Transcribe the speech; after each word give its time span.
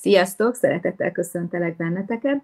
Sziasztok! 0.00 0.54
Szeretettel 0.54 1.12
köszöntelek 1.12 1.76
benneteket. 1.76 2.42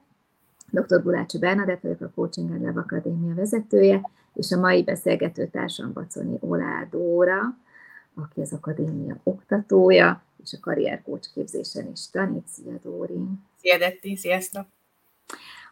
Dr. 0.70 1.02
Gulácsi 1.02 1.38
Bernadett 1.38 1.80
vagyok, 1.80 2.00
a 2.00 2.10
Coaching 2.14 2.50
and 2.50 2.62
Love 2.62 2.80
Akadémia 2.80 3.34
vezetője, 3.34 4.10
és 4.34 4.52
a 4.52 4.60
mai 4.60 4.82
beszélgető 4.82 5.46
társam 5.46 5.92
Baconi 5.92 6.36
Oládóra, 6.40 7.58
aki 8.14 8.40
az 8.40 8.52
akadémia 8.52 9.20
oktatója, 9.22 10.22
és 10.42 10.52
a 10.52 10.60
karrierkócs 10.60 11.26
képzésen 11.34 11.90
is 11.92 12.10
tanít. 12.10 12.46
Szia, 12.46 12.78
Dóri! 12.82 13.18
Szia, 13.60 13.78
Detti! 13.78 14.16
Sziasztok! 14.16 14.66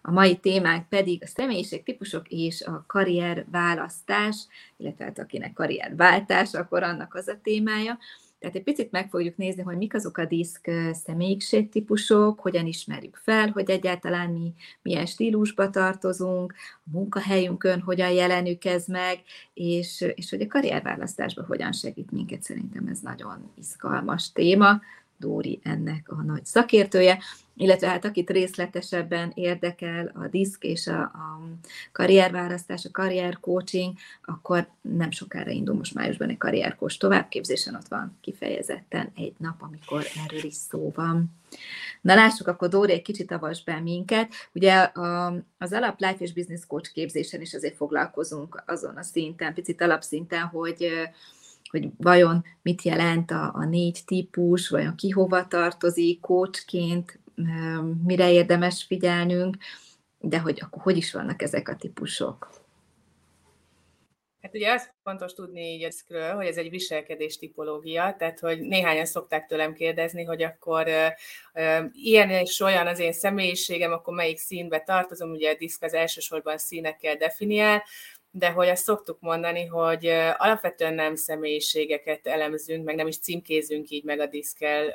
A 0.02 0.10
mai 0.10 0.36
témánk 0.36 0.88
pedig 0.88 1.22
a 1.22 1.26
személyiségtípusok 1.26 2.28
és 2.28 2.62
a 2.62 2.84
karrierválasztás, 2.86 4.46
illetve 4.76 5.04
hát 5.04 5.18
akinek 5.18 5.52
karrierváltás, 5.52 6.54
akkor 6.54 6.82
annak 6.82 7.14
az 7.14 7.28
a 7.28 7.40
témája. 7.42 7.98
Tehát 8.42 8.56
egy 8.56 8.62
picit 8.62 8.90
meg 8.90 9.08
fogjuk 9.08 9.36
nézni, 9.36 9.62
hogy 9.62 9.76
mik 9.76 9.94
azok 9.94 10.16
a 10.16 10.24
diszk 10.24 10.70
személyiségtípusok, 10.92 12.40
hogyan 12.40 12.66
ismerjük 12.66 13.16
fel, 13.16 13.48
hogy 13.48 13.70
egyáltalán 13.70 14.30
mi 14.30 14.52
milyen 14.82 15.06
stílusba 15.06 15.70
tartozunk, 15.70 16.54
a 16.84 16.90
munkahelyünkön 16.92 17.80
hogyan 17.80 18.10
jelenük 18.10 18.64
ez 18.64 18.86
meg, 18.86 19.20
és, 19.54 20.04
és 20.14 20.30
hogy 20.30 20.40
a 20.40 20.46
karrierválasztásban 20.46 21.44
hogyan 21.44 21.72
segít 21.72 22.10
minket. 22.10 22.42
Szerintem 22.42 22.86
ez 22.86 22.98
nagyon 23.00 23.50
izgalmas 23.54 24.32
téma. 24.32 24.80
Dóri 25.16 25.60
ennek 25.62 26.10
a 26.10 26.22
nagy 26.22 26.44
szakértője 26.44 27.18
illetve 27.56 27.88
hát 27.88 28.04
akit 28.04 28.30
részletesebben 28.30 29.32
érdekel 29.34 30.12
a 30.14 30.26
diszk 30.26 30.62
és 30.62 30.86
a, 30.86 31.00
a 31.00 31.40
karrierválasztás, 31.92 32.84
a 32.84 32.90
karriercoaching, 32.92 33.92
akkor 34.24 34.68
nem 34.80 35.10
sokára 35.10 35.50
indul 35.50 35.74
most 35.74 35.94
májusban 35.94 36.28
egy 36.28 36.38
karrierkós 36.38 36.96
továbbképzésen, 36.96 37.74
ott 37.74 37.88
van 37.88 38.18
kifejezetten 38.20 39.10
egy 39.16 39.34
nap, 39.38 39.62
amikor 39.62 40.04
erről 40.24 40.44
is 40.44 40.54
szó 40.54 40.92
van. 40.94 41.30
Na 42.00 42.14
lássuk, 42.14 42.46
akkor 42.46 42.68
Dóri 42.68 42.92
egy 42.92 43.02
kicsit 43.02 43.32
avas 43.32 43.64
be 43.64 43.80
minket. 43.80 44.32
Ugye 44.52 44.74
a, 44.78 45.34
az 45.58 45.72
alap 45.72 46.00
life 46.00 46.16
és 46.18 46.32
business 46.32 46.66
coach 46.66 46.92
képzésen 46.92 47.40
is 47.40 47.54
azért 47.54 47.76
foglalkozunk 47.76 48.62
azon 48.66 48.96
a 48.96 49.02
szinten, 49.02 49.54
picit 49.54 49.82
alapszinten, 49.82 50.42
hogy 50.42 50.92
hogy 51.70 51.88
vajon 51.96 52.44
mit 52.62 52.82
jelent 52.82 53.30
a, 53.30 53.52
a 53.54 53.64
négy 53.64 54.02
típus, 54.06 54.68
vajon 54.68 54.94
ki 54.94 55.10
hova 55.10 55.46
tartozik, 55.46 56.20
coachként, 56.20 57.18
mire 58.04 58.32
érdemes 58.32 58.84
figyelnünk, 58.84 59.56
de 60.18 60.38
hogy 60.38 60.58
akkor 60.62 60.82
hogy 60.82 60.96
is 60.96 61.12
vannak 61.12 61.42
ezek 61.42 61.68
a 61.68 61.76
típusok? 61.76 62.62
Hát 64.42 64.54
ugye 64.54 64.72
azt 64.72 64.94
fontos 65.02 65.32
tudni 65.32 65.60
így 65.60 65.82
ezekről, 65.82 66.34
hogy 66.34 66.46
ez 66.46 66.56
egy 66.56 66.70
viselkedés 66.70 67.38
tipológia, 67.38 68.14
tehát 68.18 68.40
hogy 68.40 68.60
néhányan 68.60 69.04
szokták 69.04 69.46
tőlem 69.46 69.72
kérdezni, 69.72 70.24
hogy 70.24 70.42
akkor 70.42 70.86
uh, 70.86 71.06
uh, 71.54 71.84
ilyen 71.92 72.30
és 72.30 72.60
olyan 72.60 72.86
az 72.86 72.98
én 72.98 73.12
személyiségem, 73.12 73.92
akkor 73.92 74.14
melyik 74.14 74.38
színbe 74.38 74.80
tartozom, 74.80 75.30
ugye 75.30 75.50
a 75.50 75.56
diszk 75.58 75.82
az 75.82 75.94
elsősorban 75.94 76.58
színekkel 76.58 77.16
definiál, 77.16 77.82
de 78.34 78.50
hogy 78.50 78.68
azt 78.68 78.82
szoktuk 78.82 79.20
mondani, 79.20 79.66
hogy 79.66 80.06
alapvetően 80.36 80.94
nem 80.94 81.16
személyiségeket 81.16 82.26
elemzünk, 82.26 82.84
meg 82.84 82.94
nem 82.94 83.06
is 83.06 83.18
címkézünk 83.18 83.90
így 83.90 84.04
meg 84.04 84.20
a 84.20 84.26
diszkel, 84.26 84.94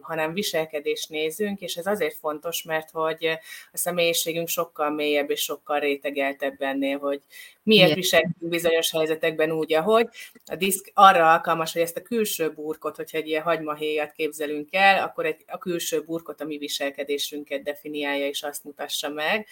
hanem 0.00 0.32
viselkedést 0.32 1.08
nézünk, 1.08 1.60
és 1.60 1.76
ez 1.76 1.86
azért 1.86 2.16
fontos, 2.16 2.62
mert 2.62 2.90
hogy 2.90 3.26
a 3.72 3.76
személyiségünk 3.76 4.48
sokkal 4.48 4.90
mélyebb 4.90 5.30
és 5.30 5.42
sokkal 5.42 5.80
rétegeltebb 5.80 6.62
ennél, 6.62 6.98
hogy 6.98 7.22
miért 7.62 7.94
viselkedünk 7.94 8.50
bizonyos 8.50 8.90
helyzetekben 8.90 9.50
úgy, 9.50 9.74
ahogy. 9.74 10.08
A 10.46 10.56
diszk 10.56 10.90
arra 10.94 11.32
alkalmas, 11.32 11.72
hogy 11.72 11.82
ezt 11.82 11.96
a 11.96 12.02
külső 12.02 12.52
burkot, 12.52 12.96
hogyha 12.96 13.18
egy 13.18 13.28
ilyen 13.28 13.42
hagymahéjat 13.42 14.12
képzelünk 14.12 14.68
el, 14.72 15.04
akkor 15.04 15.26
egy, 15.26 15.44
a 15.46 15.58
külső 15.58 16.02
burkot 16.02 16.40
a 16.40 16.44
mi 16.44 16.58
viselkedésünket 16.58 17.62
definiálja 17.62 18.26
és 18.26 18.42
azt 18.42 18.64
mutassa 18.64 19.08
meg 19.08 19.46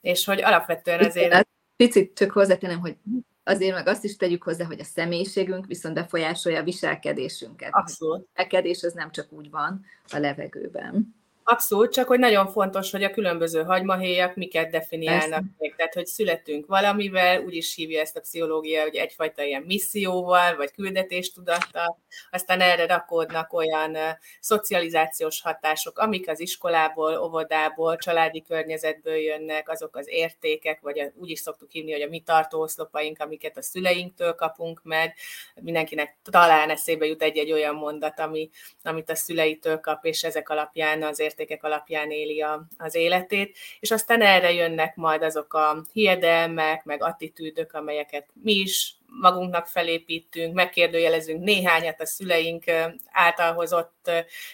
és 0.00 0.24
hogy 0.24 0.42
alapvetően 0.42 1.04
azért 1.04 1.46
picit 1.76 2.14
csak 2.14 2.30
hozzátenem, 2.30 2.78
hogy 2.78 2.96
azért 3.44 3.74
meg 3.74 3.86
azt 3.86 4.04
is 4.04 4.16
tegyük 4.16 4.42
hozzá, 4.42 4.64
hogy 4.64 4.80
a 4.80 4.84
személyiségünk 4.84 5.66
viszont 5.66 5.94
befolyásolja 5.94 6.60
a 6.60 6.64
viselkedésünket. 6.64 7.70
Abszolút. 7.72 8.20
A 8.20 8.28
viselkedés 8.34 8.82
az 8.82 8.92
nem 8.92 9.10
csak 9.10 9.32
úgy 9.32 9.50
van 9.50 9.84
a 10.12 10.18
levegőben. 10.18 11.14
Abszolút, 11.48 11.92
csak 11.92 12.06
hogy 12.06 12.18
nagyon 12.18 12.46
fontos, 12.46 12.90
hogy 12.90 13.02
a 13.04 13.10
különböző 13.10 13.62
hagymahéjak 13.62 14.34
miket 14.34 14.70
definiálnak 14.70 15.42
még. 15.58 15.74
Tehát, 15.74 15.94
hogy 15.94 16.06
születünk 16.06 16.66
valamivel, 16.66 17.40
úgy 17.40 17.54
is 17.54 17.74
hívja 17.74 18.00
ezt 18.00 18.16
a 18.16 18.20
pszichológia, 18.20 18.82
hogy 18.82 18.94
egyfajta 18.94 19.42
ilyen 19.42 19.62
misszióval, 19.62 20.56
vagy 20.56 20.70
küldetéstudattal, 20.72 21.98
aztán 22.30 22.60
erre 22.60 22.86
rakódnak 22.86 23.52
olyan 23.52 23.96
szocializációs 24.40 25.42
hatások, 25.42 25.98
amik 25.98 26.28
az 26.28 26.40
iskolából, 26.40 27.18
óvodából, 27.22 27.96
családi 27.96 28.42
környezetből 28.42 29.16
jönnek, 29.16 29.68
azok 29.68 29.96
az 29.96 30.06
értékek, 30.08 30.80
vagy 30.80 30.98
a, 30.98 31.12
úgy 31.14 31.30
is 31.30 31.38
szoktuk 31.38 31.70
hívni, 31.70 31.92
hogy 31.92 32.02
a 32.02 32.08
mi 32.08 32.20
tartóoszlopaink, 32.20 33.20
amiket 33.20 33.56
a 33.56 33.62
szüleinktől 33.62 34.34
kapunk 34.34 34.80
meg. 34.82 35.14
Mindenkinek 35.54 36.16
talán 36.30 36.70
eszébe 36.70 37.06
jut 37.06 37.22
egy-egy 37.22 37.52
olyan 37.52 37.74
mondat, 37.74 38.20
ami, 38.20 38.50
amit 38.82 39.10
a 39.10 39.14
szüleitől 39.14 39.80
kap, 39.80 40.04
és 40.04 40.24
ezek 40.24 40.48
alapján 40.48 41.02
azért 41.02 41.34
értékek 41.36 41.64
alapján 41.64 42.10
éli 42.10 42.40
a, 42.42 42.66
az 42.78 42.94
életét, 42.94 43.56
és 43.80 43.90
aztán 43.90 44.22
erre 44.22 44.52
jönnek 44.52 44.96
majd 44.96 45.22
azok 45.22 45.54
a 45.54 45.86
hiedelmek, 45.92 46.84
meg 46.84 47.02
attitűdök, 47.02 47.72
amelyeket 47.72 48.26
mi 48.42 48.52
is 48.52 48.94
magunknak 49.20 49.66
felépítünk, 49.66 50.54
megkérdőjelezünk 50.54 51.44
néhányat 51.44 52.00
a 52.00 52.06
szüleink 52.06 52.64
által 53.10 53.52
hozott, 53.52 54.10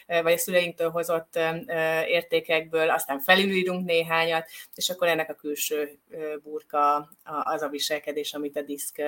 vagy 0.07 0.33
a 0.33 0.39
szüleinktől 0.39 0.91
hozott 0.91 1.39
értékekből, 2.07 2.91
aztán 2.91 3.21
felülírunk 3.21 3.87
néhányat, 3.87 4.49
és 4.75 4.91
akkor 4.91 5.09
ennek 5.09 5.31
a 5.31 5.35
külső 5.35 5.99
burka 6.43 7.11
az 7.43 7.63
a 7.63 7.69
viselkedés, 7.69 8.33
amit 8.33 8.57
a 8.57 8.63
diszk 8.63 9.03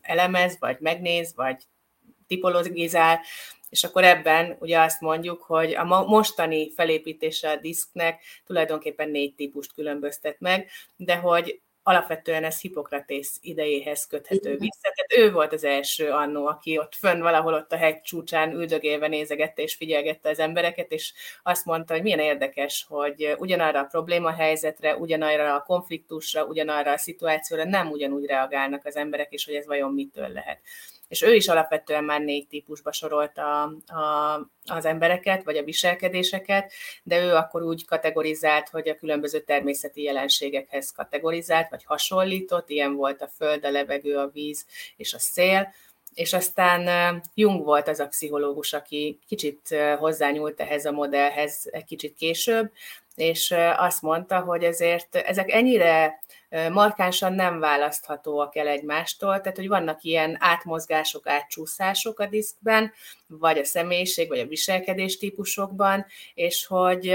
elemez, 0.00 0.56
vagy 0.58 0.76
megnéz, 0.80 1.32
vagy 1.34 1.56
tipologizál, 2.26 3.20
és 3.74 3.84
akkor 3.84 4.04
ebben 4.04 4.56
ugye 4.60 4.80
azt 4.80 5.00
mondjuk, 5.00 5.42
hogy 5.42 5.74
a 5.74 5.84
mostani 5.84 6.70
felépítése 6.70 7.50
a 7.50 7.56
diszknek 7.56 8.22
tulajdonképpen 8.46 9.10
négy 9.10 9.34
típust 9.34 9.72
különböztet 9.72 10.40
meg, 10.40 10.68
de 10.96 11.16
hogy 11.16 11.60
alapvetően 11.82 12.44
ez 12.44 12.60
Hippokratész 12.60 13.38
idejéhez 13.40 14.06
köthető 14.06 14.56
vissza. 14.56 14.92
Tehát 14.94 15.26
ő 15.26 15.32
volt 15.32 15.52
az 15.52 15.64
első 15.64 16.10
annó, 16.10 16.46
aki 16.46 16.78
ott 16.78 16.94
fönn 16.94 17.20
valahol 17.20 17.54
ott 17.54 17.72
a 17.72 17.76
hegy 17.76 18.00
csúcsán 18.00 18.52
üldögélve 18.52 19.08
nézegette 19.08 19.62
és 19.62 19.74
figyelgette 19.74 20.28
az 20.28 20.38
embereket, 20.38 20.92
és 20.92 21.12
azt 21.42 21.64
mondta, 21.64 21.94
hogy 21.94 22.02
milyen 22.02 22.18
érdekes, 22.18 22.84
hogy 22.88 23.34
ugyanarra 23.38 23.80
a 23.80 23.84
probléma 23.84 24.32
helyzetre, 24.32 24.96
ugyanarra 24.96 25.54
a 25.54 25.62
konfliktusra, 25.62 26.44
ugyanarra 26.44 26.92
a 26.92 26.98
szituációra 26.98 27.64
nem 27.64 27.90
ugyanúgy 27.90 28.26
reagálnak 28.26 28.84
az 28.84 28.96
emberek, 28.96 29.32
és 29.32 29.44
hogy 29.44 29.54
ez 29.54 29.66
vajon 29.66 29.92
mitől 29.92 30.28
lehet 30.28 30.60
és 31.14 31.22
ő 31.22 31.34
is 31.34 31.48
alapvetően 31.48 32.04
már 32.04 32.20
négy 32.20 32.46
típusba 32.46 32.92
sorolta 32.92 33.62
a, 33.86 34.34
az 34.64 34.84
embereket, 34.84 35.44
vagy 35.44 35.56
a 35.56 35.62
viselkedéseket, 35.62 36.72
de 37.02 37.24
ő 37.24 37.34
akkor 37.34 37.62
úgy 37.62 37.86
kategorizált, 37.86 38.68
hogy 38.68 38.88
a 38.88 38.96
különböző 38.96 39.40
természeti 39.40 40.02
jelenségekhez 40.02 40.90
kategorizált, 40.90 41.70
vagy 41.70 41.84
hasonlított, 41.84 42.70
ilyen 42.70 42.94
volt 42.94 43.22
a 43.22 43.30
föld, 43.36 43.64
a 43.64 43.70
levegő, 43.70 44.16
a 44.16 44.28
víz 44.28 44.66
és 44.96 45.14
a 45.14 45.18
szél, 45.18 45.74
és 46.14 46.32
aztán 46.32 47.22
Jung 47.34 47.64
volt 47.64 47.88
az 47.88 48.00
a 48.00 48.06
pszichológus, 48.06 48.72
aki 48.72 49.18
kicsit 49.26 49.76
hozzányúlt 49.98 50.60
ehhez 50.60 50.84
a 50.84 50.92
modellhez 50.92 51.68
egy 51.70 51.84
kicsit 51.84 52.14
később, 52.14 52.70
és 53.14 53.54
azt 53.76 54.02
mondta, 54.02 54.40
hogy 54.40 54.64
ezért 54.64 55.16
ezek 55.16 55.52
ennyire 55.52 56.20
markánsan 56.72 57.32
nem 57.32 57.58
választhatóak 57.58 58.56
el 58.56 58.66
egymástól, 58.66 59.40
tehát 59.40 59.56
hogy 59.56 59.68
vannak 59.68 60.02
ilyen 60.02 60.36
átmozgások, 60.40 61.28
átcsúszások 61.28 62.18
a 62.18 62.26
diszkben, 62.26 62.92
vagy 63.26 63.58
a 63.58 63.64
személyiség, 63.64 64.28
vagy 64.28 64.38
a 64.38 64.46
viselkedés 64.46 65.18
típusokban, 65.18 66.06
és 66.34 66.66
hogy 66.66 67.14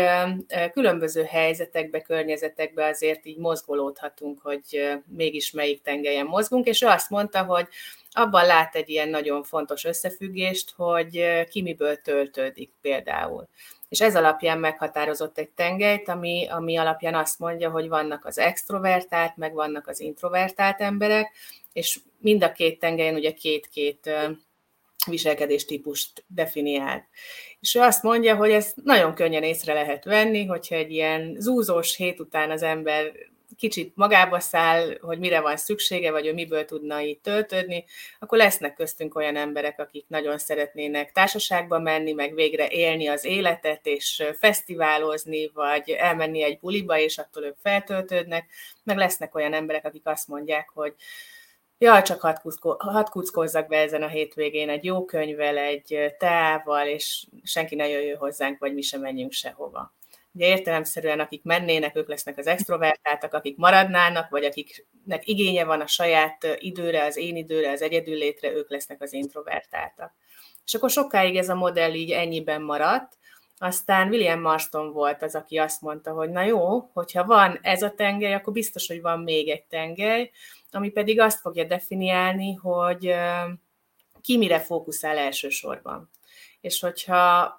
különböző 0.71 1.23
helyzetekbe, 1.23 2.01
környezetekbe 2.01 2.85
azért 2.85 3.25
így 3.25 3.37
mozgolódhatunk, 3.37 4.39
hogy 4.41 4.97
mégis 5.07 5.51
melyik 5.51 5.81
tengelyen 5.81 6.25
mozgunk, 6.25 6.67
és 6.67 6.81
ő 6.81 6.87
azt 6.87 7.09
mondta, 7.09 7.43
hogy 7.43 7.67
abban 8.11 8.45
lát 8.45 8.75
egy 8.75 8.89
ilyen 8.89 9.09
nagyon 9.09 9.43
fontos 9.43 9.83
összefüggést, 9.83 10.73
hogy 10.75 11.25
ki 11.49 11.61
miből 11.61 12.01
töltődik 12.01 12.71
például 12.81 13.47
és 13.89 14.01
ez 14.01 14.15
alapján 14.15 14.59
meghatározott 14.59 15.37
egy 15.37 15.49
tengelyt, 15.49 16.09
ami, 16.09 16.47
ami 16.49 16.77
alapján 16.77 17.15
azt 17.15 17.39
mondja, 17.39 17.69
hogy 17.69 17.87
vannak 17.87 18.25
az 18.25 18.37
extrovertált, 18.37 19.37
meg 19.37 19.53
vannak 19.53 19.87
az 19.87 19.99
introvertált 19.99 20.81
emberek, 20.81 21.31
és 21.73 21.99
mind 22.19 22.43
a 22.43 22.51
két 22.51 22.79
tengelyen 22.79 23.15
ugye 23.15 23.33
két-két 23.33 24.09
viselkedéstípust 25.05 26.23
definiált. 26.27 27.03
És 27.59 27.75
ő 27.75 27.79
azt 27.79 28.03
mondja, 28.03 28.35
hogy 28.35 28.51
ezt 28.51 28.75
nagyon 28.83 29.13
könnyen 29.13 29.43
észre 29.43 29.73
lehet 29.73 30.03
venni, 30.03 30.45
hogyha 30.45 30.75
egy 30.75 30.91
ilyen 30.91 31.35
zúzós 31.39 31.95
hét 31.95 32.19
után 32.19 32.51
az 32.51 32.61
ember 32.61 33.11
kicsit 33.59 33.95
magába 33.95 34.39
száll, 34.39 34.97
hogy 35.01 35.19
mire 35.19 35.41
van 35.41 35.57
szüksége, 35.57 36.11
vagy 36.11 36.25
ő 36.25 36.33
miből 36.33 36.65
tudna 36.65 36.99
itt 36.99 37.23
töltődni, 37.23 37.85
akkor 38.19 38.37
lesznek 38.37 38.73
köztünk 38.73 39.15
olyan 39.15 39.35
emberek, 39.35 39.79
akik 39.79 40.05
nagyon 40.07 40.37
szeretnének 40.37 41.11
társaságba 41.11 41.79
menni, 41.79 42.11
meg 42.11 42.33
végre 42.33 42.67
élni 42.69 43.07
az 43.07 43.25
életet, 43.25 43.85
és 43.85 44.23
fesztiválozni, 44.39 45.51
vagy 45.53 45.89
elmenni 45.89 46.43
egy 46.43 46.59
buliba, 46.59 46.97
és 46.97 47.17
attól 47.17 47.43
ők 47.43 47.57
feltöltődnek, 47.61 48.49
meg 48.83 48.97
lesznek 48.97 49.35
olyan 49.35 49.53
emberek, 49.53 49.85
akik 49.85 50.07
azt 50.07 50.27
mondják, 50.27 50.69
hogy 50.73 50.93
jaj, 51.77 52.01
csak 52.01 52.21
hadd, 52.21 52.35
kuszko, 52.41 52.75
hadd 52.77 53.09
kuckozzak 53.09 53.67
be 53.67 53.77
ezen 53.77 54.03
a 54.03 54.07
hétvégén 54.07 54.69
egy 54.69 54.83
jó 54.83 55.05
könyvvel, 55.05 55.57
egy 55.57 56.15
teával, 56.17 56.87
és 56.87 57.25
senki 57.43 57.75
ne 57.75 57.87
jöjjön 57.87 58.17
hozzánk, 58.17 58.59
vagy 58.59 58.73
mi 58.73 58.81
sem 58.81 59.01
menjünk 59.01 59.31
sehova. 59.31 59.93
Ugye 60.31 60.47
értelemszerűen, 60.47 61.19
akik 61.19 61.43
mennének, 61.43 61.95
ők 61.95 62.07
lesznek 62.07 62.37
az 62.37 62.47
extrovertáltak, 62.47 63.33
akik 63.33 63.57
maradnának, 63.57 64.29
vagy 64.29 64.45
akiknek 64.45 65.27
igénye 65.27 65.63
van 65.65 65.81
a 65.81 65.87
saját 65.87 66.57
időre, 66.59 67.03
az 67.03 67.17
én 67.17 67.35
időre, 67.35 67.71
az 67.71 67.81
egyedüllétre, 67.81 68.51
ők 68.51 68.69
lesznek 68.69 69.01
az 69.01 69.13
introvertáltak. 69.13 70.13
És 70.65 70.73
akkor 70.73 70.89
sokáig 70.89 71.35
ez 71.35 71.49
a 71.49 71.55
modell 71.55 71.93
így 71.93 72.11
ennyiben 72.11 72.61
maradt, 72.61 73.17
aztán 73.61 74.07
William 74.09 74.41
Marston 74.41 74.91
volt 74.91 75.23
az, 75.23 75.35
aki 75.35 75.57
azt 75.57 75.81
mondta, 75.81 76.11
hogy 76.11 76.29
na 76.29 76.41
jó, 76.41 76.89
hogyha 76.93 77.25
van 77.25 77.59
ez 77.61 77.81
a 77.81 77.91
tengely, 77.91 78.33
akkor 78.33 78.53
biztos, 78.53 78.87
hogy 78.87 79.01
van 79.01 79.19
még 79.19 79.49
egy 79.49 79.63
tengely, 79.63 80.31
ami 80.71 80.89
pedig 80.89 81.19
azt 81.19 81.39
fogja 81.39 81.63
definiálni, 81.63 82.53
hogy 82.53 83.15
ki 84.21 84.37
mire 84.37 84.59
fókuszál 84.59 85.17
elsősorban. 85.17 86.09
És 86.61 86.79
hogyha 86.79 87.53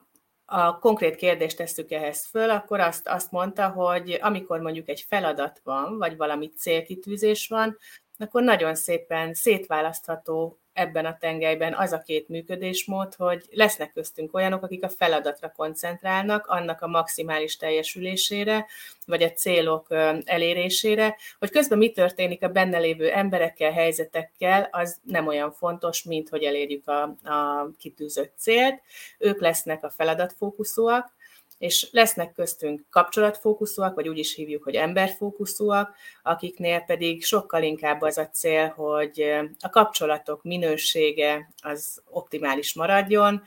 a 0.53 0.79
konkrét 0.79 1.17
kérdést 1.17 1.57
tesszük 1.57 1.91
ehhez 1.91 2.27
föl, 2.27 2.51
akkor 2.51 2.81
azt, 2.81 3.09
azt 3.09 3.31
mondta, 3.31 3.69
hogy 3.69 4.19
amikor 4.23 4.61
mondjuk 4.61 4.89
egy 4.89 5.05
feladat 5.09 5.61
van, 5.65 5.99
vagy 5.99 6.17
valami 6.17 6.49
célkitűzés 6.49 7.49
van, 7.49 7.77
akkor 8.19 8.43
nagyon 8.43 8.75
szépen 8.75 9.35
szétválasztható 9.35 10.61
ebben 10.81 11.05
a 11.07 11.17
tengelyben 11.21 11.75
az 11.75 11.93
a 11.93 12.03
két 12.03 12.29
működésmód, 12.29 13.15
hogy 13.15 13.45
lesznek 13.51 13.93
köztünk 13.93 14.35
olyanok, 14.35 14.63
akik 14.63 14.85
a 14.85 14.89
feladatra 14.89 15.53
koncentrálnak, 15.57 16.47
annak 16.47 16.83
a 16.83 16.87
maximális 16.87 17.57
teljesülésére, 17.57 18.67
vagy 19.07 19.23
a 19.23 19.33
célok 19.33 19.87
elérésére, 20.25 21.17
hogy 21.39 21.51
közben 21.51 21.79
mi 21.79 21.91
történik 21.91 22.43
a 22.43 22.49
benne 22.49 22.79
lévő 22.79 23.11
emberekkel, 23.11 23.73
helyzetekkel, 23.73 24.69
az 24.71 25.01
nem 25.03 25.27
olyan 25.27 25.53
fontos, 25.53 26.03
mint 26.03 26.29
hogy 26.29 26.43
elérjük 26.43 26.89
a, 26.89 27.03
a 27.31 27.71
kitűzött 27.79 28.33
célt. 28.37 28.81
Ők 29.19 29.41
lesznek 29.41 29.85
a 29.85 29.91
feladatfókuszúak, 29.91 31.13
és 31.61 31.89
lesznek 31.91 32.33
köztünk 32.33 32.81
kapcsolatfókuszúak, 32.91 33.95
vagy 33.95 34.09
úgy 34.09 34.19
is 34.19 34.35
hívjuk, 34.35 34.63
hogy 34.63 34.75
emberfókuszúak, 34.75 35.95
akiknél 36.23 36.81
pedig 36.81 37.25
sokkal 37.25 37.63
inkább 37.63 38.01
az 38.01 38.19
a 38.19 38.29
cél, 38.29 38.69
hogy 38.69 39.25
a 39.61 39.69
kapcsolatok 39.69 40.43
minősége 40.43 41.53
az 41.63 42.03
optimális 42.11 42.75
maradjon. 42.75 43.43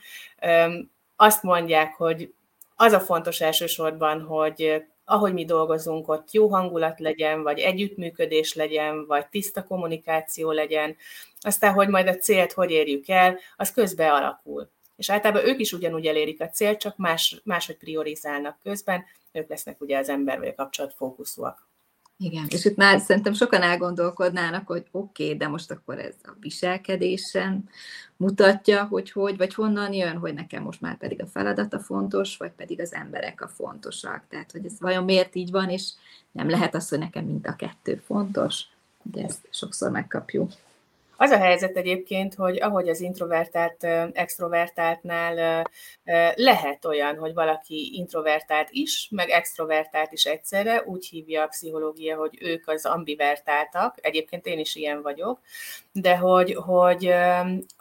Azt 1.16 1.42
mondják, 1.42 1.94
hogy 1.94 2.34
az 2.76 2.92
a 2.92 3.00
fontos 3.00 3.40
elsősorban, 3.40 4.22
hogy 4.22 4.84
ahogy 5.04 5.32
mi 5.32 5.44
dolgozunk, 5.44 6.08
ott 6.08 6.32
jó 6.32 6.48
hangulat 6.48 7.00
legyen, 7.00 7.42
vagy 7.42 7.58
együttműködés 7.58 8.54
legyen, 8.54 9.06
vagy 9.06 9.26
tiszta 9.26 9.64
kommunikáció 9.64 10.50
legyen, 10.50 10.96
aztán, 11.40 11.72
hogy 11.72 11.88
majd 11.88 12.08
a 12.08 12.16
célt 12.16 12.52
hogy 12.52 12.70
érjük 12.70 13.08
el, 13.08 13.38
az 13.56 13.72
közbe 13.72 14.12
alakul 14.12 14.72
és 14.96 15.10
általában 15.10 15.46
ők 15.46 15.60
is 15.60 15.72
ugyanúgy 15.72 16.06
elérik 16.06 16.40
a 16.40 16.48
célt, 16.48 16.78
csak 16.78 16.96
más, 16.96 17.40
máshogy 17.44 17.76
priorizálnak 17.76 18.58
közben, 18.62 19.04
ők 19.32 19.48
lesznek 19.48 19.80
ugye 19.80 19.98
az 19.98 20.08
ember 20.08 20.38
vagy 20.38 20.48
a 20.48 20.54
kapcsolat 20.54 20.94
fókuszúak. 20.94 21.68
Igen, 22.16 22.46
és 22.48 22.64
itt 22.64 22.76
már 22.76 23.00
szerintem 23.00 23.32
sokan 23.32 23.62
elgondolkodnának, 23.62 24.66
hogy 24.66 24.86
oké, 24.90 25.24
okay, 25.24 25.36
de 25.36 25.48
most 25.48 25.70
akkor 25.70 25.98
ez 25.98 26.14
a 26.22 26.30
viselkedésen 26.40 27.68
mutatja, 28.16 28.84
hogy 28.84 29.10
hogy, 29.10 29.36
vagy 29.36 29.54
honnan 29.54 29.92
jön, 29.92 30.16
hogy 30.16 30.34
nekem 30.34 30.62
most 30.62 30.80
már 30.80 30.96
pedig 30.96 31.22
a 31.22 31.26
feladata 31.26 31.78
fontos, 31.78 32.36
vagy 32.36 32.50
pedig 32.50 32.80
az 32.80 32.92
emberek 32.92 33.40
a 33.40 33.48
fontosak. 33.48 34.24
Tehát, 34.28 34.52
hogy 34.52 34.64
ez 34.64 34.80
vajon 34.80 35.04
miért 35.04 35.34
így 35.34 35.50
van, 35.50 35.70
és 35.70 35.90
nem 36.32 36.48
lehet 36.48 36.74
az, 36.74 36.88
hogy 36.88 36.98
nekem 36.98 37.24
mind 37.24 37.46
a 37.46 37.56
kettő 37.56 38.02
fontos. 38.06 38.62
De 39.02 39.22
ezt 39.22 39.48
sokszor 39.50 39.90
megkapjuk. 39.90 40.52
Az 41.16 41.30
a 41.30 41.38
helyzet 41.38 41.76
egyébként, 41.76 42.34
hogy 42.34 42.60
ahogy 42.60 42.88
az 42.88 43.00
introvertált, 43.00 43.84
extrovertáltnál 44.12 45.66
lehet 46.34 46.84
olyan, 46.84 47.18
hogy 47.18 47.34
valaki 47.34 47.90
introvertált 47.94 48.68
is, 48.70 49.08
meg 49.10 49.28
extrovertált 49.28 50.12
is 50.12 50.24
egyszerre, 50.24 50.82
úgy 50.84 51.06
hívja 51.06 51.42
a 51.42 51.46
pszichológia, 51.46 52.16
hogy 52.16 52.38
ők 52.40 52.68
az 52.68 52.86
ambivertáltak, 52.86 53.98
egyébként 54.02 54.46
én 54.46 54.58
is 54.58 54.74
ilyen 54.74 55.02
vagyok, 55.02 55.40
de 55.92 56.16
hogy, 56.16 56.54
hogy 56.54 57.14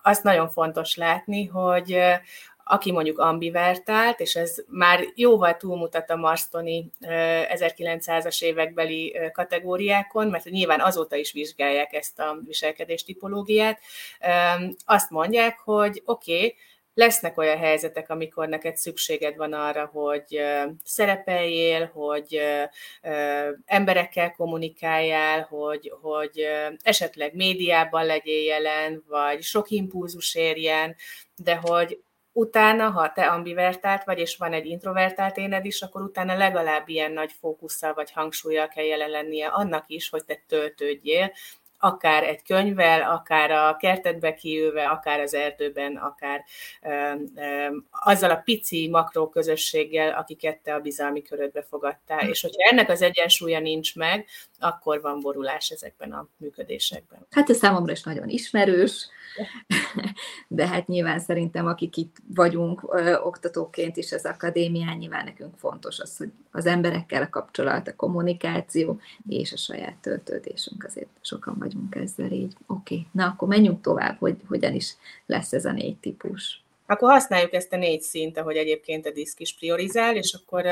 azt 0.03 0.23
nagyon 0.23 0.49
fontos 0.49 0.95
látni, 0.95 1.45
hogy 1.45 1.99
aki 2.63 2.91
mondjuk 2.91 3.19
ambivertált, 3.19 4.19
és 4.19 4.35
ez 4.35 4.55
már 4.67 5.05
jóval 5.15 5.57
túlmutat 5.57 6.09
a 6.09 6.15
Marstoni 6.15 6.91
1900-as 7.01 8.43
évekbeli 8.43 9.17
kategóriákon, 9.33 10.27
mert 10.27 10.45
nyilván 10.45 10.81
azóta 10.81 11.15
is 11.15 11.31
vizsgálják 11.31 11.93
ezt 11.93 12.19
a 12.19 12.37
viselkedés 12.45 13.03
tipológiát, 13.03 13.79
azt 14.85 15.09
mondják, 15.09 15.59
hogy 15.59 16.01
oké, 16.05 16.35
okay, 16.35 16.55
lesznek 16.93 17.37
olyan 17.37 17.57
helyzetek, 17.57 18.09
amikor 18.09 18.47
neked 18.47 18.77
szükséged 18.77 19.35
van 19.35 19.53
arra, 19.53 19.85
hogy 19.85 20.41
szerepeljél, 20.83 21.85
hogy 21.93 22.41
emberekkel 23.65 24.31
kommunikáljál, 24.31 25.41
hogy, 25.41 25.93
hogy 26.01 26.47
esetleg 26.81 27.35
médiában 27.35 28.05
legyél 28.05 28.43
jelen, 28.43 29.03
vagy 29.07 29.41
sok 29.41 29.69
impulzus 29.69 30.35
érjen, 30.35 30.95
de 31.35 31.55
hogy 31.55 32.03
utána, 32.33 32.89
ha 32.89 33.11
te 33.11 33.27
ambivertált 33.27 34.03
vagy, 34.03 34.19
és 34.19 34.37
van 34.37 34.53
egy 34.53 34.65
introvertált 34.65 35.37
éned 35.37 35.65
is, 35.65 35.81
akkor 35.81 36.01
utána 36.01 36.37
legalább 36.37 36.89
ilyen 36.89 37.11
nagy 37.11 37.31
fókusszal 37.39 37.93
vagy 37.93 38.11
hangsúlyjal 38.11 38.67
kell 38.67 38.83
jelen 38.83 39.09
lennie 39.09 39.47
annak 39.47 39.83
is, 39.87 40.09
hogy 40.09 40.25
te 40.25 40.43
töltődjél, 40.47 41.31
akár 41.83 42.23
egy 42.23 42.43
könyvvel, 42.43 43.01
akár 43.11 43.51
a 43.51 43.75
kertetbe 43.77 44.33
kiülve, 44.33 44.85
akár 44.85 45.19
az 45.19 45.33
erdőben, 45.33 45.95
akár 45.95 46.43
um, 46.81 47.33
um, 47.35 47.87
azzal 47.91 48.31
a 48.31 48.35
pici 48.35 48.89
makró 48.89 49.29
közösséggel, 49.29 50.13
akiket 50.17 50.57
te 50.57 50.73
a 50.73 50.79
bizalmi 50.79 51.21
körödbe 51.21 51.61
fogadtál. 51.61 52.29
És 52.29 52.41
hogyha 52.41 52.69
ennek 52.69 52.89
az 52.89 53.01
egyensúlya 53.01 53.59
nincs 53.59 53.95
meg, 53.95 54.25
akkor 54.59 55.01
van 55.01 55.19
borulás 55.19 55.69
ezekben 55.69 56.11
a 56.11 56.27
működésekben. 56.37 57.27
Hát 57.31 57.49
ez 57.49 57.57
számomra 57.57 57.91
is 57.91 58.03
nagyon 58.03 58.29
ismerős, 58.29 59.07
de 60.47 60.67
hát 60.67 60.87
nyilván 60.87 61.19
szerintem, 61.19 61.65
akik 61.65 61.97
itt 61.97 62.15
vagyunk 62.35 62.83
oktatóként 63.23 63.97
is 63.97 64.11
az 64.11 64.25
akadémián, 64.25 64.97
nyilván 64.97 65.23
nekünk 65.23 65.57
fontos 65.57 65.99
az, 65.99 66.17
hogy 66.17 66.31
az 66.51 66.65
emberekkel 66.65 67.21
a 67.21 67.29
kapcsolat, 67.29 67.87
a 67.87 67.95
kommunikáció 67.95 68.99
és 69.27 69.51
a 69.53 69.57
saját 69.57 69.97
töltődésünk, 70.01 70.83
azért 70.83 71.09
sokan 71.21 71.55
vagyunk 71.59 71.95
ezzel 71.95 72.31
így. 72.31 72.53
Oké, 72.67 72.95
okay. 72.95 73.07
na 73.11 73.25
akkor 73.25 73.47
menjünk 73.47 73.81
tovább, 73.81 74.17
hogy 74.19 74.37
hogyan 74.47 74.73
is 74.73 74.95
lesz 75.25 75.53
ez 75.53 75.65
a 75.65 75.71
négy 75.71 75.97
típus. 75.97 76.63
Akkor 76.85 77.11
használjuk 77.11 77.53
ezt 77.53 77.73
a 77.73 77.77
négy 77.77 78.01
szint, 78.01 78.37
ahogy 78.37 78.55
egyébként 78.55 79.05
a 79.05 79.11
diszk 79.11 79.39
is 79.39 79.55
priorizál, 79.55 80.15
és 80.15 80.33
akkor 80.33 80.65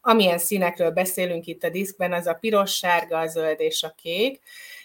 amilyen 0.00 0.38
színekről 0.38 0.90
beszélünk 0.90 1.46
itt 1.46 1.62
a 1.62 1.70
diszkben, 1.70 2.12
az 2.12 2.26
a 2.26 2.34
piros, 2.34 2.76
sárga, 2.76 3.18
a 3.18 3.26
zöld 3.26 3.60
és 3.60 3.82
a 3.82 3.94
kék, 4.02 4.40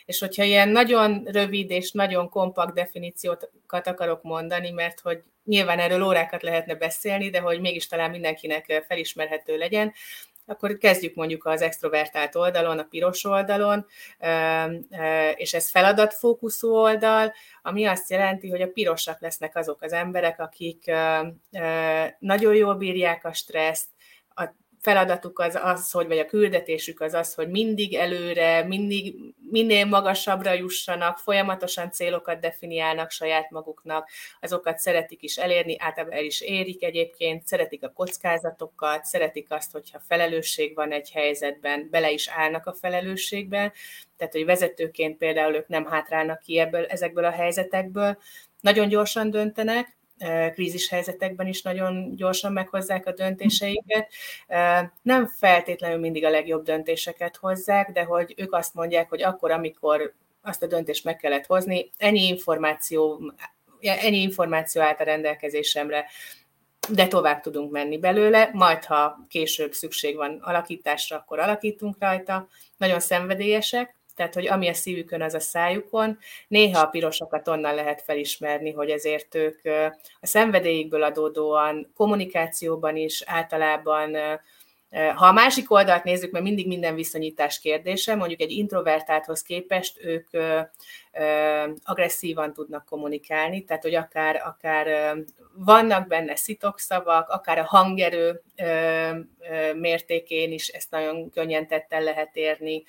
és 0.09 0.19
hogyha 0.19 0.43
ilyen 0.43 0.69
nagyon 0.69 1.23
rövid 1.25 1.71
és 1.71 1.91
nagyon 1.91 2.29
kompakt 2.29 2.73
definíciókat 2.73 3.87
akarok 3.87 4.23
mondani, 4.23 4.69
mert 4.71 4.99
hogy 4.99 5.23
nyilván 5.43 5.79
erről 5.79 6.03
órákat 6.03 6.41
lehetne 6.41 6.75
beszélni, 6.75 7.29
de 7.29 7.39
hogy 7.39 7.59
mégis 7.59 7.87
talán 7.87 8.09
mindenkinek 8.09 8.83
felismerhető 8.87 9.57
legyen, 9.57 9.93
akkor 10.45 10.77
kezdjük 10.77 11.15
mondjuk 11.15 11.45
az 11.45 11.61
extrovertált 11.61 12.35
oldalon, 12.35 12.79
a 12.79 12.83
piros 12.83 13.25
oldalon, 13.25 13.85
és 15.35 15.53
ez 15.53 15.69
feladatfókuszú 15.69 16.69
oldal, 16.69 17.33
ami 17.61 17.85
azt 17.85 18.09
jelenti, 18.09 18.49
hogy 18.49 18.61
a 18.61 18.71
pirosak 18.71 19.21
lesznek 19.21 19.55
azok 19.55 19.81
az 19.81 19.93
emberek, 19.93 20.39
akik 20.39 20.91
nagyon 22.19 22.55
jól 22.55 22.75
bírják 22.75 23.25
a 23.25 23.33
stresszt, 23.33 23.87
feladatuk 24.79 25.39
az 25.39 25.59
az, 25.63 25.91
hogy, 25.91 26.07
vagy 26.07 26.17
a 26.17 26.25
küldetésük 26.25 27.01
az 27.01 27.13
az, 27.13 27.33
hogy 27.33 27.49
mindig 27.49 27.95
előre, 27.95 28.63
mindig, 28.63 29.15
minél 29.51 29.85
magasabbra 29.85 30.53
jussanak, 30.53 31.17
folyamatosan 31.17 31.91
célokat 31.91 32.39
definiálnak 32.39 33.11
saját 33.11 33.49
maguknak, 33.49 34.09
azokat 34.41 34.77
szeretik 34.77 35.21
is 35.21 35.37
elérni, 35.37 35.75
általában 35.79 36.17
el 36.17 36.23
is 36.23 36.41
érik 36.41 36.83
egyébként, 36.83 37.45
szeretik 37.45 37.83
a 37.83 37.91
kockázatokat, 37.91 39.05
szeretik 39.05 39.51
azt, 39.51 39.71
hogyha 39.71 40.01
felelősség 40.07 40.75
van 40.75 40.91
egy 40.91 41.11
helyzetben, 41.11 41.87
bele 41.91 42.11
is 42.11 42.27
állnak 42.27 42.65
a 42.65 42.73
felelősségben, 42.73 43.71
tehát, 44.17 44.33
hogy 44.33 44.45
vezetőként 44.45 45.17
például 45.17 45.55
ők 45.55 45.67
nem 45.67 45.85
hátrálnak 45.85 46.39
ki 46.39 46.59
ebből, 46.59 46.85
ezekből 46.85 47.25
a 47.25 47.31
helyzetekből, 47.31 48.17
nagyon 48.61 48.87
gyorsan 48.87 49.29
döntenek, 49.29 49.97
krízis 50.53 50.89
helyzetekben 50.89 51.47
is 51.47 51.61
nagyon 51.61 52.15
gyorsan 52.15 52.51
meghozzák 52.51 53.05
a 53.05 53.11
döntéseiket. 53.11 54.11
Nem 55.01 55.27
feltétlenül 55.27 55.99
mindig 55.99 56.25
a 56.25 56.29
legjobb 56.29 56.63
döntéseket 56.63 57.37
hozzák, 57.37 57.91
de 57.91 58.03
hogy 58.03 58.33
ők 58.37 58.53
azt 58.53 58.73
mondják, 58.73 59.09
hogy 59.09 59.23
akkor, 59.23 59.51
amikor 59.51 60.13
azt 60.41 60.63
a 60.63 60.67
döntést 60.67 61.03
meg 61.03 61.15
kellett 61.15 61.45
hozni, 61.45 61.91
ennyi 61.97 62.27
információ, 62.27 63.33
ennyi 63.81 64.21
információ 64.21 64.81
állt 64.81 64.99
a 64.99 65.03
rendelkezésemre, 65.03 66.05
de 66.89 67.07
tovább 67.07 67.41
tudunk 67.41 67.71
menni 67.71 67.97
belőle, 67.97 68.49
majd 68.53 68.85
ha 68.85 69.25
később 69.27 69.73
szükség 69.73 70.15
van 70.15 70.39
alakításra, 70.41 71.17
akkor 71.17 71.39
alakítunk 71.39 71.95
rajta. 71.99 72.47
Nagyon 72.77 72.99
szenvedélyesek, 72.99 73.95
tehát 74.19 74.33
hogy 74.33 74.47
ami 74.47 74.67
a 74.67 74.73
szívükön, 74.73 75.21
az 75.21 75.33
a 75.33 75.39
szájukon. 75.39 76.17
Néha 76.47 76.81
a 76.81 76.85
pirosokat 76.85 77.47
onnan 77.47 77.75
lehet 77.75 78.01
felismerni, 78.01 78.71
hogy 78.71 78.89
ezért 78.89 79.35
ők 79.35 79.59
a 80.19 80.25
szenvedélyükből 80.25 81.03
adódóan 81.03 81.91
kommunikációban 81.95 82.95
is 82.95 83.23
általában 83.25 84.17
ha 85.15 85.25
a 85.25 85.31
másik 85.31 85.71
oldalt 85.71 86.03
nézzük, 86.03 86.31
mert 86.31 86.43
mindig 86.43 86.67
minden 86.67 86.95
viszonyítás 86.95 87.59
kérdése, 87.59 88.15
mondjuk 88.15 88.41
egy 88.41 88.51
introvertálthoz 88.51 89.41
képest 89.41 89.99
ők 90.03 90.27
agresszívan 91.83 92.53
tudnak 92.53 92.85
kommunikálni, 92.85 93.63
tehát 93.63 93.83
hogy 93.83 93.95
akár, 93.95 94.41
akár 94.45 95.15
vannak 95.53 96.07
benne 96.07 96.35
szitokszavak, 96.35 97.29
akár 97.29 97.59
a 97.59 97.65
hangerő 97.65 98.41
mértékén 99.75 100.51
is 100.51 100.67
ezt 100.67 100.91
nagyon 100.91 101.29
könnyen 101.29 101.67
tetten 101.67 102.03
lehet 102.03 102.35
érni. 102.35 102.83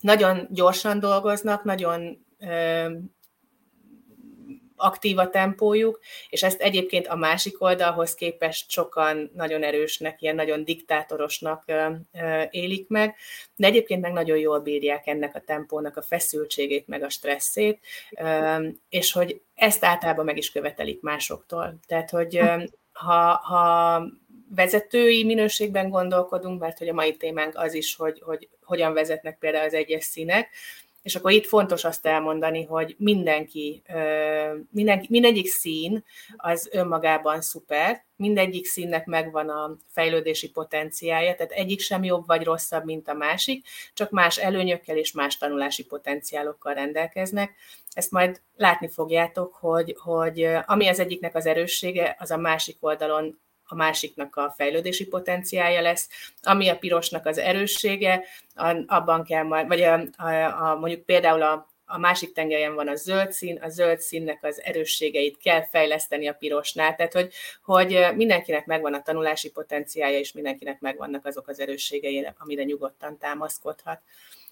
Nagyon 0.00 0.46
gyorsan 0.50 1.00
dolgoznak, 1.00 1.64
nagyon 1.64 2.26
aktív 4.78 5.18
a 5.18 5.30
tempójuk, 5.30 6.00
és 6.28 6.42
ezt 6.42 6.60
egyébként 6.60 7.06
a 7.06 7.16
másik 7.16 7.62
oldalhoz 7.62 8.14
képest 8.14 8.70
sokan 8.70 9.30
nagyon 9.34 9.62
erősnek, 9.62 10.22
ilyen 10.22 10.34
nagyon 10.34 10.64
diktátorosnak 10.64 11.64
élik 12.50 12.88
meg, 12.88 13.16
de 13.56 13.66
egyébként 13.66 14.00
meg 14.00 14.12
nagyon 14.12 14.38
jól 14.38 14.60
bírják 14.60 15.06
ennek 15.06 15.34
a 15.34 15.40
tempónak 15.40 15.96
a 15.96 16.02
feszültségét, 16.02 16.86
meg 16.86 17.02
a 17.02 17.08
stresszét, 17.08 17.80
és 18.88 19.12
hogy 19.12 19.40
ezt 19.54 19.84
általában 19.84 20.24
meg 20.24 20.36
is 20.36 20.52
követelik 20.52 21.00
másoktól. 21.00 21.78
Tehát, 21.86 22.10
hogy 22.10 22.40
ha, 22.92 23.36
ha 23.36 24.02
vezetői 24.54 25.24
minőségben 25.24 25.88
gondolkodunk, 25.88 26.60
mert 26.60 26.78
hogy 26.78 26.88
a 26.88 26.94
mai 26.94 27.16
témánk 27.16 27.56
az 27.56 27.74
is, 27.74 27.96
hogy, 27.96 28.20
hogy 28.24 28.48
hogyan 28.62 28.92
vezetnek 28.92 29.38
például 29.38 29.66
az 29.66 29.74
egyes 29.74 30.04
színek, 30.04 30.48
és 31.02 31.14
akkor 31.14 31.30
itt 31.30 31.46
fontos 31.46 31.84
azt 31.84 32.06
elmondani, 32.06 32.64
hogy 32.64 32.94
mindenki, 32.98 33.82
mindenki 34.70 35.06
mindegyik 35.10 35.46
szín 35.46 36.04
az 36.36 36.68
önmagában 36.72 37.40
szuper, 37.40 38.04
mindegyik 38.16 38.66
színnek 38.66 39.06
megvan 39.06 39.48
a 39.48 39.76
fejlődési 39.86 40.50
potenciája, 40.50 41.34
tehát 41.34 41.52
egyik 41.52 41.80
sem 41.80 42.04
jobb 42.04 42.26
vagy 42.26 42.42
rosszabb, 42.42 42.84
mint 42.84 43.08
a 43.08 43.14
másik, 43.14 43.66
csak 43.94 44.10
más 44.10 44.38
előnyökkel 44.38 44.96
és 44.96 45.12
más 45.12 45.36
tanulási 45.36 45.84
potenciálokkal 45.84 46.74
rendelkeznek. 46.74 47.54
Ezt 47.90 48.10
majd 48.10 48.40
látni 48.56 48.88
fogjátok, 48.88 49.54
hogy, 49.54 49.96
hogy 49.98 50.48
ami 50.66 50.88
az 50.88 50.98
egyiknek 50.98 51.34
az 51.34 51.46
erőssége, 51.46 52.16
az 52.18 52.30
a 52.30 52.36
másik 52.36 52.76
oldalon 52.80 53.40
a 53.70 53.74
másiknak 53.74 54.36
a 54.36 54.54
fejlődési 54.56 55.06
potenciája 55.06 55.80
lesz, 55.80 56.08
ami 56.42 56.68
a 56.68 56.78
pirosnak 56.78 57.26
az 57.26 57.38
erőssége, 57.38 58.24
abban 58.86 59.24
kell 59.24 59.42
majd, 59.42 59.66
vagy 59.66 59.82
a, 59.82 60.00
a, 60.16 60.30
a, 60.70 60.78
mondjuk 60.78 61.04
például 61.04 61.42
a, 61.42 61.68
a 61.90 61.98
másik 61.98 62.32
tengelyen 62.32 62.74
van 62.74 62.88
a 62.88 62.94
zöld 62.94 63.32
szín, 63.32 63.58
a 63.62 63.68
zöld 63.68 64.00
színnek 64.00 64.44
az 64.44 64.62
erősségeit 64.62 65.38
kell 65.38 65.68
fejleszteni 65.68 66.28
a 66.28 66.32
pirosnál, 66.32 66.94
tehát 66.94 67.12
hogy, 67.12 67.32
hogy 67.62 68.06
mindenkinek 68.14 68.66
megvan 68.66 68.94
a 68.94 69.02
tanulási 69.02 69.50
potenciája, 69.50 70.18
és 70.18 70.32
mindenkinek 70.32 70.80
megvannak 70.80 71.26
azok 71.26 71.48
az 71.48 71.60
erősségei, 71.60 72.28
amire 72.38 72.62
nyugodtan 72.62 73.18
támaszkodhat. 73.18 74.00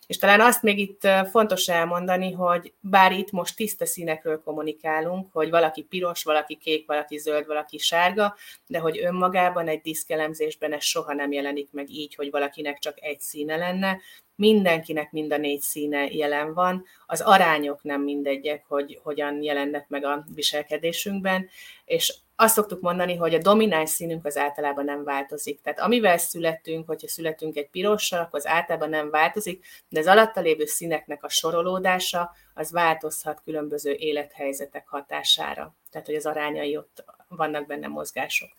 És 0.07 0.19
talán 0.19 0.41
azt 0.41 0.63
még 0.63 0.79
itt 0.79 1.09
fontos 1.31 1.69
elmondani, 1.69 2.33
hogy 2.33 2.73
bár 2.81 3.13
itt 3.13 3.31
most 3.31 3.57
tiszta 3.57 3.87
színekről 3.87 4.43
kommunikálunk, 4.43 5.33
hogy 5.33 5.51
valaki 5.51 5.83
piros, 5.83 6.25
valaki 6.25 6.57
kék, 6.57 6.87
valaki 6.87 7.19
zöld, 7.19 7.47
valaki 7.47 7.79
sárga, 7.79 8.37
de 8.67 8.79
hogy 8.79 8.99
önmagában 8.99 9.69
egy 9.69 9.81
diszkelemzésben 9.81 10.73
ez 10.73 10.85
soha 10.85 11.13
nem 11.13 11.33
jelenik 11.33 11.69
meg 11.73 11.91
így, 11.91 12.15
hogy 12.15 12.31
valakinek 12.31 12.79
csak 12.79 13.03
egy 13.03 13.21
színe 13.21 13.57
lenne, 13.57 13.99
mindenkinek 14.37 15.11
mind 15.11 15.33
a 15.33 15.37
négy 15.37 15.61
színe 15.61 16.07
jelen 16.11 16.55
van, 16.55 16.85
az 17.07 17.21
arányok 17.21 17.83
nem 17.83 18.03
mindegyek, 18.03 18.65
hogy 18.69 19.01
hogyan 19.03 19.43
jelennek 19.43 19.89
meg 19.89 20.05
a 20.05 20.25
viselkedésünkben, 20.35 21.49
és 21.85 22.15
azt 22.37 22.55
szoktuk 22.55 22.81
mondani, 22.81 23.17
hogy 23.17 23.35
a 23.35 23.39
domináns 23.39 23.91
színünk 23.91 24.27
az 24.27 24.37
általában 24.37 24.85
nem 24.85 25.05
változik. 25.05 25.61
Tehát 25.61 25.81
amivel 25.81 26.19
születünk, 26.19 26.87
hogyha 26.87 27.09
születünk 27.09 27.57
egy 27.57 27.69
pirossal, 27.71 28.21
akkor 28.21 28.39
az 28.39 28.47
általában 28.47 28.89
nem 28.89 29.11
változik, 29.11 29.65
de 29.89 30.01
az 30.01 30.07
alatta 30.07 30.41
lévő 30.41 30.65
színeknek 30.65 31.25
a 31.25 31.29
sorolódása 31.29 32.31
az 32.55 32.73
változhat 32.73 33.43
különböző 33.45 33.93
élethelyzetek 33.93 34.89
hatására. 34.89 35.75
Tehát, 35.91 36.07
hogy 36.07 36.17
az 36.17 36.27
arányai 36.27 36.77
ott 36.77 37.05
vannak 37.29 37.67
benne 37.67 37.87
mozgások. 37.87 38.51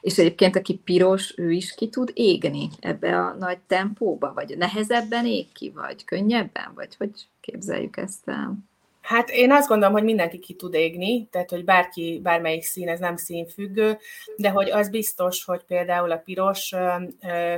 És 0.00 0.18
egyébként, 0.18 0.56
aki 0.56 0.74
piros, 0.76 1.34
ő 1.36 1.50
is 1.50 1.74
ki 1.74 1.88
tud 1.88 2.10
égni 2.14 2.68
ebbe 2.80 3.18
a 3.18 3.34
nagy 3.34 3.58
tempóba? 3.58 4.32
Vagy 4.32 4.56
nehezebben 4.56 5.26
ég 5.26 5.52
ki, 5.52 5.70
vagy 5.70 6.04
könnyebben? 6.04 6.72
Vagy 6.74 6.96
hogy 6.96 7.28
képzeljük 7.40 7.96
ezt 7.96 8.28
el? 8.28 8.67
Hát 9.08 9.30
én 9.30 9.52
azt 9.52 9.68
gondolom, 9.68 9.94
hogy 9.94 10.04
mindenki 10.04 10.38
ki 10.38 10.54
tud 10.54 10.74
égni, 10.74 11.28
tehát 11.30 11.50
hogy 11.50 11.64
bárki, 11.64 12.20
bármelyik 12.22 12.62
szín, 12.62 12.88
ez 12.88 12.98
nem 12.98 13.16
színfüggő, 13.16 13.98
de 14.36 14.50
hogy 14.50 14.70
az 14.70 14.90
biztos, 14.90 15.44
hogy 15.44 15.64
például 15.64 16.10
a 16.10 16.16
piros 16.16 16.74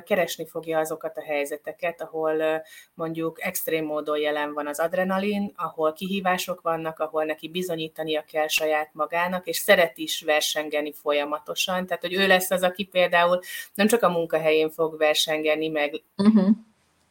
keresni 0.05 0.47
fogja 0.47 0.79
azokat 0.79 1.17
a 1.17 1.23
helyzeteket, 1.23 2.03
ahol 2.03 2.63
mondjuk 2.95 3.45
extrém 3.45 3.85
módon 3.85 4.19
jelen 4.19 4.53
van 4.53 4.67
az 4.67 4.81
adrenalin, 4.81 5.53
ahol 5.57 5.93
kihívások 5.93 6.61
vannak, 6.61 6.99
ahol 6.99 7.25
neki 7.25 7.49
bizonyítania 7.49 8.25
kell 8.33 8.49
saját 8.49 8.91
magának, 8.93 9.47
és 9.47 9.57
szeret 9.57 9.99
is 9.99 10.23
versengeni 10.23 10.93
folyamatosan. 10.93 11.87
Tehát, 11.87 12.03
hogy 12.03 12.15
ő 12.15 12.27
lesz 12.27 12.51
az, 12.51 12.63
aki 12.63 12.85
például 12.85 13.41
nem 13.75 13.87
csak 13.87 14.03
a 14.03 14.11
munkahelyén 14.11 14.71
fog 14.71 14.99
versengeni, 14.99 15.69
meg 15.69 16.03
uh-huh 16.17 16.49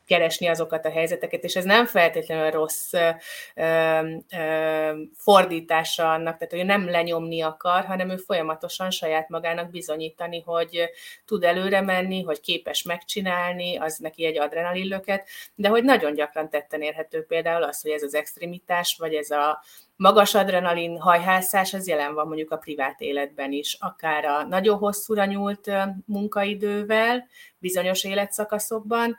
keresni 0.10 0.48
azokat 0.48 0.86
a 0.86 0.92
helyzeteket, 0.92 1.44
és 1.44 1.56
ez 1.56 1.64
nem 1.64 1.86
feltétlenül 1.86 2.52
rossz 2.52 2.94
ö, 2.94 3.10
ö, 3.56 5.04
fordítása 5.16 6.12
annak, 6.12 6.38
tehát 6.38 6.54
hogy 6.54 6.66
nem 6.66 6.90
lenyomni 6.90 7.42
akar, 7.42 7.86
hanem 7.86 8.10
ő 8.10 8.16
folyamatosan 8.16 8.90
saját 8.90 9.30
magának 9.30 9.70
bizonyítani, 9.70 10.42
hogy 10.46 10.90
tud 11.26 11.44
előre 11.44 11.82
menni, 11.82 12.24
hogy 12.24 12.40
képes 12.40 12.84
megcsinálni, 12.84 13.78
az 13.78 13.98
neki 13.98 14.26
egy 14.26 14.40
adrenalinlöket, 14.40 15.28
de 15.56 15.68
hogy 15.68 15.84
nagyon 15.84 16.14
gyakran 16.14 16.50
tetten 16.50 16.82
érhető 16.82 17.26
például 17.26 17.64
az, 17.64 17.82
hogy 17.82 17.92
ez 17.92 18.04
az 18.04 18.14
extremitás, 18.14 18.96
vagy 19.00 19.14
ez 19.14 19.30
a 19.30 19.64
magas 20.00 20.36
adrenalin 20.36 21.00
hajhászás, 21.00 21.74
az 21.74 21.88
jelen 21.88 22.14
van 22.14 22.28
mondjuk 22.28 22.52
a 22.52 22.58
privát 22.58 23.02
életben 23.02 23.52
is, 23.52 23.78
akár 23.80 24.26
a 24.26 24.44
nagyon 24.44 24.78
hosszúra 24.78 25.26
nyúlt 25.26 25.72
munkaidővel, 26.06 27.28
bizonyos 27.58 28.04
életszakaszokban, 28.04 29.18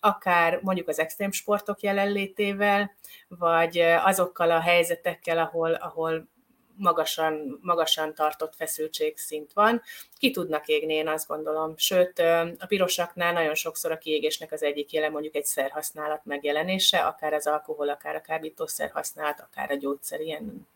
akár 0.00 0.58
mondjuk 0.62 0.88
az 0.88 0.98
extrém 0.98 1.30
sportok 1.30 1.80
jelenlétével, 1.80 2.94
vagy 3.28 3.78
azokkal 4.04 4.50
a 4.50 4.60
helyzetekkel, 4.60 5.38
ahol, 5.38 5.72
ahol 5.72 6.28
magasan, 6.76 7.58
magasan 7.62 8.14
tartott 8.14 8.54
feszültségszint 8.54 9.52
van. 9.52 9.82
Ki 10.18 10.30
tudnak 10.30 10.66
égni, 10.66 10.94
én 10.94 11.08
azt 11.08 11.26
gondolom. 11.26 11.74
Sőt, 11.76 12.18
a 12.58 12.66
pirosaknál 12.66 13.32
nagyon 13.32 13.54
sokszor 13.54 13.90
a 13.90 13.98
kiégésnek 13.98 14.52
az 14.52 14.62
egyik 14.62 14.92
jele 14.92 15.08
mondjuk 15.08 15.34
egy 15.34 15.44
szerhasználat 15.44 16.24
megjelenése, 16.24 16.98
akár 16.98 17.32
az 17.32 17.46
alkohol, 17.46 17.88
akár 17.88 18.14
a 18.14 18.20
kábítószer 18.20 18.90
használat, 18.90 19.40
akár 19.40 19.70
a 19.70 19.74
gyógyszer, 19.74 20.20
ilyen 20.20 20.66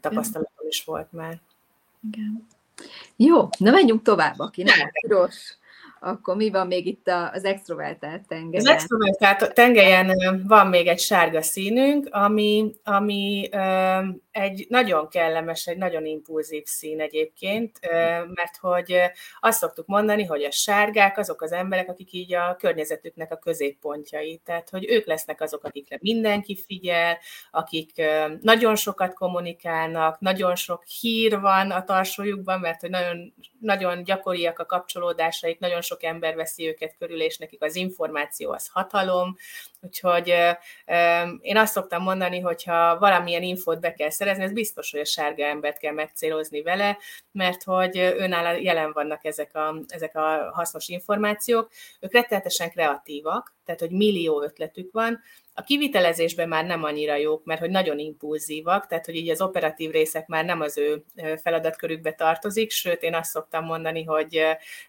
tapasztalatom 0.00 0.68
is 0.68 0.84
volt 0.84 1.12
már. 1.12 1.40
Igen. 2.10 2.46
Jó, 3.16 3.48
na 3.58 3.70
menjünk 3.70 4.02
tovább, 4.02 4.38
aki 4.38 4.62
nem 4.62 4.90
piros 5.00 5.56
akkor 6.04 6.36
mi 6.36 6.50
van 6.50 6.66
még 6.66 6.86
itt 6.86 7.08
az 7.32 7.44
extrovertált 7.44 8.26
tengelyen? 8.28 8.66
Az 8.66 8.72
extrovertált 8.72 9.54
tengelyen 9.54 10.42
van 10.46 10.66
még 10.66 10.86
egy 10.86 11.00
sárga 11.00 11.42
színünk, 11.42 12.08
ami, 12.10 12.72
ami 12.84 13.48
egy 14.30 14.66
nagyon 14.68 15.08
kellemes, 15.08 15.66
egy 15.66 15.76
nagyon 15.76 16.06
impulzív 16.06 16.64
szín 16.64 17.00
egyébként, 17.00 17.78
mert 18.34 18.56
hogy 18.60 18.96
azt 19.40 19.58
szoktuk 19.58 19.86
mondani, 19.86 20.24
hogy 20.24 20.42
a 20.42 20.50
sárgák 20.50 21.18
azok 21.18 21.42
az 21.42 21.52
emberek, 21.52 21.88
akik 21.88 22.12
így 22.12 22.34
a 22.34 22.56
környezetüknek 22.58 23.32
a 23.32 23.36
középpontjai, 23.36 24.40
tehát 24.44 24.70
hogy 24.70 24.90
ők 24.90 25.06
lesznek 25.06 25.40
azok, 25.40 25.64
akikre 25.64 25.98
mindenki 26.00 26.56
figyel, 26.66 27.18
akik 27.50 28.02
nagyon 28.40 28.76
sokat 28.76 29.14
kommunikálnak, 29.14 30.20
nagyon 30.20 30.54
sok 30.54 30.84
hír 30.84 31.40
van 31.40 31.70
a 31.70 31.84
tarsójukban, 31.84 32.60
mert 32.60 32.80
hogy 32.80 32.90
nagyon, 32.90 33.34
nagyon 33.60 34.02
gyakoriak 34.02 34.58
a 34.58 34.66
kapcsolódásaik, 34.66 35.58
nagyon 35.58 35.80
sok 35.80 35.91
ember 36.00 36.34
veszi 36.34 36.68
őket 36.68 36.94
körül, 36.98 37.22
és 37.22 37.38
nekik 37.38 37.62
az 37.62 37.76
információ 37.76 38.50
az 38.50 38.68
hatalom, 38.72 39.36
úgyhogy 39.80 40.34
én 41.40 41.56
azt 41.56 41.72
szoktam 41.72 42.02
mondani, 42.02 42.40
hogy 42.40 42.64
ha 42.64 42.98
valamilyen 42.98 43.42
infót 43.42 43.80
be 43.80 43.92
kell 43.92 44.10
szerezni, 44.10 44.42
ez 44.42 44.52
biztos, 44.52 44.90
hogy 44.90 45.00
a 45.00 45.04
sárga 45.04 45.44
embert 45.44 45.78
kell 45.78 45.92
megcélozni 45.92 46.62
vele, 46.62 46.98
mert 47.32 47.62
hogy 47.62 47.96
őnála 47.96 48.50
jelen 48.50 48.92
vannak 48.92 49.24
ezek 49.24 49.54
a, 49.54 49.74
ezek 49.88 50.16
a 50.16 50.50
hasznos 50.54 50.88
információk. 50.88 51.70
Ők 52.00 52.12
rettenetesen 52.12 52.70
kreatívak, 52.70 53.54
tehát 53.64 53.80
hogy 53.80 53.90
millió 53.90 54.42
ötletük 54.42 54.92
van, 54.92 55.20
a 55.54 55.62
kivitelezésben 55.62 56.48
már 56.48 56.64
nem 56.64 56.84
annyira 56.84 57.16
jók, 57.16 57.44
mert 57.44 57.60
hogy 57.60 57.70
nagyon 57.70 57.98
impulzívak, 57.98 58.86
tehát 58.86 59.04
hogy 59.04 59.16
így 59.16 59.30
az 59.30 59.40
operatív 59.40 59.90
részek 59.90 60.26
már 60.26 60.44
nem 60.44 60.60
az 60.60 60.78
ő 60.78 61.04
feladatkörükbe 61.42 62.12
tartozik, 62.12 62.70
sőt 62.70 63.02
én 63.02 63.14
azt 63.14 63.30
szoktam 63.30 63.64
mondani, 63.64 64.04
hogy 64.04 64.42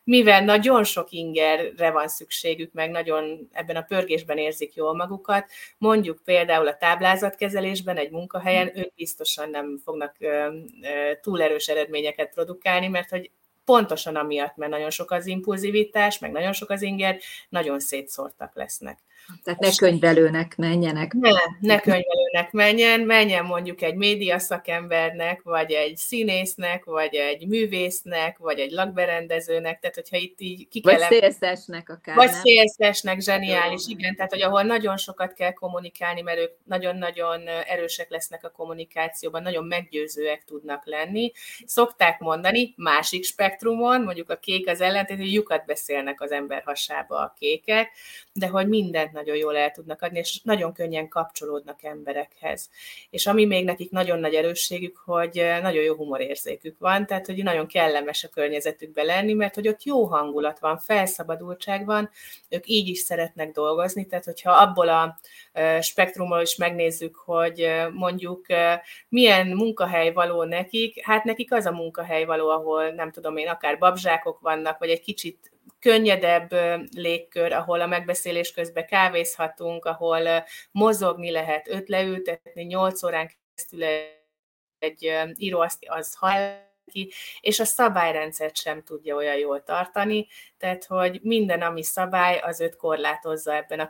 mivel 0.03 0.43
nagyon 0.43 0.83
sok 0.83 1.11
ingerre 1.11 1.91
van 1.91 2.07
szükségük, 2.07 2.73
meg 2.73 2.91
nagyon 2.91 3.49
ebben 3.51 3.75
a 3.75 3.81
pörgésben 3.81 4.37
érzik 4.37 4.73
jól 4.73 4.95
magukat, 4.95 5.49
mondjuk 5.77 6.21
például 6.23 6.67
a 6.67 6.77
táblázatkezelésben 6.77 7.97
egy 7.97 8.11
munkahelyen 8.11 8.77
ők 8.77 8.93
biztosan 8.93 9.49
nem 9.49 9.79
fognak 9.83 10.15
túl 11.21 11.41
erős 11.41 11.67
eredményeket 11.67 12.33
produkálni, 12.33 12.87
mert 12.87 13.09
hogy 13.09 13.31
pontosan 13.65 14.15
amiatt, 14.15 14.55
mert 14.55 14.71
nagyon 14.71 14.89
sok 14.89 15.11
az 15.11 15.25
impulzivitás, 15.25 16.19
meg 16.19 16.31
nagyon 16.31 16.53
sok 16.53 16.69
az 16.69 16.81
inger, 16.81 17.19
nagyon 17.49 17.79
szétszórtak 17.79 18.55
lesznek. 18.55 18.99
Tehát 19.43 19.59
ne 19.59 19.75
könyvelőnek 19.75 20.55
menjenek. 20.57 21.13
Ne, 21.13 21.29
ne 21.59 21.79
könyvelőnek 21.79 22.51
menjen, 22.51 22.99
menjen 22.99 23.45
mondjuk 23.45 23.81
egy 23.81 23.95
média 23.95 24.39
szakembernek, 24.39 25.41
vagy 25.41 25.71
egy 25.71 25.97
színésznek, 25.97 26.85
vagy 26.85 27.15
egy 27.15 27.47
művésznek, 27.47 28.37
vagy 28.37 28.59
egy 28.59 28.71
lakberendezőnek, 28.71 29.79
tehát 29.79 29.95
hogyha 29.95 30.17
itt 30.17 30.39
így 30.39 30.67
ki 30.67 30.81
kell... 30.81 30.97
Vagy 30.97 31.19
szélszesnek 31.19 31.89
akár. 31.89 32.15
Vagy 32.15 32.31
szélszesnek, 32.31 33.21
zseniális, 33.21 33.87
igen, 33.87 34.15
tehát 34.15 34.31
hogy 34.31 34.41
ahol 34.41 34.63
nagyon 34.63 34.97
sokat 34.97 35.33
kell 35.33 35.53
kommunikálni, 35.53 36.21
mert 36.21 36.39
ők 36.39 36.51
nagyon-nagyon 36.65 37.47
erősek 37.47 38.09
lesznek 38.09 38.43
a 38.43 38.49
kommunikációban, 38.49 39.41
nagyon 39.41 39.65
meggyőzőek 39.65 40.43
tudnak 40.45 40.85
lenni. 40.85 41.31
Szokták 41.65 42.19
mondani, 42.19 42.73
másik 42.77 43.23
spektrumon, 43.23 44.01
mondjuk 44.01 44.29
a 44.29 44.37
kék 44.37 44.67
az 44.67 44.81
ellentét, 44.81 45.17
hogy 45.17 45.33
lyukat 45.33 45.65
beszélnek 45.65 46.21
az 46.21 46.31
ember 46.31 46.61
hasába 46.65 47.17
a 47.17 47.33
kékek, 47.39 47.91
de 48.33 48.47
hogy 48.47 48.67
mindent 48.67 49.11
nagyon 49.13 49.35
jól 49.35 49.57
el 49.57 49.71
tudnak 49.71 50.01
adni, 50.01 50.19
és 50.19 50.41
nagyon 50.43 50.73
könnyen 50.73 51.07
kapcsolódnak 51.07 51.83
emberekhez. 51.83 52.69
És 53.09 53.27
ami 53.27 53.45
még 53.45 53.65
nekik 53.65 53.91
nagyon 53.91 54.19
nagy 54.19 54.33
erősségük, 54.33 54.97
hogy 55.05 55.37
eh, 55.37 55.61
nagyon 55.61 55.83
jó 55.83 55.95
humorérzékük 55.95 56.79
van, 56.79 57.05
tehát 57.05 57.25
hogy 57.25 57.43
nagyon 57.43 57.67
kellemes 57.67 58.23
a 58.23 58.29
környezetükbe 58.29 59.03
lenni, 59.03 59.33
mert 59.33 59.55
hogy 59.55 59.67
ott 59.67 59.83
jó 59.83 60.05
hangulat 60.05 60.59
van, 60.59 60.77
felszabadultság 60.77 61.85
van, 61.85 62.09
ők 62.49 62.67
így 62.67 62.87
is 62.87 62.99
szeretnek 62.99 63.51
dolgozni, 63.51 64.05
tehát 64.05 64.25
hogyha 64.25 64.51
abból 64.51 64.89
a 64.89 65.19
eh, 65.51 65.81
spektrumról 65.81 66.41
is 66.41 66.55
megnézzük, 66.55 67.15
hogy 67.15 67.59
eh, 67.59 67.89
mondjuk 67.91 68.45
milyen 69.09 69.47
munkahely 69.47 70.11
való 70.11 70.43
nekik, 70.43 71.01
hát 71.05 71.23
nekik 71.23 71.53
az 71.53 71.65
a 71.65 71.71
munkahely 71.71 72.25
való, 72.25 72.49
ahol 72.49 72.89
nem 72.89 73.11
tudom 73.11 73.37
én, 73.37 73.47
akár 73.47 73.77
babzsákok 73.77 74.39
vannak, 74.39 74.79
vagy 74.79 74.89
egy 74.89 75.01
kicsit 75.01 75.52
könnyedebb 75.79 76.53
légkör, 76.95 77.51
ahol 77.51 77.81
a 77.81 77.87
megbeszélés 77.87 78.51
közben 78.51 78.85
kávézhatunk, 78.85 79.85
ahol 79.85 80.43
mozogni 80.71 81.31
lehet, 81.31 81.67
öt 81.67 81.87
leültetni, 81.87 82.63
nyolc 82.63 83.03
órán 83.03 83.31
keresztül 83.55 83.83
egy 84.79 85.11
író 85.35 85.59
az 85.87 86.15
hall 86.15 86.71
ki, 86.91 87.11
és 87.41 87.59
a 87.59 87.65
szabályrendszert 87.65 88.55
sem 88.55 88.83
tudja 88.83 89.15
olyan 89.15 89.37
jól 89.37 89.63
tartani, 89.63 90.27
tehát 90.57 90.85
hogy 90.85 91.19
minden, 91.21 91.61
ami 91.61 91.83
szabály, 91.83 92.39
az 92.39 92.61
őt 92.61 92.75
korlátozza 92.75 93.55
ebben 93.55 93.79
a 93.79 93.89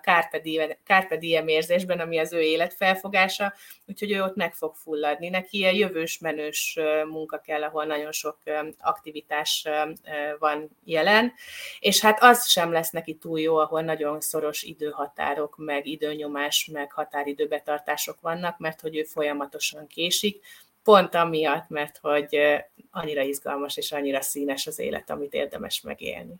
carpe 0.83 1.17
diem, 1.17 1.47
érzésben, 1.47 1.99
ami 1.99 2.17
az 2.17 2.33
ő 2.33 2.41
életfelfogása, 2.41 3.53
úgyhogy 3.87 4.11
ő 4.11 4.21
ott 4.21 4.35
meg 4.35 4.53
fog 4.53 4.75
fulladni. 4.75 5.29
Neki 5.29 5.57
ilyen 5.57 5.73
jövős, 5.73 6.19
menős 6.19 6.79
munka 7.07 7.39
kell, 7.39 7.63
ahol 7.63 7.85
nagyon 7.85 8.11
sok 8.11 8.37
aktivitás 8.79 9.67
van 10.39 10.77
jelen, 10.83 11.33
és 11.79 12.01
hát 12.01 12.23
az 12.23 12.49
sem 12.49 12.71
lesz 12.71 12.89
neki 12.89 13.15
túl 13.15 13.39
jó, 13.39 13.57
ahol 13.57 13.81
nagyon 13.81 14.21
szoros 14.21 14.63
időhatárok, 14.63 15.57
meg 15.57 15.87
időnyomás, 15.87 16.69
meg 16.71 16.91
határidőbetartások 16.91 18.21
vannak, 18.21 18.57
mert 18.57 18.81
hogy 18.81 18.97
ő 18.97 19.03
folyamatosan 19.03 19.87
késik, 19.87 20.45
pont 20.83 21.15
amiatt, 21.15 21.69
mert 21.69 21.97
hogy 22.01 22.39
annyira 22.91 23.21
izgalmas 23.21 23.77
és 23.77 23.91
annyira 23.91 24.21
színes 24.21 24.67
az 24.67 24.79
élet, 24.79 25.09
amit 25.09 25.33
érdemes 25.33 25.81
megélni. 25.81 26.33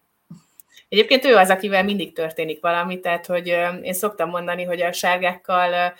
Egyébként 0.90 1.26
ő 1.26 1.36
az, 1.36 1.50
akivel 1.50 1.84
mindig 1.84 2.14
történik 2.14 2.62
valami, 2.62 3.00
tehát 3.00 3.26
hogy 3.26 3.48
én 3.82 3.94
szoktam 3.94 4.30
mondani, 4.30 4.64
hogy 4.64 4.82
a 4.82 4.92
sárgákkal 4.92 5.94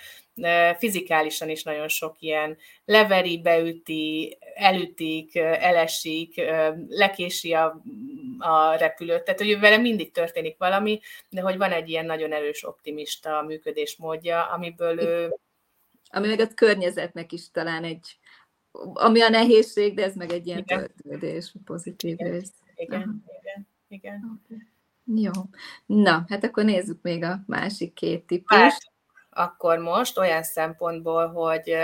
fizikálisan 0.78 1.50
is 1.50 1.64
nagyon 1.64 1.88
sok 1.88 2.16
ilyen 2.20 2.58
leveri, 2.86 3.42
beüti, 3.42 4.38
elütik, 4.56 5.36
elesik, 5.36 6.42
lekési 6.90 7.54
a, 7.54 7.82
a 8.40 8.76
repülőt, 8.76 9.24
tehát 9.24 9.40
hogy 9.40 9.60
vele 9.60 9.78
mindig 9.78 10.12
történik 10.12 10.58
valami, 10.58 11.00
de 11.30 11.42
hogy 11.42 11.58
van 11.58 11.72
egy 11.72 11.90
ilyen 11.90 12.06
nagyon 12.06 12.34
erős 12.34 12.66
optimista 12.66 13.42
működésmódja, 13.42 14.46
amiből 14.46 15.00
ő... 15.00 15.36
Ami 16.10 16.28
meg 16.28 16.40
a 16.40 16.48
környezetnek 16.56 17.32
is 17.32 17.52
talán 17.52 17.84
egy 17.84 18.18
ami 18.94 19.22
a 19.22 19.30
nehézség, 19.30 19.96
de 19.96 20.04
ez 20.04 20.16
meg 20.16 20.32
egy 20.32 20.48
ilyen 20.48 20.58
igen. 20.58 20.78
töltődés, 20.78 21.54
pozitív 21.66 22.12
igen. 22.20 22.32
rész. 22.32 22.52
Igen, 22.76 23.24
igen, 23.42 23.68
igen. 23.88 24.42
Okay. 24.46 24.68
Jó. 25.24 25.32
Na, 25.86 26.26
hát 26.28 26.44
akkor 26.44 26.64
nézzük 26.64 27.02
még 27.02 27.24
a 27.24 27.44
másik 27.48 27.94
két 27.94 28.28
típus. 28.28 28.58
Hát, 28.58 28.92
akkor 29.36 29.78
most 29.78 30.18
olyan 30.18 30.44
szempontból, 30.44 31.28
hogy 31.28 31.76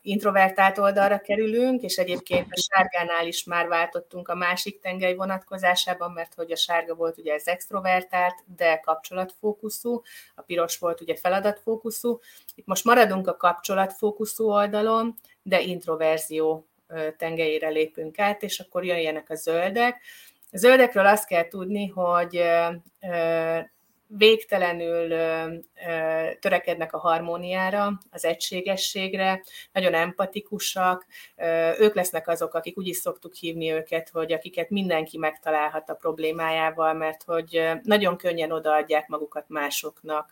introvertált 0.00 0.78
oldalra 0.78 1.18
kerülünk, 1.18 1.82
és 1.82 1.96
egyébként 1.96 2.46
a 2.50 2.60
sárgánál 2.60 3.26
is 3.26 3.44
már 3.44 3.68
váltottunk 3.68 4.28
a 4.28 4.34
másik 4.34 4.80
tengely 4.80 5.14
vonatkozásában, 5.14 6.12
mert 6.12 6.34
hogy 6.34 6.52
a 6.52 6.56
sárga 6.56 6.94
volt 6.94 7.18
ugye 7.18 7.32
ez 7.32 7.46
extrovertált, 7.46 8.34
de 8.56 8.80
kapcsolatfókuszú, 8.84 10.02
a 10.34 10.42
piros 10.42 10.78
volt 10.78 11.00
ugye 11.00 11.16
feladatfókuszú. 11.16 12.18
Itt 12.54 12.66
most 12.66 12.84
maradunk 12.84 13.26
a 13.26 13.36
kapcsolatfókuszú 13.36 14.44
oldalon, 14.44 15.14
de 15.48 15.60
introverzió 15.60 16.66
tengelyére 17.16 17.68
lépünk 17.68 18.18
át, 18.18 18.42
és 18.42 18.60
akkor 18.60 18.84
jöjjenek 18.84 19.30
a 19.30 19.34
zöldek. 19.34 20.02
A 20.50 20.56
zöldekről 20.56 21.06
azt 21.06 21.26
kell 21.26 21.48
tudni, 21.48 21.86
hogy 21.86 22.42
végtelenül 24.06 25.08
törekednek 26.40 26.92
a 26.92 26.98
harmóniára, 26.98 27.98
az 28.10 28.24
egységességre, 28.24 29.42
nagyon 29.72 29.94
empatikusak, 29.94 31.06
ők 31.78 31.94
lesznek 31.94 32.28
azok, 32.28 32.54
akik 32.54 32.78
úgy 32.78 32.86
is 32.86 32.96
szoktuk 32.96 33.34
hívni 33.34 33.72
őket, 33.72 34.08
hogy 34.08 34.32
akiket 34.32 34.70
mindenki 34.70 35.18
megtalálhat 35.18 35.90
a 35.90 35.94
problémájával, 35.94 36.92
mert 36.92 37.22
hogy 37.22 37.68
nagyon 37.82 38.16
könnyen 38.16 38.52
odaadják 38.52 39.08
magukat 39.08 39.48
másoknak, 39.48 40.30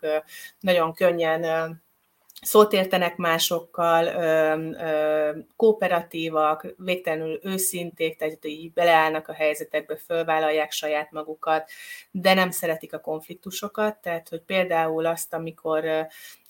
nagyon 0.59 0.93
könnyen 0.93 1.45
szót 2.41 2.73
értenek 2.73 3.15
másokkal, 3.15 4.05
kooperatívak, 5.55 6.67
végtelenül 6.77 7.39
őszinték, 7.43 8.17
tehát 8.17 8.45
így 8.45 8.73
beleállnak 8.73 9.27
a 9.27 9.33
helyzetekbe, 9.33 9.95
fölvállalják 9.95 10.71
saját 10.71 11.11
magukat, 11.11 11.69
de 12.11 12.33
nem 12.33 12.51
szeretik 12.51 12.93
a 12.93 12.99
konfliktusokat, 12.99 13.97
tehát 13.97 14.29
hogy 14.29 14.41
például 14.41 15.05
azt, 15.05 15.33
amikor 15.33 16.07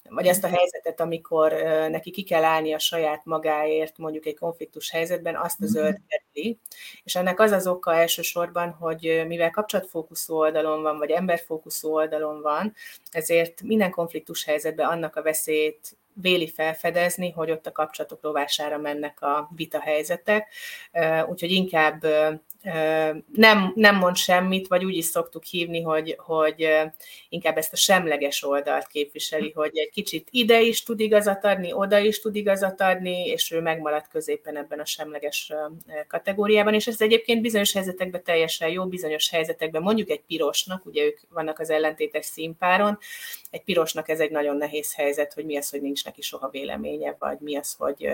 vagy 0.10 0.28
ezt 0.28 0.44
a 0.44 0.48
helyzetet, 0.48 1.00
amikor 1.00 1.54
neki 1.90 2.12
ki 2.12 2.24
kell 2.24 2.44
állni 2.44 2.74
a 2.74 2.80
saját 2.80 3.26
magáért, 3.26 3.98
mondjuk 3.98 4.26
egy 4.26 4.38
konfliktus 4.38 4.92
helyzetben, 4.92 5.36
azt 5.36 5.60
a 5.60 5.64
mhm. 5.64 5.72
zöld 5.72 5.98
kerüli. 6.08 6.60
És 7.04 7.16
ennek 7.16 7.40
az 7.40 7.52
az 7.52 7.68
oka 7.68 7.96
elsősorban, 7.96 8.70
hogy 8.70 9.24
mivel 9.28 9.52
kapcsolatfókuszú 9.52 10.34
oldalon 10.34 10.82
van, 10.82 10.98
vagy 10.98 11.10
emberfókuszú 11.10 11.94
oldalon 11.94 12.42
van, 12.42 12.74
ezért 13.12 13.62
minden 13.62 13.92
konfliktus 13.92 14.46
helyzetben 14.46 14.88
annak 14.88 15.16
a 15.16 15.22
veszélyét 15.22 15.98
véli 16.22 16.48
felfedezni, 16.48 17.32
hogy 17.32 17.52
ott 17.52 17.68
a 17.68 17.72
kapcsolatok 17.72 18.22
rovására 18.22 18.78
mennek 18.78 19.22
a 19.22 19.50
vita 19.56 19.80
helyzetek, 19.80 20.48
úgyhogy 21.28 21.52
inkább 21.52 22.06
nem, 23.34 23.72
nem 23.76 23.96
mond 23.96 24.16
semmit, 24.16 24.68
vagy 24.68 24.86
úgy 24.86 24.96
is 24.96 25.06
szoktuk 25.06 25.44
hívni, 25.44 25.82
hogy, 25.82 26.16
hogy 26.18 26.68
inkább 27.30 27.58
ezt 27.58 27.74
a 27.74 27.76
semleges 27.76 28.44
oldalt 28.44 28.88
képviseli, 28.88 29.52
hogy 29.52 29.78
egy 29.78 29.90
kicsit 29.90 30.28
ide 30.32 30.62
is 30.62 30.84
tud 30.84 31.00
igazat 31.00 31.44
adni, 31.44 31.74
oda 31.74 32.00
is 32.00 32.22
tud 32.22 32.36
igazat 32.36 32.82
adni, 32.82 33.26
és 33.26 33.52
ő 33.52 33.62
megmarad 33.62 34.08
középen 34.12 34.58
ebben 34.58 34.80
a 34.80 34.86
semleges 34.86 35.54
kategóriában, 36.08 36.74
és 36.74 36.88
ez 36.88 37.02
egyébként 37.02 37.42
bizonyos 37.42 37.74
helyzetekben 37.74 38.24
teljesen 38.24 38.70
jó, 38.70 38.86
bizonyos 38.86 39.30
helyzetekben 39.30 39.82
mondjuk 39.82 40.10
egy 40.10 40.22
pirosnak, 40.22 40.86
ugye 40.86 41.04
ők 41.04 41.20
vannak 41.30 41.60
az 41.60 41.70
ellentétes 41.70 42.26
színpáron, 42.26 42.98
egy 43.50 43.64
pirosnak 43.64 44.10
ez 44.10 44.20
egy 44.20 44.32
nagyon 44.32 44.58
nehéz 44.58 44.96
helyzet, 44.96 45.34
hogy 45.34 45.46
mi 45.46 45.58
az, 45.58 45.70
hogy 45.70 45.82
nincs 45.82 46.04
neki 46.08 46.22
soha 46.22 46.50
véleménye, 46.50 47.16
vagy 47.20 47.38
mi 47.40 47.58
az, 47.58 47.76
hogy, 47.78 48.10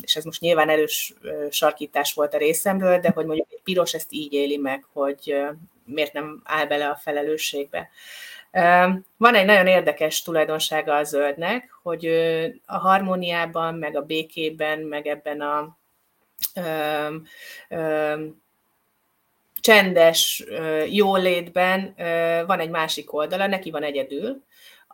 és 0.00 0.16
ez 0.16 0.24
most 0.24 0.40
nyilván 0.40 0.68
erős 0.68 1.14
sarkítás 1.50 2.14
volt 2.14 2.34
a 2.34 2.38
részemről, 2.38 2.98
de 2.98 3.10
hogy 3.10 3.26
mondjuk 3.26 3.48
egy 3.50 3.62
piros 3.62 3.94
ezt 3.94 4.12
így 4.12 4.32
éli 4.32 4.56
meg, 4.56 4.86
hogy 4.92 5.36
miért 5.84 6.12
nem 6.12 6.40
áll 6.44 6.66
bele 6.66 6.88
a 6.88 6.96
felelősségbe. 6.96 7.90
Van 9.16 9.34
egy 9.34 9.44
nagyon 9.44 9.66
érdekes 9.66 10.22
tulajdonsága 10.22 10.96
a 10.96 11.04
zöldnek, 11.04 11.78
hogy 11.82 12.06
a 12.66 12.78
harmóniában, 12.78 13.74
meg 13.74 13.96
a 13.96 14.02
békében, 14.02 14.78
meg 14.80 15.06
ebben 15.06 15.40
a 15.40 15.76
ö, 16.54 17.16
ö, 17.68 18.14
csendes 19.60 20.44
jólétben 20.88 21.94
van 22.46 22.60
egy 22.60 22.70
másik 22.70 23.12
oldala, 23.12 23.46
neki 23.46 23.70
van 23.70 23.82
egyedül, 23.82 24.42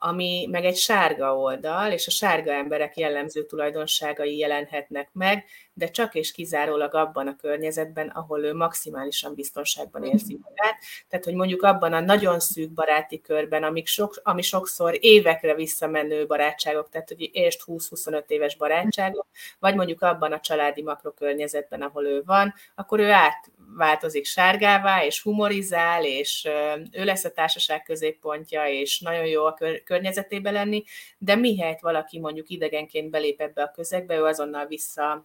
ami 0.00 0.48
meg 0.50 0.64
egy 0.64 0.76
sárga 0.76 1.36
oldal, 1.36 1.92
és 1.92 2.06
a 2.06 2.10
sárga 2.10 2.52
emberek 2.52 2.96
jellemző 2.96 3.46
tulajdonságai 3.46 4.36
jelenhetnek 4.36 5.08
meg, 5.12 5.44
de 5.78 5.90
csak 5.90 6.14
és 6.14 6.32
kizárólag 6.32 6.94
abban 6.94 7.26
a 7.26 7.36
környezetben, 7.36 8.08
ahol 8.08 8.44
ő 8.44 8.54
maximálisan 8.54 9.34
biztonságban 9.34 10.04
érzi 10.04 10.38
magát. 10.42 10.78
Tehát, 11.08 11.24
hogy 11.24 11.34
mondjuk 11.34 11.62
abban 11.62 11.92
a 11.92 12.00
nagyon 12.00 12.40
szűk 12.40 12.70
baráti 12.70 13.20
körben, 13.20 13.62
amik 13.62 13.86
sok, 13.86 14.20
ami 14.22 14.42
sokszor 14.42 14.96
évekre 15.00 15.54
visszamenő 15.54 16.26
barátságok, 16.26 16.88
tehát 16.90 17.08
hogy 17.08 17.30
érst 17.32 17.62
20-25 17.66 18.28
éves 18.28 18.56
barátságok, 18.56 19.26
vagy 19.58 19.74
mondjuk 19.74 20.02
abban 20.02 20.32
a 20.32 20.40
családi 20.40 20.82
makrokörnyezetben, 20.82 21.82
ahol 21.82 22.06
ő 22.06 22.22
van, 22.26 22.54
akkor 22.74 23.00
ő 23.00 23.10
átváltozik 23.10 24.24
sárgává, 24.24 25.04
és 25.04 25.22
humorizál, 25.22 26.04
és 26.04 26.48
ő 26.90 27.04
lesz 27.04 27.24
a 27.24 27.30
társaság 27.30 27.82
középpontja, 27.82 28.66
és 28.66 29.00
nagyon 29.00 29.26
jó 29.26 29.44
a 29.44 29.56
környezetében 29.88 30.52
lenni, 30.52 30.84
de 31.18 31.34
mihelyt 31.34 31.80
valaki 31.80 32.18
mondjuk 32.18 32.48
idegenként 32.48 33.10
belép 33.10 33.40
ebbe 33.40 33.62
a 33.62 33.70
közegbe, 33.70 34.16
ő 34.16 34.24
azonnal 34.24 34.66
vissza 34.66 35.24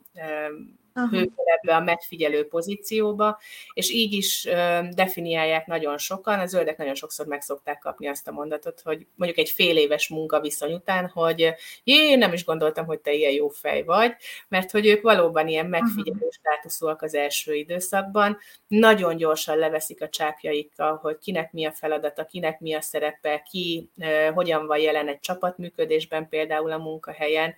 hőkör 0.94 1.46
ebbe 1.62 1.76
a 1.76 1.80
megfigyelő 1.80 2.48
pozícióba, 2.48 3.40
és 3.74 3.92
így 3.92 4.14
is 4.14 4.48
definiálják 4.92 5.66
nagyon 5.66 5.98
sokan, 5.98 6.40
a 6.40 6.46
zöldek 6.46 6.78
nagyon 6.78 6.96
sokszor 6.96 7.26
meg 7.26 7.42
szokták 7.42 7.80
kapni 7.80 8.08
azt 8.08 8.28
a 8.28 8.32
mondatot, 8.32 8.82
hogy 8.84 9.08
mondjuk 9.16 9.40
egy 9.40 9.50
fél 9.50 9.78
éves 9.78 10.08
munkaviszony 10.08 10.74
után, 10.74 11.08
hogy 11.08 11.54
jé, 11.84 12.16
nem 12.16 12.34
is 12.34 12.46
gondoltam, 12.46 12.86
hogy 12.86 13.00
te 13.00 13.14
ilyen 13.14 13.32
jó 13.32 13.48
fej 13.48 13.84
vagy, 13.84 14.16
mert 14.48 14.72
hogy 14.72 14.86
ők 14.86 15.02
valóban 15.02 15.48
ilyen 15.48 15.66
megfigyelő 15.66 16.28
státuszúak 16.30 17.02
az 17.02 17.16
első 17.16 17.56
időszakban, 17.56 18.38
nagyon 18.68 19.18
gyorsan 19.18 19.58
leveszik 19.58 20.02
a 20.02 20.10
csápjaikkal, 20.10 20.96
hogy 20.96 21.18
kinek 21.18 21.52
mi 21.52 21.66
a 21.66 21.72
feladata, 21.72 22.26
kinek 22.26 22.60
mi 22.60 22.74
a 22.74 22.82
szerepe, 22.82 23.44
ki 23.50 23.90
hogyan 24.34 24.66
van 24.66 24.80
jelen 24.80 25.08
egy 25.08 25.20
csapatműködésben 25.20 26.30
például 26.30 26.72
a 26.72 26.78
munkahelyen, 26.78 27.56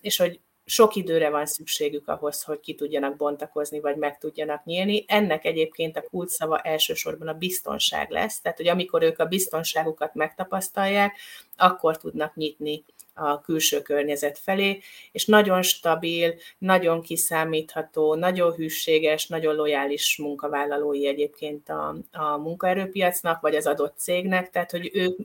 és 0.00 0.16
hogy 0.16 0.40
sok 0.70 0.94
időre 0.94 1.30
van 1.30 1.46
szükségük 1.46 2.08
ahhoz, 2.08 2.42
hogy 2.42 2.60
ki 2.60 2.74
tudjanak 2.74 3.16
bontakozni, 3.16 3.80
vagy 3.80 3.96
meg 3.96 4.18
tudjanak 4.18 4.64
nyílni. 4.64 5.04
Ennek 5.08 5.44
egyébként 5.44 5.96
a 5.96 6.02
kulcsszava 6.10 6.58
elsősorban 6.58 7.28
a 7.28 7.34
biztonság 7.34 8.10
lesz, 8.10 8.40
tehát 8.40 8.56
hogy 8.56 8.68
amikor 8.68 9.02
ők 9.02 9.18
a 9.18 9.24
biztonságukat 9.24 10.14
megtapasztalják, 10.14 11.16
akkor 11.56 11.96
tudnak 11.96 12.34
nyitni 12.34 12.84
a 13.14 13.40
külső 13.40 13.82
környezet 13.82 14.38
felé, 14.38 14.80
és 15.12 15.24
nagyon 15.24 15.62
stabil, 15.62 16.34
nagyon 16.58 17.02
kiszámítható, 17.02 18.14
nagyon 18.14 18.52
hűséges, 18.52 19.26
nagyon 19.26 19.54
lojális 19.54 20.18
munkavállalói 20.18 21.06
egyébként 21.06 21.68
a, 21.68 21.96
a 22.12 22.36
munkaerőpiacnak, 22.36 23.40
vagy 23.40 23.54
az 23.54 23.66
adott 23.66 23.98
cégnek, 23.98 24.50
tehát 24.50 24.70
hogy 24.70 24.90
ők 24.92 25.18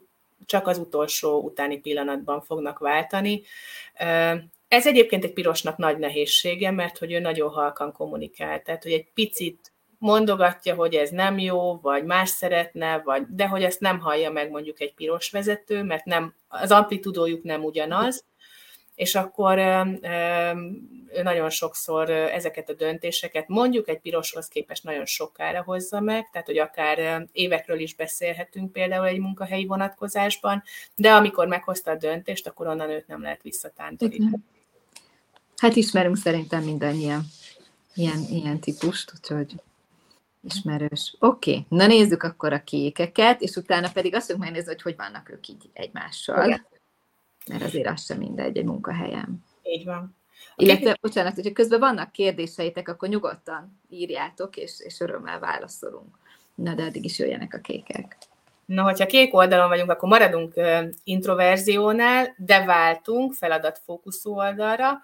csak 0.46 0.68
az 0.68 0.78
utolsó 0.78 1.42
utáni 1.42 1.80
pillanatban 1.80 2.42
fognak 2.42 2.80
váltani. 2.80 3.42
Ez 4.68 4.88
egyébként 4.88 5.24
egy 5.24 5.34
pirosnak 5.34 5.78
nagy 5.78 5.98
nehézsége, 5.98 6.72
mert 6.72 6.98
hogy 6.98 7.12
ő 7.12 7.20
nagyon 7.20 7.50
halkan 7.50 7.92
kommunikál, 7.92 8.62
tehát 8.62 8.84
hogy 8.84 8.92
egy 8.92 9.08
picit 9.14 9.74
mondogatja, 9.98 10.76
hogy 10.76 10.96
ez 10.96 11.10
nem 11.10 11.40
jó, 11.40 11.80
vagy 11.80 12.04
más 12.04 12.30
szeretne, 12.30 13.02
vagy, 13.04 13.24
de 13.30 13.48
hogy 13.48 13.64
ezt 13.64 13.80
nem 13.80 14.00
hallja 14.00 14.32
meg 14.32 14.50
mondjuk 14.50 14.82
egy 14.82 14.94
piros 14.94 15.30
vezető, 15.32 15.84
mert 15.84 16.06
nem, 16.06 16.36
az 16.48 16.72
amplitudójuk 16.72 17.44
nem 17.44 17.64
ugyanaz, 17.64 18.26
és 18.96 19.16
akkor 19.16 19.58
nagyon 21.24 21.50
sokszor 21.50 22.10
ezeket 22.10 22.70
a 22.70 22.74
döntéseket 22.74 23.48
mondjuk 23.48 23.88
egy 23.88 24.00
piroshoz 24.00 24.48
képest 24.48 24.84
nagyon 24.84 25.06
sokára 25.06 25.64
hozza 25.64 26.00
meg, 26.00 26.30
tehát 26.32 26.48
hogy 26.48 26.58
akár 26.58 27.28
évekről 27.32 27.80
is 27.80 27.96
beszélhetünk 27.96 28.72
például 28.72 29.06
egy 29.06 29.20
munkahelyi 29.20 29.66
vonatkozásban, 29.66 30.64
de 30.96 31.12
amikor 31.12 31.48
meghozta 31.48 31.92
a 31.92 31.96
döntést, 31.96 32.48
akkor 32.48 32.68
onnan 32.68 32.90
őt 32.90 33.08
nem 33.08 33.22
lehet 33.22 33.42
visszatántorítani. 33.42 34.44
Hát 35.58 35.76
ismerünk 35.76 36.18
szerintem 36.18 36.64
mindannyian 36.64 37.22
ilyen, 37.94 38.20
ilyen 38.30 38.60
típust, 38.60 39.14
úgyhogy 39.16 39.56
ismerős. 40.42 41.16
Oké, 41.20 41.52
okay. 41.52 41.66
na 41.70 41.88
nézzük 41.88 42.24
akkor 42.24 42.54
a 42.54 42.64
kékeket, 42.64 43.42
és 43.42 43.56
utána 43.56 43.92
pedig 43.92 44.16
azt 44.16 44.26
fogjuk 44.26 44.44
megnézni, 44.44 44.70
hogy 44.70 44.82
hogy 44.82 44.96
vannak 44.96 45.30
ők 45.30 45.48
így 45.48 45.70
egymással. 45.74 46.46
Igen. 46.46 46.66
Mert 47.50 47.64
azért 47.64 47.88
az 47.88 48.06
sem 48.06 48.18
mindegy 48.18 48.58
egy 48.58 48.66
munkahelyen. 48.66 49.44
Így 49.64 49.86
van. 49.86 50.16
Illetve, 50.56 50.98
bocsánat, 51.02 51.36
hogyha 51.36 51.52
közben 51.52 51.80
vannak 51.80 52.12
kérdéseitek, 52.12 52.88
akkor 52.88 53.10
nyugodtan 53.10 53.80
írjátok, 53.90 54.58
és, 54.58 54.80
és 54.80 55.00
örömmel 55.00 55.40
válaszolunk. 55.40 56.18
Na, 56.56 56.74
de 56.74 56.84
addig 56.84 57.06
is 57.06 57.20
jöjjenek 57.20 57.54
a 57.54 57.58
kékek. 57.58 58.18
Na, 58.66 58.84
hogyha 58.84 59.06
kék 59.06 59.34
oldalon 59.34 59.68
vagyunk, 59.68 59.90
akkor 59.90 60.10
maradunk 60.10 60.54
introverziónál, 61.04 62.36
de 62.38 62.66
váltunk 62.66 63.34
feladatfókuszú 63.34 64.36
oldalra, 64.38 65.02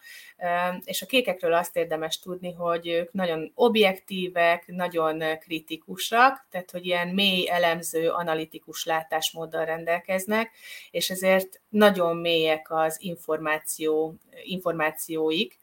és 0.84 1.02
a 1.02 1.06
kékekről 1.06 1.54
azt 1.54 1.78
érdemes 1.78 2.20
tudni, 2.20 2.54
hogy 2.54 2.88
ők 2.88 3.12
nagyon 3.12 3.52
objektívek, 3.56 4.64
nagyon 4.68 5.24
kritikusak, 5.40 6.48
tehát 6.50 6.72
hogy 6.72 6.86
ilyen 6.86 7.08
mély, 7.08 7.50
elemző, 7.50 8.10
analitikus 8.10 8.86
látásmóddal 8.86 9.66
rendelkeznek, 9.66 10.52
és 10.92 11.10
ezért 11.10 11.62
nagyon 11.70 12.18
mélyek 12.18 12.66
az 12.70 12.98
információ, 13.00 14.16
információik 14.44 15.58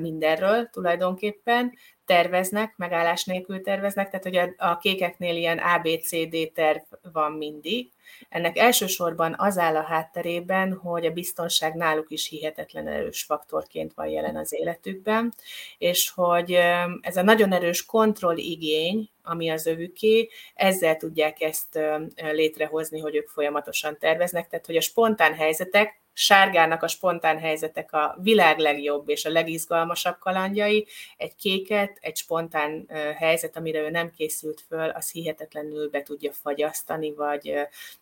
mindenről 0.00 0.68
tulajdonképpen, 0.72 1.72
terveznek, 2.06 2.76
megállás 2.76 3.24
nélkül 3.24 3.60
terveznek, 3.60 4.10
tehát 4.10 4.24
hogy 4.24 4.36
a, 4.36 4.70
a 4.70 4.78
kékeknél 4.78 5.36
ilyen 5.36 5.58
ABCD 5.58 6.52
terv 6.54 6.82
van 7.12 7.32
mindig. 7.32 7.92
Ennek 8.28 8.58
elsősorban 8.58 9.34
az 9.38 9.58
áll 9.58 9.76
a 9.76 9.82
hátterében, 9.82 10.72
hogy 10.72 11.06
a 11.06 11.12
biztonság 11.12 11.74
náluk 11.74 12.10
is 12.10 12.28
hihetetlen 12.28 12.88
erős 12.88 13.22
faktorként 13.22 13.94
van 13.94 14.06
jelen 14.06 14.36
az 14.36 14.52
életükben, 14.52 15.34
és 15.78 16.10
hogy 16.10 16.58
ez 17.00 17.16
a 17.16 17.22
nagyon 17.22 17.52
erős 17.52 17.86
kontrolligény, 17.86 19.10
ami 19.22 19.50
az 19.50 19.66
övüké, 19.66 20.28
ezzel 20.54 20.96
tudják 20.96 21.40
ezt 21.40 21.78
létrehozni, 22.16 23.00
hogy 23.00 23.16
ők 23.16 23.28
folyamatosan 23.28 23.98
terveznek, 23.98 24.48
tehát 24.48 24.66
hogy 24.66 24.76
a 24.76 24.80
spontán 24.80 25.34
helyzetek 25.34 26.02
sárgának 26.14 26.82
a 26.82 26.88
spontán 26.88 27.38
helyzetek 27.38 27.92
a 27.92 28.16
világ 28.22 28.58
legjobb 28.58 29.08
és 29.08 29.24
a 29.24 29.30
legizgalmasabb 29.30 30.18
kalandjai, 30.18 30.86
egy 31.16 31.36
kéket, 31.36 31.98
egy 32.00 32.16
spontán 32.16 32.88
helyzet, 33.16 33.56
amire 33.56 33.80
ő 33.80 33.90
nem 33.90 34.10
készült 34.10 34.64
föl, 34.68 34.88
az 34.88 35.10
hihetetlenül 35.10 35.90
be 35.90 36.02
tudja 36.02 36.32
fagyasztani, 36.32 37.12
vagy, 37.12 37.54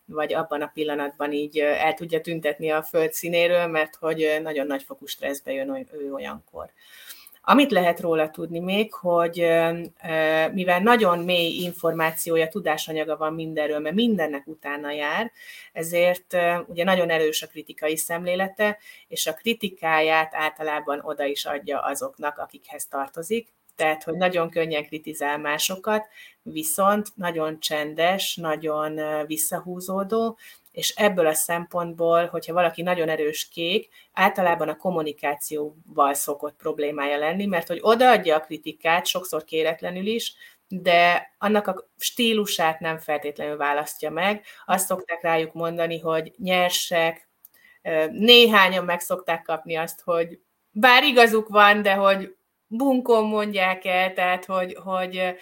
vagy 0.04 0.34
abban 0.34 0.62
a 0.62 0.70
pillanatban 0.74 1.32
így 1.32 1.58
el 1.58 1.94
tudja 1.94 2.20
tüntetni 2.20 2.70
a 2.70 2.82
föld 2.82 3.12
színéről, 3.12 3.66
mert 3.66 3.96
hogy 3.96 4.38
nagyon 4.42 4.66
nagy 4.66 4.82
fokú 4.82 5.06
stresszbe 5.06 5.52
jön 5.52 5.88
ő 5.92 6.12
olyankor. 6.12 6.70
Amit 7.44 7.70
lehet 7.70 8.00
róla 8.00 8.30
tudni 8.30 8.58
még, 8.58 8.94
hogy 8.94 9.36
mivel 10.52 10.80
nagyon 10.82 11.18
mély 11.18 11.62
információja, 11.62 12.48
tudásanyaga 12.48 13.16
van 13.16 13.34
mindenről, 13.34 13.78
mert 13.78 13.94
mindennek 13.94 14.46
utána 14.46 14.92
jár, 14.92 15.32
ezért 15.72 16.36
ugye 16.66 16.84
nagyon 16.84 17.10
erős 17.10 17.42
a 17.42 17.46
kritikai 17.46 17.96
szemlélete, 17.96 18.78
és 19.08 19.26
a 19.26 19.34
kritikáját 19.34 20.34
általában 20.34 21.00
oda 21.02 21.24
is 21.24 21.44
adja 21.44 21.80
azoknak, 21.80 22.38
akikhez 22.38 22.86
tartozik, 22.86 23.48
tehát, 23.76 24.02
hogy 24.02 24.14
nagyon 24.14 24.50
könnyen 24.50 24.86
kritizál 24.86 25.38
másokat, 25.38 26.08
viszont 26.42 27.08
nagyon 27.14 27.60
csendes, 27.60 28.36
nagyon 28.36 29.00
visszahúzódó, 29.26 30.38
és 30.72 30.90
ebből 30.90 31.26
a 31.26 31.34
szempontból, 31.34 32.26
hogyha 32.26 32.52
valaki 32.52 32.82
nagyon 32.82 33.08
erős 33.08 33.48
kék, 33.48 33.88
általában 34.12 34.68
a 34.68 34.76
kommunikációval 34.76 36.14
szokott 36.14 36.56
problémája 36.56 37.18
lenni, 37.18 37.46
mert 37.46 37.68
hogy 37.68 37.78
odaadja 37.82 38.36
a 38.36 38.40
kritikát, 38.40 39.06
sokszor 39.06 39.44
kéretlenül 39.44 40.06
is, 40.06 40.34
de 40.68 41.32
annak 41.38 41.66
a 41.66 41.90
stílusát 41.98 42.80
nem 42.80 42.98
feltétlenül 42.98 43.56
választja 43.56 44.10
meg. 44.10 44.44
Azt 44.66 44.86
szokták 44.86 45.22
rájuk 45.22 45.52
mondani, 45.52 45.98
hogy 45.98 46.32
nyersek, 46.36 47.28
néhányan 48.10 48.84
meg 48.84 49.00
szokták 49.00 49.42
kapni 49.42 49.76
azt, 49.76 50.00
hogy 50.00 50.40
bár 50.70 51.04
igazuk 51.04 51.48
van, 51.48 51.82
de 51.82 51.94
hogy 51.94 52.36
bunkon 52.76 53.24
mondják 53.24 53.84
el, 53.84 54.12
tehát 54.12 54.44
hogy, 54.44 54.76
hogy 54.84 55.34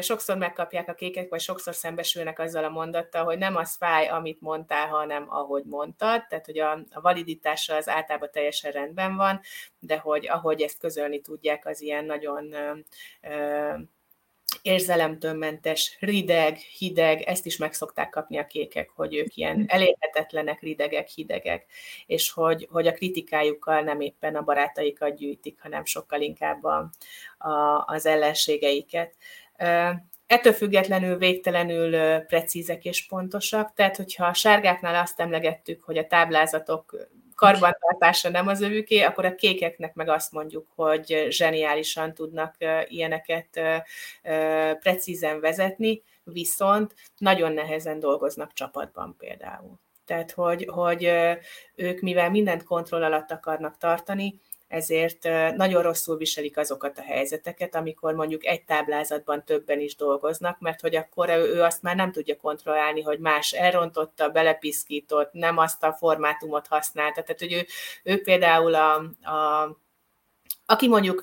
sokszor 0.00 0.36
megkapják 0.36 0.88
a 0.88 0.94
kékek, 0.94 1.28
vagy 1.28 1.40
sokszor 1.40 1.74
szembesülnek 1.74 2.38
azzal 2.38 2.64
a 2.64 2.68
mondattal, 2.68 3.24
hogy 3.24 3.38
nem 3.38 3.56
az 3.56 3.76
fáj, 3.76 4.08
amit 4.08 4.40
mondtál, 4.40 4.88
hanem 4.88 5.26
ahogy 5.28 5.64
mondtad, 5.64 6.26
tehát 6.26 6.46
hogy 6.46 6.58
a, 6.58 6.72
a 6.90 7.00
validitása 7.00 7.74
az 7.74 7.88
általában 7.88 8.28
teljesen 8.32 8.72
rendben 8.72 9.16
van, 9.16 9.40
de 9.78 9.98
hogy 9.98 10.28
ahogy 10.28 10.62
ezt 10.62 10.78
közölni 10.78 11.20
tudják, 11.20 11.66
az 11.66 11.80
ilyen 11.80 12.04
nagyon 12.04 12.54
érzelemtől 13.20 13.98
mentes, 15.36 15.96
rideg, 16.00 16.56
hideg, 16.56 17.22
ezt 17.22 17.46
is 17.46 17.56
meg 17.56 17.72
szokták 17.72 18.10
kapni 18.10 18.38
a 18.38 18.46
kékek, 18.46 18.90
hogy 18.94 19.14
ők 19.14 19.36
ilyen 19.36 19.56
mhm. 19.56 19.64
elérhetetlenek, 19.68 20.60
ridegek, 20.60 21.08
hidegek, 21.08 21.66
és 22.06 22.30
hogy, 22.30 22.68
hogy 22.70 22.86
a 22.86 22.92
kritikájukkal 22.92 23.80
nem 23.80 24.00
éppen 24.00 24.36
a 24.36 24.42
barátaikat 24.42 25.16
gyűjtik, 25.16 25.58
hanem 25.62 25.84
sokkal 25.84 26.20
inkább 26.20 26.64
a, 26.64 26.90
a, 27.38 27.84
az 27.86 28.06
ellenségeiket. 28.06 29.14
Ettől 30.26 30.52
függetlenül 30.52 31.16
végtelenül 31.16 32.20
precízek 32.20 32.84
és 32.84 33.06
pontosak, 33.06 33.74
tehát 33.74 33.96
hogyha 33.96 34.26
a 34.26 34.34
sárgáknál 34.34 35.02
azt 35.02 35.20
emlegettük, 35.20 35.82
hogy 35.82 35.98
a 35.98 36.06
táblázatok 36.06 37.08
karbantartása 37.40 38.28
nem 38.28 38.48
az 38.48 38.60
övüké, 38.60 39.00
akkor 39.00 39.24
a 39.24 39.34
kékeknek 39.34 39.94
meg 39.94 40.08
azt 40.08 40.32
mondjuk, 40.32 40.66
hogy 40.74 41.26
zseniálisan 41.28 42.14
tudnak 42.14 42.54
ilyeneket 42.88 43.60
precízen 44.80 45.40
vezetni, 45.40 46.02
viszont 46.24 46.94
nagyon 47.18 47.52
nehezen 47.52 47.98
dolgoznak 47.98 48.52
csapatban 48.52 49.14
például. 49.18 49.78
Tehát, 50.04 50.30
hogy, 50.30 50.68
hogy 50.72 51.12
ők, 51.74 52.00
mivel 52.00 52.30
mindent 52.30 52.64
kontroll 52.64 53.02
alatt 53.02 53.30
akarnak 53.30 53.76
tartani, 53.76 54.40
ezért 54.70 55.22
nagyon 55.56 55.82
rosszul 55.82 56.16
viselik 56.16 56.56
azokat 56.56 56.98
a 56.98 57.02
helyzeteket, 57.02 57.74
amikor 57.74 58.14
mondjuk 58.14 58.46
egy 58.46 58.64
táblázatban 58.64 59.44
többen 59.44 59.80
is 59.80 59.96
dolgoznak, 59.96 60.60
mert 60.60 60.80
hogy 60.80 60.96
akkor 60.96 61.28
ő 61.28 61.62
azt 61.62 61.82
már 61.82 61.96
nem 61.96 62.12
tudja 62.12 62.36
kontrollálni, 62.36 63.02
hogy 63.02 63.18
más 63.18 63.52
elrontotta, 63.52 64.28
belepiszkított, 64.28 65.32
nem 65.32 65.58
azt 65.58 65.82
a 65.82 65.92
formátumot 65.92 66.66
használta. 66.66 67.22
Tehát, 67.22 67.40
hogy 67.40 67.52
ő, 67.52 67.66
ő 68.02 68.22
például 68.22 68.74
a, 68.74 68.94
a 69.30 69.76
aki 70.66 70.88
mondjuk 70.88 71.22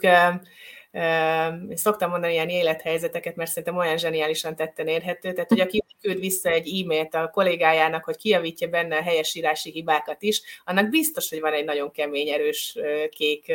szoktam 1.74 2.10
mondani 2.10 2.34
ilyen 2.34 2.50
élethelyzeteket, 2.50 3.36
mert 3.36 3.50
szerintem 3.50 3.78
olyan 3.78 3.98
zseniálisan 3.98 4.56
tetten 4.56 4.88
érhető, 4.88 5.34
tehát 5.34 5.50
hogy 5.50 5.60
aki 5.60 5.84
küld 6.02 6.20
vissza 6.20 6.50
egy 6.50 6.82
e-mailt 6.82 7.14
a 7.14 7.30
kollégájának, 7.30 8.04
hogy 8.04 8.18
kiavítja 8.18 8.68
benne 8.68 8.98
a 8.98 9.02
helyesírási 9.02 9.72
hibákat 9.72 10.22
is, 10.22 10.42
annak 10.66 10.90
biztos, 10.90 11.30
hogy 11.30 11.40
van 11.40 11.54
egy 11.54 11.66
nagyon 11.66 11.92
kemény, 11.92 12.30
erős 12.30 12.78
kék 13.10 13.54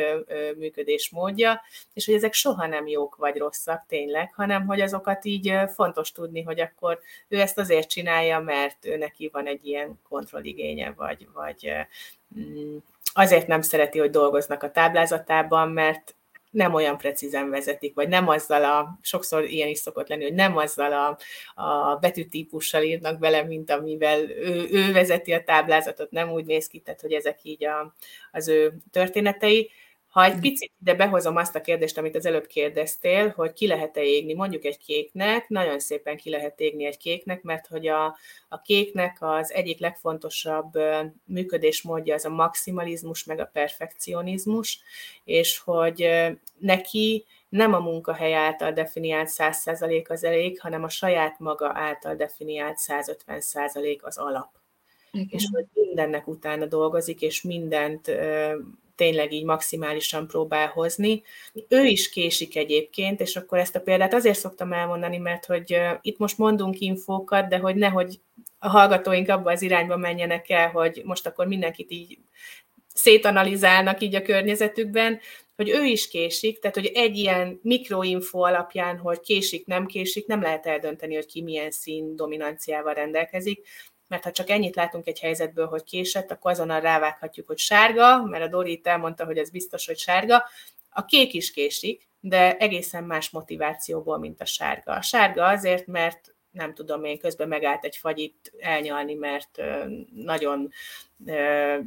működésmódja, 0.57 1.61
és 1.93 2.05
hogy 2.05 2.15
ezek 2.15 2.33
soha 2.33 2.67
nem 2.67 2.87
jók 2.87 3.15
vagy 3.15 3.37
rosszak 3.37 3.85
tényleg, 3.87 4.33
hanem 4.33 4.65
hogy 4.65 4.81
azokat 4.81 5.25
így 5.25 5.53
fontos 5.73 6.11
tudni, 6.11 6.41
hogy 6.41 6.59
akkor 6.59 6.99
ő 7.27 7.39
ezt 7.39 7.57
azért 7.57 7.89
csinálja, 7.89 8.39
mert 8.39 8.85
ő 8.85 8.97
neki 8.97 9.29
van 9.31 9.47
egy 9.47 9.65
ilyen 9.67 9.99
kontrolligénye, 10.09 10.93
vagy, 10.97 11.27
vagy 11.33 11.71
mm, 12.39 12.77
azért 13.13 13.47
nem 13.47 13.61
szereti, 13.61 13.99
hogy 13.99 14.09
dolgoznak 14.09 14.63
a 14.63 14.71
táblázatában, 14.71 15.69
mert 15.69 16.15
nem 16.53 16.73
olyan 16.73 16.97
precízen 16.97 17.49
vezetik, 17.49 17.95
vagy 17.95 18.07
nem 18.07 18.27
azzal 18.27 18.63
a, 18.63 18.99
sokszor 19.01 19.43
ilyen 19.43 19.67
is 19.67 19.77
szokott 19.77 20.07
lenni, 20.07 20.23
hogy 20.23 20.33
nem 20.33 20.57
azzal 20.57 20.93
a, 20.93 21.17
a 21.61 21.95
betűtípussal 21.95 22.83
írnak 22.83 23.19
bele, 23.19 23.43
mint 23.43 23.69
amivel 23.69 24.19
ő, 24.29 24.67
ő 24.71 24.91
vezeti 24.91 25.33
a 25.33 25.43
táblázatot, 25.43 26.11
nem 26.11 26.31
úgy 26.31 26.45
néz 26.45 26.67
ki, 26.67 26.79
tehát 26.79 27.01
hogy 27.01 27.13
ezek 27.13 27.39
így 27.43 27.65
a, 27.65 27.93
az 28.31 28.47
ő 28.47 28.73
történetei. 28.91 29.69
Ha 30.13 30.23
egy 30.23 30.39
picit 30.39 30.71
ide 30.81 30.93
behozom 30.93 31.35
azt 31.35 31.55
a 31.55 31.61
kérdést, 31.61 31.97
amit 31.97 32.15
az 32.15 32.25
előbb 32.25 32.45
kérdeztél, 32.45 33.29
hogy 33.35 33.53
ki 33.53 33.67
lehet-e 33.67 34.01
égni 34.01 34.33
mondjuk 34.33 34.65
egy 34.65 34.77
kéknek, 34.77 35.47
nagyon 35.49 35.79
szépen 35.79 36.17
ki 36.17 36.29
lehet 36.29 36.59
égni 36.59 36.85
egy 36.85 36.97
kéknek, 36.97 37.41
mert 37.41 37.67
hogy 37.67 37.87
a, 37.87 38.05
a 38.49 38.61
kéknek 38.61 39.17
az 39.19 39.53
egyik 39.53 39.79
legfontosabb 39.79 40.71
működésmódja 41.25 42.13
az 42.13 42.25
a 42.25 42.29
maximalizmus, 42.29 43.23
meg 43.23 43.39
a 43.39 43.49
perfekcionizmus, 43.53 44.81
és 45.23 45.59
hogy 45.59 46.09
neki 46.57 47.25
nem 47.49 47.73
a 47.73 47.79
munkahely 47.79 48.33
által 48.33 48.71
definiált 48.71 49.29
100% 49.31 50.09
az 50.09 50.23
elég, 50.23 50.59
hanem 50.59 50.83
a 50.83 50.89
saját 50.89 51.39
maga 51.39 51.71
által 51.73 52.15
definiált 52.15 52.77
150% 52.87 54.01
az 54.01 54.17
alap. 54.17 54.62
Igen. 55.13 55.27
És 55.29 55.47
hogy 55.51 55.65
mindennek 55.73 56.27
utána 56.27 56.65
dolgozik, 56.65 57.21
és 57.21 57.41
mindent 57.41 58.11
tényleg 58.95 59.31
így 59.31 59.43
maximálisan 59.43 60.27
próbál 60.27 60.67
hozni. 60.67 61.23
Ő 61.67 61.85
is 61.85 62.09
késik 62.09 62.55
egyébként, 62.55 63.19
és 63.19 63.35
akkor 63.35 63.57
ezt 63.57 63.75
a 63.75 63.81
példát 63.81 64.13
azért 64.13 64.39
szoktam 64.39 64.73
elmondani, 64.73 65.17
mert 65.17 65.45
hogy 65.45 65.77
itt 66.01 66.17
most 66.17 66.37
mondunk 66.37 66.79
infókat, 66.79 67.47
de 67.47 67.57
hogy 67.57 67.75
nehogy 67.75 68.19
a 68.59 68.69
hallgatóink 68.69 69.29
abba 69.29 69.51
az 69.51 69.61
irányba 69.61 69.97
menjenek 69.97 70.49
el, 70.49 70.69
hogy 70.69 71.01
most 71.05 71.27
akkor 71.27 71.47
mindenkit 71.47 71.91
így 71.91 72.17
szétanalizálnak 72.93 74.01
így 74.01 74.15
a 74.15 74.21
környezetükben, 74.21 75.19
hogy 75.55 75.69
ő 75.69 75.83
is 75.83 76.07
késik, 76.07 76.59
tehát 76.59 76.75
hogy 76.75 76.91
egy 76.93 77.17
ilyen 77.17 77.59
mikroinfo 77.61 78.39
alapján, 78.39 78.97
hogy 78.97 79.19
késik, 79.19 79.65
nem 79.65 79.85
késik, 79.85 80.27
nem 80.27 80.41
lehet 80.41 80.65
eldönteni, 80.65 81.15
hogy 81.15 81.25
ki 81.25 81.41
milyen 81.41 81.71
szín 81.71 82.15
dominanciával 82.15 82.93
rendelkezik, 82.93 83.67
mert 84.13 84.25
ha 84.25 84.31
csak 84.31 84.49
ennyit 84.49 84.75
látunk 84.75 85.07
egy 85.07 85.19
helyzetből, 85.19 85.67
hogy 85.67 85.83
késett, 85.83 86.31
akkor 86.31 86.51
azonnal 86.51 86.81
rávághatjuk, 86.81 87.47
hogy 87.47 87.57
sárga, 87.57 88.23
mert 88.23 88.43
a 88.43 88.47
Dorit 88.47 88.87
elmondta, 88.87 89.25
hogy 89.25 89.37
ez 89.37 89.49
biztos, 89.49 89.85
hogy 89.85 89.97
sárga. 89.97 90.43
A 90.89 91.05
kék 91.05 91.33
is 91.33 91.51
késik, 91.51 92.07
de 92.19 92.57
egészen 92.57 93.03
más 93.03 93.29
motivációból, 93.29 94.17
mint 94.17 94.41
a 94.41 94.45
sárga. 94.45 94.91
A 94.91 95.01
sárga 95.01 95.45
azért, 95.45 95.87
mert 95.87 96.33
nem 96.51 96.73
tudom 96.73 97.03
én, 97.03 97.19
közben 97.19 97.47
megállt 97.47 97.85
egy 97.85 97.95
fagyit 97.95 98.53
elnyalni, 98.59 99.13
mert 99.13 99.61
nagyon 100.15 100.71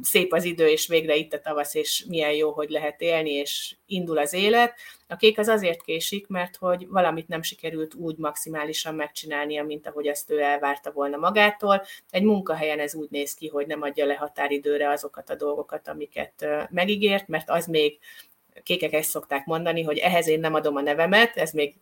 szép 0.01 0.33
az 0.33 0.43
idő, 0.43 0.67
és 0.67 0.87
végre 0.87 1.15
itt 1.15 1.33
a 1.33 1.39
tavasz, 1.39 1.73
és 1.73 2.05
milyen 2.07 2.33
jó, 2.33 2.51
hogy 2.51 2.69
lehet 2.69 3.01
élni, 3.01 3.31
és 3.31 3.75
indul 3.85 4.17
az 4.17 4.33
élet. 4.33 4.73
A 5.07 5.15
kék 5.15 5.39
az 5.39 5.47
azért 5.47 5.81
késik, 5.81 6.27
mert 6.27 6.55
hogy 6.55 6.87
valamit 6.87 7.27
nem 7.27 7.41
sikerült 7.41 7.93
úgy 7.93 8.17
maximálisan 8.17 8.95
megcsinálnia, 8.95 9.63
mint 9.63 9.87
ahogy 9.87 10.07
ezt 10.07 10.31
ő 10.31 10.41
elvárta 10.41 10.91
volna 10.91 11.17
magától. 11.17 11.85
Egy 12.09 12.23
munkahelyen 12.23 12.79
ez 12.79 12.95
úgy 12.95 13.09
néz 13.09 13.33
ki, 13.33 13.47
hogy 13.47 13.67
nem 13.67 13.81
adja 13.81 14.05
le 14.05 14.15
határidőre 14.15 14.89
azokat 14.89 15.29
a 15.29 15.35
dolgokat, 15.35 15.87
amiket 15.87 16.47
megígért, 16.69 17.27
mert 17.27 17.49
az 17.49 17.65
még 17.65 17.99
kékek 18.63 18.93
ezt 18.93 19.09
szokták 19.09 19.45
mondani, 19.45 19.83
hogy 19.83 19.97
ehhez 19.97 20.27
én 20.27 20.39
nem 20.39 20.53
adom 20.53 20.75
a 20.75 20.81
nevemet, 20.81 21.37
ez 21.37 21.51
még 21.51 21.75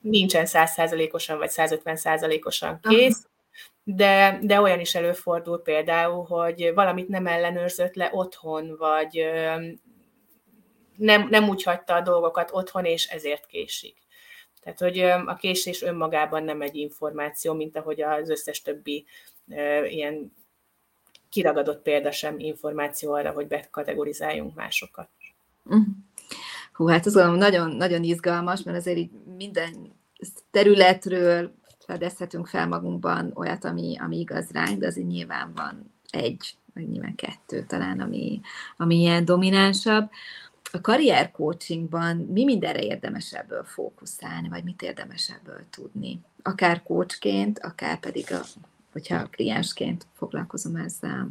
nincsen 0.00 0.46
százszázalékosan 0.46 1.38
vagy 1.38 1.50
150 1.50 1.96
százalékosan 1.96 2.80
kész, 2.82 3.26
de, 3.84 4.38
de 4.42 4.60
olyan 4.60 4.80
is 4.80 4.94
előfordul 4.94 5.62
például, 5.62 6.24
hogy 6.24 6.70
valamit 6.74 7.08
nem 7.08 7.26
ellenőrzött 7.26 7.94
le 7.94 8.08
otthon, 8.12 8.76
vagy 8.78 9.30
nem, 11.00 11.28
nem 11.28 11.48
úgy 11.48 11.62
hagyta 11.62 11.94
a 11.94 12.00
dolgokat 12.00 12.50
otthon, 12.52 12.84
és 12.84 13.06
ezért 13.06 13.46
késik. 13.46 13.96
Tehát, 14.62 14.78
hogy 14.78 14.98
a 15.26 15.36
késés 15.36 15.82
önmagában 15.82 16.42
nem 16.42 16.62
egy 16.62 16.76
információ, 16.76 17.54
mint 17.54 17.76
ahogy 17.76 18.02
az 18.02 18.28
összes 18.28 18.62
többi 18.62 19.06
ilyen 19.88 20.32
kiragadott 21.30 21.82
példa 21.82 22.12
sem 22.12 22.38
információ 22.38 23.12
arra, 23.12 23.30
hogy 23.30 23.46
bekategorizáljunk 23.46 24.54
másokat. 24.54 25.08
Uh-huh. 25.64 25.86
Hú, 26.72 26.86
hát 26.86 27.06
az 27.06 27.14
nagyon, 27.14 27.70
nagyon 27.70 28.02
izgalmas, 28.02 28.62
mert 28.62 28.78
azért 28.78 28.98
így 28.98 29.10
minden 29.36 29.92
területről 30.50 31.54
fedezhetünk 31.86 32.46
fel 32.46 32.66
magunkban 32.66 33.32
olyat, 33.34 33.64
ami, 33.64 33.96
ami 33.98 34.18
igaz 34.18 34.50
ránk, 34.50 34.78
de 34.78 34.86
azért 34.86 35.06
nyilván 35.06 35.52
van 35.54 35.94
egy, 36.10 36.54
vagy 36.74 36.88
nyilván 36.88 37.14
kettő 37.14 37.64
talán, 37.64 38.00
ami, 38.00 38.40
ami 38.76 38.96
ilyen 38.96 39.24
dominánsabb. 39.24 40.10
A 40.72 40.80
karrier 40.80 41.30
coachingban 41.30 42.16
mi 42.16 42.44
mindenre 42.44 42.82
érdemes 42.82 43.32
ebből 43.32 43.64
fókuszálni, 43.64 44.48
vagy 44.48 44.64
mit 44.64 44.82
érdemes 44.82 45.30
ebből 45.30 45.60
tudni? 45.70 46.20
Akár 46.42 46.82
coachként, 46.82 47.58
akár 47.58 47.98
pedig, 47.98 48.32
a, 48.32 48.40
hogyha 48.92 49.28
kliensként 49.30 50.06
foglalkozom 50.16 50.76
ezzel. 50.76 51.28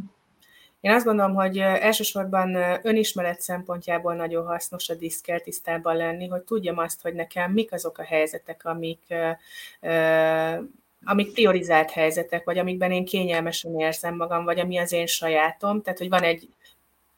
Én 0.81 0.91
azt 0.91 1.05
gondolom, 1.05 1.33
hogy 1.33 1.57
elsősorban 1.57 2.55
önismeret 2.81 3.41
szempontjából 3.41 4.15
nagyon 4.15 4.45
hasznos 4.45 4.89
a 4.89 4.95
diszkel 4.95 5.39
tisztában 5.39 5.95
lenni, 5.95 6.27
hogy 6.27 6.41
tudjam 6.41 6.77
azt, 6.77 7.01
hogy 7.01 7.13
nekem 7.13 7.51
mik 7.51 7.73
azok 7.73 7.97
a 7.97 8.03
helyzetek, 8.03 8.65
amik, 8.65 9.13
amik 11.03 11.33
priorizált 11.33 11.91
helyzetek, 11.91 12.43
vagy 12.43 12.57
amikben 12.57 12.91
én 12.91 13.05
kényelmesen 13.05 13.79
érzem 13.79 14.15
magam, 14.15 14.43
vagy 14.43 14.59
ami 14.59 14.77
az 14.77 14.91
én 14.91 15.05
sajátom. 15.05 15.81
Tehát, 15.81 15.99
hogy 15.99 16.09
van 16.09 16.23
egy 16.23 16.49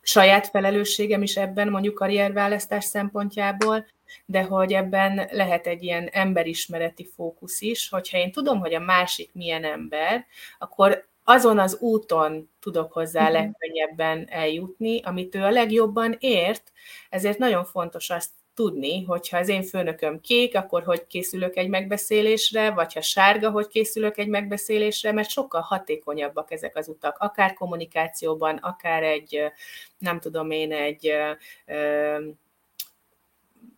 saját 0.01 0.47
felelősségem 0.47 1.21
is 1.21 1.37
ebben, 1.37 1.69
mondjuk 1.69 1.95
karrierválasztás 1.95 2.83
szempontjából, 2.83 3.85
de 4.25 4.43
hogy 4.43 4.73
ebben 4.73 5.27
lehet 5.31 5.67
egy 5.67 5.83
ilyen 5.83 6.07
emberismereti 6.11 7.09
fókusz 7.15 7.61
is, 7.61 7.89
hogyha 7.89 8.17
én 8.17 8.31
tudom, 8.31 8.59
hogy 8.59 8.73
a 8.73 8.79
másik 8.79 9.33
milyen 9.33 9.63
ember, 9.63 10.25
akkor 10.59 11.09
azon 11.23 11.59
az 11.59 11.77
úton 11.79 12.49
tudok 12.59 12.93
hozzá 12.93 13.21
uh-huh. 13.21 13.35
legkönnyebben 13.35 14.27
eljutni, 14.29 15.01
amit 15.01 15.35
ő 15.35 15.43
a 15.43 15.49
legjobban 15.49 16.15
ért, 16.19 16.71
ezért 17.09 17.37
nagyon 17.37 17.65
fontos 17.65 18.09
azt 18.09 18.29
tudni, 18.53 19.03
hogyha 19.03 19.37
az 19.37 19.49
én 19.49 19.63
főnököm 19.63 20.21
kék, 20.21 20.55
akkor 20.55 20.83
hogy 20.83 21.07
készülök 21.07 21.57
egy 21.57 21.69
megbeszélésre, 21.69 22.71
vagy 22.71 22.93
ha 22.93 23.01
sárga, 23.01 23.49
hogy 23.49 23.67
készülök 23.67 24.17
egy 24.17 24.27
megbeszélésre, 24.27 25.11
mert 25.11 25.29
sokkal 25.29 25.61
hatékonyabbak 25.61 26.51
ezek 26.51 26.75
az 26.75 26.87
utak, 26.87 27.17
akár 27.17 27.53
kommunikációban, 27.53 28.57
akár 28.57 29.03
egy, 29.03 29.39
nem 29.97 30.19
tudom 30.19 30.51
én, 30.51 30.71
egy 30.71 31.13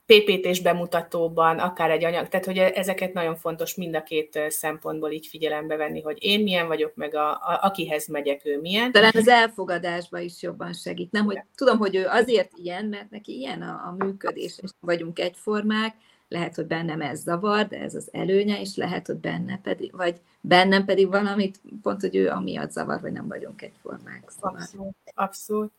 PPT-s 0.05 0.61
bemutatóban, 0.61 1.59
akár 1.59 1.91
egy 1.91 2.03
anyag, 2.03 2.27
tehát 2.27 2.45
hogy 2.45 2.57
ezeket 2.57 3.13
nagyon 3.13 3.35
fontos 3.35 3.75
mind 3.75 3.95
a 3.95 4.03
két 4.03 4.39
szempontból 4.49 5.11
így 5.11 5.27
figyelembe 5.27 5.75
venni, 5.75 6.01
hogy 6.01 6.17
én 6.19 6.43
milyen 6.43 6.67
vagyok, 6.67 6.95
meg 6.95 7.15
a, 7.15 7.31
a, 7.31 7.59
akihez 7.61 8.07
megyek, 8.07 8.45
ő 8.45 8.59
milyen. 8.59 8.91
Talán 8.91 9.11
az 9.15 9.27
elfogadásba 9.27 10.19
is 10.19 10.41
jobban 10.41 10.73
segít, 10.73 11.11
nem? 11.11 11.25
Hogy 11.25 11.41
tudom, 11.55 11.77
hogy 11.77 11.95
ő 11.95 12.05
azért 12.07 12.51
ilyen, 12.57 12.85
mert 12.85 13.09
neki 13.09 13.37
ilyen 13.37 13.61
a, 13.61 13.81
a 13.87 13.95
működés, 13.97 14.59
és 14.61 14.69
vagyunk 14.79 15.19
egyformák, 15.19 15.95
lehet, 16.27 16.55
hogy 16.55 16.65
bennem 16.65 17.01
ez 17.01 17.19
zavar, 17.19 17.67
de 17.67 17.79
ez 17.79 17.95
az 17.95 18.09
előnye, 18.11 18.61
és 18.61 18.75
lehet, 18.75 19.07
hogy 19.07 19.15
benne 19.15 19.59
pedig, 19.63 19.95
vagy 19.95 20.21
bennem 20.41 20.85
pedig 20.85 21.07
valamit, 21.07 21.61
pont, 21.81 22.01
hogy 22.01 22.15
ő 22.15 22.29
amiatt 22.29 22.71
zavar, 22.71 22.99
hogy 22.99 23.11
nem 23.11 23.27
vagyunk 23.27 23.61
egyformák. 23.61 24.23
Szóval. 24.27 24.59
Abszolút, 24.59 24.95
abszolút. 25.13 25.71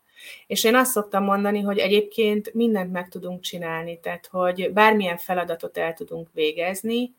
És 0.46 0.64
én 0.64 0.74
azt 0.74 0.92
szoktam 0.92 1.24
mondani, 1.24 1.60
hogy 1.60 1.78
egyébként 1.78 2.54
mindent 2.54 2.92
meg 2.92 3.08
tudunk 3.08 3.40
csinálni, 3.40 4.00
tehát 4.00 4.26
hogy 4.26 4.72
bármilyen 4.72 5.16
feladatot 5.16 5.78
el 5.78 5.94
tudunk 5.94 6.28
végezni, 6.32 7.14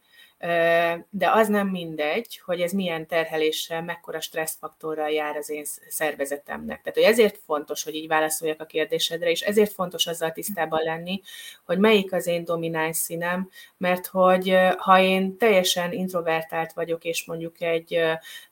de 1.10 1.32
az 1.32 1.48
nem 1.48 1.68
mindegy, 1.68 2.42
hogy 2.46 2.62
ez 2.62 2.72
milyen 2.72 3.08
terheléssel, 3.08 3.82
mekkora 3.82 4.22
stresszfaktorral 4.22 5.10
jár 5.10 5.36
az 5.36 5.50
én 5.50 5.64
szervezetemnek. 5.88 6.82
Tehát, 6.82 6.94
hogy 6.94 7.12
ezért 7.12 7.40
fontos, 7.46 7.84
hogy 7.84 7.96
így 7.96 8.08
válaszoljak 8.08 8.62
a 8.62 8.66
kérdésedre, 8.66 9.30
és 9.30 9.42
ezért 9.42 9.74
fontos 9.74 10.08
azzal 10.08 10.32
tisztában 10.32 10.84
lenni, 10.84 11.22
hogy 11.66 11.78
melyik 11.78 12.14
az 12.14 12.28
én 12.28 12.44
domináns 12.44 12.98
színem, 12.98 13.50
mert 13.78 14.08
hogy 14.08 14.58
ha 14.78 15.00
én 15.00 15.38
teljesen 15.38 15.92
introvertált 15.92 16.74
vagyok, 16.74 17.04
és 17.04 17.26
mondjuk 17.26 17.62
egy 17.62 18.00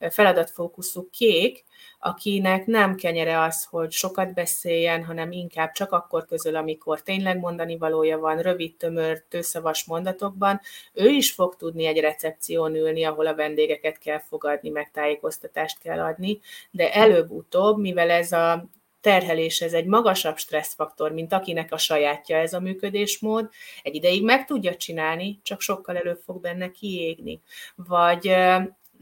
feladatfókuszú 0.10 1.10
kék, 1.10 1.64
akinek 2.06 2.66
nem 2.66 2.96
kenyere 2.96 3.42
az, 3.42 3.64
hogy 3.64 3.92
sokat 3.92 4.34
beszéljen, 4.34 5.04
hanem 5.04 5.32
inkább 5.32 5.72
csak 5.72 5.92
akkor 5.92 6.26
közöl, 6.26 6.56
amikor 6.56 7.02
tényleg 7.02 7.40
mondani 7.40 7.78
valója 7.78 8.20
van, 8.20 8.42
rövid, 8.42 8.76
tömör, 8.76 9.24
tőszavas 9.30 9.86
mondatokban, 9.86 10.62
ő 10.94 11.10
is 11.10 11.32
fog 11.32 11.56
tudni 11.56 11.86
egy 11.86 12.00
recepción 12.00 12.76
ülni, 12.76 13.04
ahol 13.04 13.28
a 13.28 13.36
vendégeket 13.36 13.98
kell 13.98 14.20
fogadni, 14.20 14.70
meg 14.70 14.92
tájékoztatást 14.92 15.80
kell 15.80 16.00
adni, 16.00 16.40
de 16.72 16.94
előbb-utóbb, 16.94 17.78
mivel 17.80 18.10
ez 18.10 18.32
a 18.32 18.66
terhelés, 19.02 19.62
ez 19.62 19.74
egy 19.74 19.86
magasabb 19.86 20.38
stresszfaktor, 20.38 21.12
mint 21.12 21.34
akinek 21.34 21.72
a 21.72 21.78
sajátja 21.78 22.38
ez 22.38 22.54
a 22.54 22.60
működésmód, 22.60 23.50
egy 23.84 23.96
ideig 23.96 24.24
meg 24.24 24.46
tudja 24.46 24.76
csinálni, 24.76 25.40
csak 25.44 25.62
sokkal 25.62 25.98
előbb 25.98 26.20
fog 26.26 26.42
benne 26.42 26.72
kiégni. 26.72 27.42
Vagy 27.76 28.36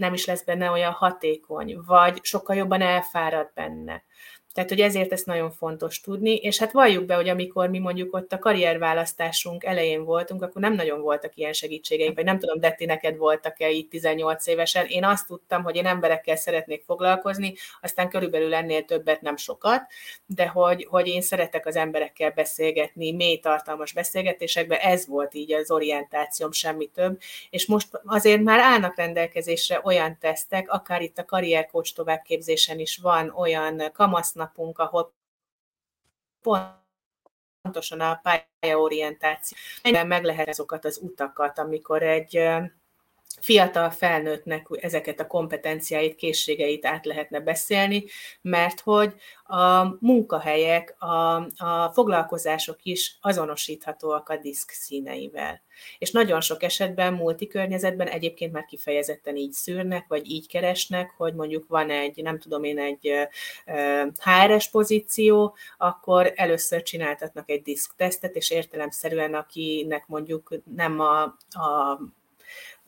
nem 0.01 0.13
is 0.13 0.25
lesz 0.25 0.43
benne 0.43 0.69
olyan 0.69 0.91
hatékony, 0.91 1.77
vagy 1.85 2.19
sokkal 2.23 2.55
jobban 2.55 2.81
elfárad 2.81 3.51
benne. 3.53 4.03
Tehát, 4.53 4.69
hogy 4.69 4.81
ezért 4.81 5.11
ezt 5.11 5.25
nagyon 5.25 5.51
fontos 5.51 6.01
tudni, 6.01 6.35
és 6.35 6.57
hát 6.57 6.71
valljuk 6.71 7.05
be, 7.05 7.15
hogy 7.15 7.29
amikor 7.29 7.69
mi 7.69 7.79
mondjuk 7.79 8.15
ott 8.15 8.33
a 8.33 8.39
karrierválasztásunk 8.39 9.63
elején 9.63 10.03
voltunk, 10.03 10.43
akkor 10.43 10.61
nem 10.61 10.73
nagyon 10.73 11.01
voltak 11.01 11.35
ilyen 11.35 11.53
segítségeink, 11.53 12.15
vagy 12.15 12.25
nem 12.25 12.39
tudom, 12.39 12.59
Detti, 12.59 12.85
neked 12.85 13.17
voltak-e 13.17 13.69
itt 13.69 13.89
18 13.89 14.47
évesen. 14.47 14.85
Én 14.85 15.05
azt 15.05 15.27
tudtam, 15.27 15.63
hogy 15.63 15.75
én 15.75 15.85
emberekkel 15.85 16.35
szeretnék 16.35 16.83
foglalkozni, 16.83 17.53
aztán 17.81 18.09
körülbelül 18.09 18.53
ennél 18.53 18.85
többet 18.85 19.21
nem 19.21 19.37
sokat, 19.37 19.81
de 20.25 20.47
hogy, 20.47 20.87
hogy 20.89 21.07
én 21.07 21.21
szeretek 21.21 21.65
az 21.65 21.75
emberekkel 21.75 22.31
beszélgetni, 22.31 23.11
mély 23.11 23.39
tartalmas 23.39 23.93
beszélgetésekben, 23.93 24.79
ez 24.79 25.07
volt 25.07 25.33
így 25.33 25.53
az 25.53 25.71
orientációm, 25.71 26.51
semmi 26.51 26.87
több, 26.87 27.19
és 27.49 27.65
most 27.65 27.87
azért 28.05 28.41
már 28.41 28.59
állnak 28.59 28.95
rendelkezésre 28.95 29.81
olyan 29.83 30.17
tesztek, 30.19 30.71
akár 30.71 31.01
itt 31.01 31.17
a 31.17 31.25
karriercoach 31.25 31.93
továbbképzésen 31.93 32.79
is 32.79 32.97
van 32.97 33.33
olyan 33.35 33.91
kamasz 33.93 34.33
napunk, 34.41 34.79
ahol 34.79 35.13
pontosan 37.61 37.99
a 37.99 38.21
pályaorientáció. 38.23 39.57
Meg 40.05 40.23
lehet 40.23 40.47
azokat 40.47 40.85
az 40.85 40.99
utakat, 41.01 41.57
amikor 41.57 42.03
egy 42.03 42.49
fiatal 43.39 43.89
felnőttnek 43.89 44.67
ezeket 44.71 45.19
a 45.19 45.27
kompetenciáit, 45.27 46.15
készségeit 46.15 46.85
át 46.85 47.05
lehetne 47.05 47.39
beszélni, 47.39 48.05
mert 48.41 48.79
hogy 48.79 49.13
a 49.43 49.83
munkahelyek, 49.99 50.95
a, 50.99 51.35
a 51.57 51.91
foglalkozások 51.93 52.77
is 52.83 53.17
azonosíthatóak 53.21 54.29
a 54.29 54.37
diszk 54.37 54.69
színeivel. 54.69 55.61
És 55.97 56.11
nagyon 56.11 56.41
sok 56.41 56.63
esetben 56.63 57.13
multikörnyezetben 57.13 58.07
egyébként 58.07 58.51
már 58.51 58.65
kifejezetten 58.65 59.35
így 59.35 59.51
szűrnek, 59.51 60.05
vagy 60.07 60.29
így 60.29 60.47
keresnek, 60.47 61.13
hogy 61.17 61.33
mondjuk 61.33 61.67
van 61.67 61.89
egy, 61.89 62.21
nem 62.23 62.39
tudom 62.39 62.63
én, 62.63 62.79
egy 62.79 63.11
HRS 64.23 64.69
pozíció, 64.69 65.55
akkor 65.77 66.33
először 66.35 66.83
csináltatnak 66.83 67.49
egy 67.49 67.61
diszktesztet, 67.61 68.35
és 68.35 68.49
értelemszerűen 68.49 69.33
akinek 69.33 70.07
mondjuk 70.07 70.55
nem 70.75 70.99
a, 70.99 71.21
a 71.49 71.99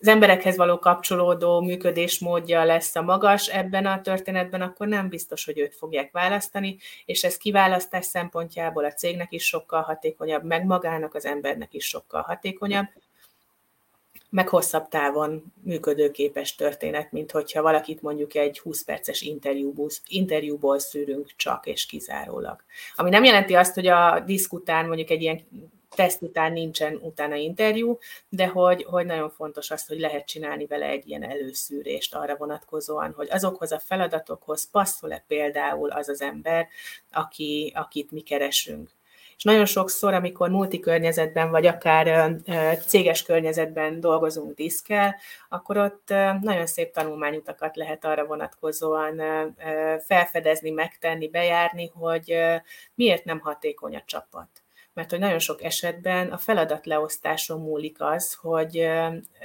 az 0.04 0.10
emberekhez 0.10 0.58
való 0.58 0.80
kapcsolódó 0.80 1.62
működésmódja 1.62 2.64
lesz 2.64 2.96
a 2.96 3.02
magas 3.02 3.48
ebben 3.48 3.86
a 3.86 4.02
történetben, 4.02 4.62
akkor 4.62 4.88
nem 4.88 5.10
biztos, 5.10 5.46
hogy 5.46 5.60
őt 5.60 5.76
fogják 5.76 6.12
választani, 6.12 6.78
és 7.06 7.24
ez 7.24 7.38
kiválasztás 7.38 8.06
szempontjából 8.06 8.86
a 8.86 8.94
cégnek 8.94 9.32
is 9.32 9.46
sokkal 9.46 9.82
hatékonyabb, 9.82 10.44
meg 10.44 10.66
magának 10.66 11.16
az 11.16 11.26
embernek 11.26 11.74
is 11.74 11.86
sokkal 11.86 12.22
hatékonyabb, 12.22 12.86
meg 14.30 14.48
hosszabb 14.48 14.88
távon 14.88 15.44
működőképes 15.62 16.56
történet, 16.56 17.12
mint 17.12 17.32
hogyha 17.32 17.62
valakit 17.62 18.02
mondjuk 18.02 18.36
egy 18.36 18.60
20 18.60 18.84
perces 18.84 19.22
interjúból, 19.22 19.90
interjúból 20.08 20.80
szűrünk 20.80 21.32
csak 21.36 21.66
és 21.66 21.86
kizárólag. 21.86 22.64
Ami 22.96 23.10
nem 23.10 23.24
jelenti 23.24 23.54
azt, 23.54 23.74
hogy 23.74 23.88
a 23.88 24.20
diszk 24.20 24.54
után 24.54 24.86
mondjuk 24.86 25.10
egy 25.10 25.22
ilyen 25.22 25.42
teszt 25.96 26.22
után 26.22 26.52
nincsen 26.52 27.00
utána 27.02 27.36
interjú, 27.36 27.98
de 28.30 28.48
hogy, 28.48 28.84
hogy 28.84 29.06
nagyon 29.06 29.30
fontos 29.30 29.72
az, 29.72 29.88
hogy 29.88 30.00
lehet 30.00 30.26
csinálni 30.26 30.66
vele 30.66 30.86
egy 30.86 31.08
ilyen 31.08 31.24
előszűrést 31.24 32.16
arra 32.16 32.36
vonatkozóan, 32.36 33.14
hogy 33.16 33.28
azokhoz 33.32 33.72
a 33.72 33.80
feladatokhoz 33.80 34.70
passzol-e 34.70 35.24
például 35.28 35.90
az 35.90 36.10
az 36.10 36.22
ember, 36.22 36.68
aki, 37.12 37.72
akit 37.76 38.12
mi 38.12 38.22
keresünk. 38.22 38.90
És 39.38 39.44
nagyon 39.44 39.66
sokszor, 39.66 40.14
amikor 40.14 40.50
multikörnyezetben, 40.50 41.50
vagy 41.50 41.66
akár 41.66 42.36
céges 42.88 43.24
környezetben 43.24 44.00
dolgozunk 44.00 44.56
diszkel, 44.56 45.16
akkor 45.50 45.78
ott 45.78 46.10
nagyon 46.42 46.66
szép 46.66 46.92
tanulmányutakat 46.94 47.76
lehet 47.76 48.06
arra 48.06 48.26
vonatkozóan 48.26 49.22
felfedezni, 50.06 50.70
megtenni, 50.70 51.30
bejárni, 51.30 51.92
hogy 51.94 52.38
miért 52.96 53.26
nem 53.26 53.40
hatékony 53.40 53.96
a 53.96 54.04
csapat 54.06 54.63
mert 54.94 55.10
hogy 55.10 55.20
nagyon 55.20 55.40
sok 55.40 55.64
esetben 55.64 56.32
a 56.32 56.38
feladatleosztáson 56.38 57.62
múlik 57.62 58.02
az, 58.02 58.34
hogy 58.34 58.88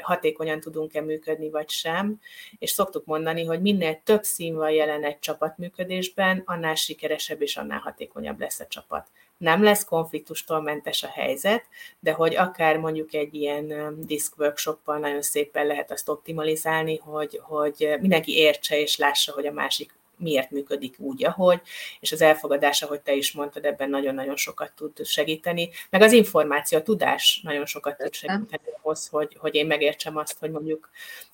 hatékonyan 0.03 0.61
tudunk-e 0.61 1.01
működni, 1.01 1.51
vagy 1.51 1.71
sem, 1.71 2.21
és 2.59 2.71
szoktuk 2.71 3.05
mondani, 3.05 3.45
hogy 3.45 3.61
minél 3.61 4.01
több 4.05 4.23
szín 4.23 4.55
van 4.55 4.71
jelen 4.71 5.05
egy 5.05 5.19
csapatműködésben, 5.19 6.43
annál 6.47 6.75
sikeresebb 6.75 7.43
és 7.43 7.57
annál 7.57 7.79
hatékonyabb 7.79 8.41
lesz 8.41 8.61
a 8.61 8.67
csapat. 8.67 9.09
Nem 9.39 9.63
lesz 9.63 9.85
konfliktustól 9.85 10.61
mentes 10.61 11.03
a 11.03 11.09
helyzet, 11.09 11.65
de 12.01 12.13
hogy 12.13 12.37
akár 12.37 12.77
mondjuk 12.77 13.15
egy 13.15 13.35
ilyen 13.35 13.95
disk 14.07 14.39
workshoppal 14.39 14.99
nagyon 14.99 15.23
szépen 15.23 15.67
lehet 15.67 15.91
azt 15.91 16.09
optimalizálni, 16.09 16.97
hogy, 16.97 17.41
hogy 17.43 17.97
mindenki 18.01 18.37
értse 18.37 18.81
és 18.81 18.97
lássa, 18.97 19.33
hogy 19.33 19.47
a 19.47 19.53
másik 19.53 19.98
miért 20.19 20.51
működik 20.51 20.99
úgy, 20.99 21.25
ahogy, 21.25 21.61
és 22.01 22.13
az 22.13 22.23
elfogadás, 22.23 22.83
ahogy 22.83 23.01
te 23.01 23.15
is 23.15 23.33
mondtad, 23.33 23.65
ebben 23.65 23.91
nagyon-nagyon 23.91 24.37
sokat 24.37 24.73
tud 24.77 25.07
segíteni, 25.07 25.71
meg 25.91 26.03
az 26.03 26.13
információ, 26.13 26.79
a 26.79 26.83
tudás 26.83 27.41
nagyon 27.45 27.67
sokat 27.67 27.97
tud 27.97 28.15
segíteni 28.15 28.63
ahhoz, 28.83 29.09
hogy, 29.09 29.37
hogy 29.39 29.55
én 29.55 29.67
megértsem 29.67 30.17
azt, 30.17 30.39
hogy 30.39 30.51
mondjuk 30.51 30.91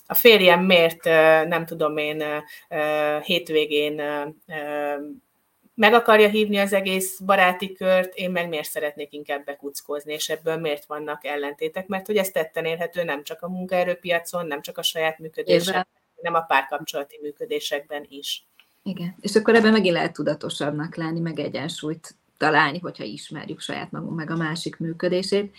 a 0.06 0.14
férjem 0.14 0.64
miért, 0.64 1.04
nem 1.48 1.66
tudom 1.66 1.96
én, 1.96 2.24
hétvégén 3.22 4.02
meg 5.74 5.94
akarja 5.94 6.28
hívni 6.28 6.58
az 6.58 6.72
egész 6.72 7.18
baráti 7.18 7.72
kört, 7.72 8.14
én 8.14 8.30
meg 8.30 8.48
miért 8.48 8.70
szeretnék 8.70 9.12
inkább 9.12 9.44
bekuckózni, 9.44 10.12
és 10.12 10.28
ebből 10.28 10.56
miért 10.56 10.84
vannak 10.84 11.24
ellentétek, 11.24 11.86
mert 11.86 12.06
hogy 12.06 12.16
ez 12.16 12.30
tetten 12.30 12.64
érhető 12.64 13.04
nem 13.04 13.22
csak 13.22 13.42
a 13.42 13.48
munkaerőpiacon, 13.48 14.46
nem 14.46 14.60
csak 14.60 14.78
a 14.78 14.82
saját 14.82 15.18
működésben, 15.18 15.86
hanem 16.16 16.34
a 16.34 16.44
párkapcsolati 16.44 17.18
működésekben 17.22 18.06
is. 18.08 18.46
Igen, 18.86 19.14
és 19.20 19.34
akkor 19.34 19.54
ebben 19.54 19.72
megint 19.72 19.94
lehet 19.94 20.12
tudatosabbnak 20.12 20.96
lenni, 20.96 21.20
meg 21.20 21.38
egyensúlyt 21.38 22.14
találni, 22.36 22.78
hogyha 22.78 23.04
ismerjük 23.04 23.60
saját 23.60 23.90
magunk 23.90 24.16
meg 24.16 24.30
a 24.30 24.36
másik 24.36 24.76
működését. 24.76 25.56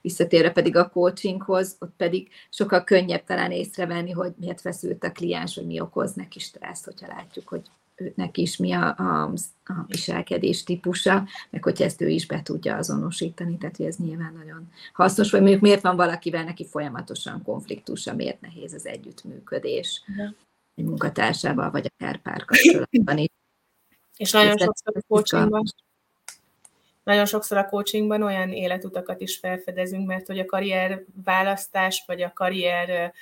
Visszatérve 0.00 0.50
pedig 0.50 0.76
a 0.76 0.88
coachinghoz, 0.88 1.76
ott 1.78 1.92
pedig 1.96 2.28
sokkal 2.50 2.84
könnyebb 2.84 3.24
talán 3.24 3.50
észrevenni, 3.50 4.10
hogy 4.10 4.32
miért 4.36 4.60
feszült 4.60 5.04
a 5.04 5.12
kliens, 5.12 5.54
hogy 5.54 5.66
mi 5.66 5.80
okoz 5.80 6.12
neki 6.12 6.38
stresszt, 6.38 6.84
hogyha 6.84 7.06
látjuk, 7.06 7.48
hogy 7.48 7.62
őnek 7.96 8.36
is 8.36 8.56
mi 8.56 8.72
a, 8.72 8.96
a, 8.96 9.32
a 9.64 9.84
viselkedés 9.86 10.64
típusa, 10.64 11.26
meg 11.50 11.62
hogyha 11.62 11.84
ezt 11.84 12.00
ő 12.00 12.08
is 12.08 12.26
be 12.26 12.42
tudja 12.42 12.76
azonosítani, 12.76 13.58
tehát 13.58 13.76
hogy 13.76 13.86
ez 13.86 13.96
nyilván 13.96 14.32
nagyon 14.36 14.68
hasznos, 14.92 15.30
vagy 15.30 15.40
mondjuk 15.40 15.62
miért 15.62 15.82
van 15.82 15.96
valakivel 15.96 16.44
neki 16.44 16.66
folyamatosan 16.66 17.42
konfliktusa, 17.42 18.14
miért 18.14 18.40
nehéz 18.40 18.72
az 18.72 18.86
együttműködés 18.86 20.02
egy 20.76 20.84
munkatársával, 20.84 21.70
vagy 21.70 21.92
akár 21.94 22.16
párkapcsolatban 22.16 23.18
is. 23.18 23.28
És 24.16 24.30
nagyon 24.30 24.58
sokszor 24.58 24.96
a 24.96 25.00
coachingban 25.08 25.62
nagyon 27.06 27.26
sokszor 27.26 27.56
a 27.56 27.68
coachingban 27.68 28.22
olyan 28.22 28.52
életutakat 28.52 29.20
is 29.20 29.36
felfedezünk, 29.36 30.06
mert 30.06 30.26
hogy 30.26 30.38
a 30.38 30.44
karrier 30.44 31.04
választás, 31.24 32.04
vagy 32.06 32.22
a 32.22 32.32
karrier 32.32 33.12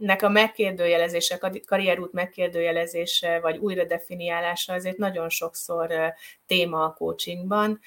nek 0.00 0.22
a 0.22 0.28
megkérdőjelezése, 0.28 1.38
a 1.40 1.50
karrierút 1.66 2.12
megkérdőjelezése, 2.12 3.40
vagy 3.40 3.56
újra 3.56 3.84
definiálása 3.84 4.72
azért 4.72 4.96
nagyon 4.96 5.28
sokszor 5.28 6.14
téma 6.46 6.84
a 6.84 6.92
coachingban, 6.92 7.80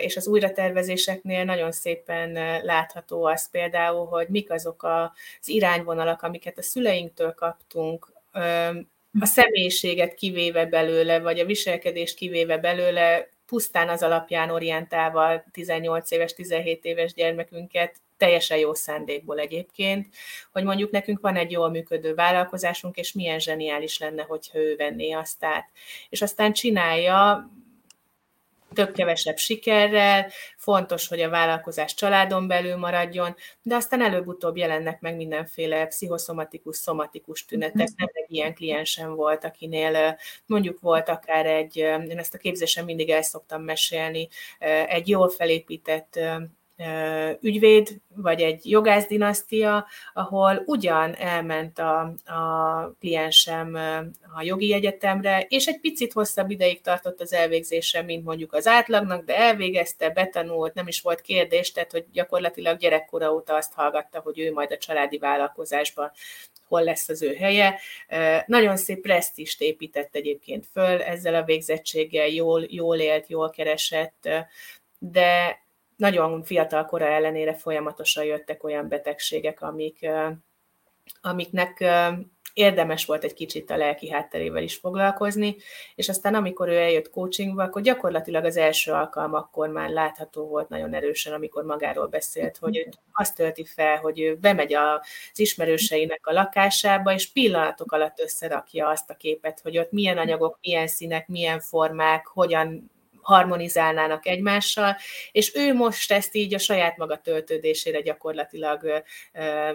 és 0.00 0.16
az 0.16 0.26
újratervezéseknél 0.26 1.44
nagyon 1.44 1.72
szépen 1.72 2.32
látható 2.64 3.24
az 3.24 3.50
például, 3.50 4.06
hogy 4.06 4.28
mik 4.28 4.50
azok 4.50 4.82
az 4.82 5.48
irányvonalak, 5.48 6.22
amiket 6.22 6.58
a 6.58 6.62
szüleinktől 6.62 7.32
kaptunk, 7.32 8.12
a 9.20 9.26
személyiséget 9.26 10.14
kivéve 10.14 10.66
belőle, 10.66 11.20
vagy 11.20 11.38
a 11.38 11.44
viselkedést 11.44 12.16
kivéve 12.16 12.58
belőle, 12.58 13.28
pusztán 13.46 13.88
az 13.88 14.02
alapján 14.02 14.50
orientálva 14.50 15.44
18 15.52 16.10
éves, 16.10 16.34
17 16.34 16.84
éves 16.84 17.14
gyermekünket, 17.14 17.96
teljesen 18.18 18.58
jó 18.58 18.74
szándékból 18.74 19.38
egyébként, 19.38 20.06
hogy 20.52 20.64
mondjuk 20.64 20.90
nekünk 20.90 21.20
van 21.20 21.36
egy 21.36 21.50
jól 21.50 21.70
működő 21.70 22.14
vállalkozásunk, 22.14 22.96
és 22.96 23.12
milyen 23.12 23.38
zseniális 23.38 23.98
lenne, 23.98 24.22
hogyha 24.22 24.58
ő 24.58 24.76
venné 24.76 25.12
azt 25.12 25.44
át. 25.44 25.70
És 26.08 26.22
aztán 26.22 26.52
csinálja, 26.52 27.50
több-kevesebb 28.72 29.36
sikerrel, 29.36 30.30
fontos, 30.56 31.08
hogy 31.08 31.20
a 31.20 31.28
vállalkozás 31.28 31.94
családon 31.94 32.46
belül 32.46 32.76
maradjon, 32.76 33.36
de 33.62 33.74
aztán 33.74 34.02
előbb-utóbb 34.02 34.56
jelennek 34.56 35.00
meg 35.00 35.16
mindenféle 35.16 35.86
pszichoszomatikus, 35.86 36.76
szomatikus 36.76 37.44
tünetek. 37.44 37.88
Nem 37.96 38.08
egy 38.12 38.32
ilyen 38.32 38.54
kliensem 38.54 39.14
volt, 39.14 39.44
akinél 39.44 40.18
mondjuk 40.46 40.80
volt 40.80 41.08
akár 41.08 41.46
egy, 41.46 41.76
én 41.76 42.18
ezt 42.18 42.34
a 42.34 42.38
képzésen 42.38 42.84
mindig 42.84 43.10
el 43.10 43.22
szoktam 43.22 43.62
mesélni, 43.62 44.28
egy 44.88 45.08
jól 45.08 45.28
felépített 45.28 46.18
ügyvéd, 47.40 48.00
vagy 48.14 48.40
egy 48.40 48.70
jogász 48.70 49.06
ahol 50.12 50.62
ugyan 50.66 51.14
elment 51.14 51.78
a, 51.78 52.00
a 52.24 52.94
kliensem 53.00 53.74
a 54.34 54.42
jogi 54.42 54.72
egyetemre, 54.72 55.46
és 55.48 55.66
egy 55.66 55.80
picit 55.80 56.12
hosszabb 56.12 56.50
ideig 56.50 56.80
tartott 56.80 57.20
az 57.20 57.32
elvégzése, 57.32 58.02
mint 58.02 58.24
mondjuk 58.24 58.52
az 58.52 58.66
átlagnak, 58.66 59.24
de 59.24 59.36
elvégezte, 59.36 60.10
betanult, 60.10 60.74
nem 60.74 60.88
is 60.88 61.00
volt 61.00 61.20
kérdés, 61.20 61.72
tehát 61.72 61.90
hogy 61.90 62.04
gyakorlatilag 62.12 62.78
gyerekkora 62.78 63.32
óta 63.32 63.54
azt 63.54 63.72
hallgatta, 63.72 64.20
hogy 64.20 64.38
ő 64.38 64.52
majd 64.52 64.72
a 64.72 64.78
családi 64.78 65.18
vállalkozásban 65.18 66.10
hol 66.68 66.82
lesz 66.82 67.08
az 67.08 67.22
ő 67.22 67.34
helye. 67.34 67.78
Nagyon 68.46 68.76
szép 68.76 69.00
presztist 69.00 69.60
épített 69.60 70.14
egyébként 70.14 70.66
föl 70.72 71.02
ezzel 71.02 71.34
a 71.34 71.44
végzettséggel, 71.44 72.26
jól, 72.26 72.66
jól 72.68 72.96
élt, 72.96 73.28
jól 73.28 73.50
keresett, 73.50 74.28
de 74.98 75.58
nagyon 75.98 76.42
fiatal 76.42 76.84
kora 76.84 77.06
ellenére 77.06 77.54
folyamatosan 77.54 78.24
jöttek 78.24 78.64
olyan 78.64 78.88
betegségek, 78.88 79.62
amik, 79.62 80.08
amiknek 81.20 81.84
érdemes 82.58 83.04
volt 83.04 83.24
egy 83.24 83.34
kicsit 83.34 83.70
a 83.70 83.76
lelki 83.76 84.10
hátterével 84.10 84.62
is 84.62 84.76
foglalkozni, 84.76 85.56
és 85.94 86.08
aztán 86.08 86.34
amikor 86.34 86.68
ő 86.68 86.76
eljött 86.76 87.10
coachingba, 87.10 87.62
akkor 87.62 87.82
gyakorlatilag 87.82 88.44
az 88.44 88.56
első 88.56 88.92
alkalmakkor 88.92 89.68
már 89.68 89.90
látható 89.90 90.46
volt 90.46 90.68
nagyon 90.68 90.94
erősen, 90.94 91.32
amikor 91.32 91.64
magáról 91.64 92.06
beszélt, 92.06 92.56
hogy 92.56 92.76
ő 92.76 92.88
azt 93.12 93.34
tölti 93.34 93.64
fel, 93.64 93.96
hogy 93.96 94.20
ő 94.20 94.36
bemegy 94.36 94.74
az 94.74 95.00
ismerőseinek 95.34 96.26
a 96.26 96.32
lakásába, 96.32 97.12
és 97.12 97.32
pillanatok 97.32 97.92
alatt 97.92 98.20
összerakja 98.20 98.88
azt 98.88 99.10
a 99.10 99.14
képet, 99.14 99.60
hogy 99.60 99.78
ott 99.78 99.92
milyen 99.92 100.18
anyagok, 100.18 100.58
milyen 100.60 100.86
színek, 100.86 101.28
milyen 101.28 101.60
formák, 101.60 102.26
hogyan 102.26 102.90
harmonizálnának 103.20 104.26
egymással, 104.26 104.96
és 105.32 105.54
ő 105.54 105.74
most 105.74 106.12
ezt 106.12 106.34
így 106.34 106.54
a 106.54 106.58
saját 106.58 106.96
maga 106.96 107.16
töltődésére 107.16 108.00
gyakorlatilag 108.00 109.02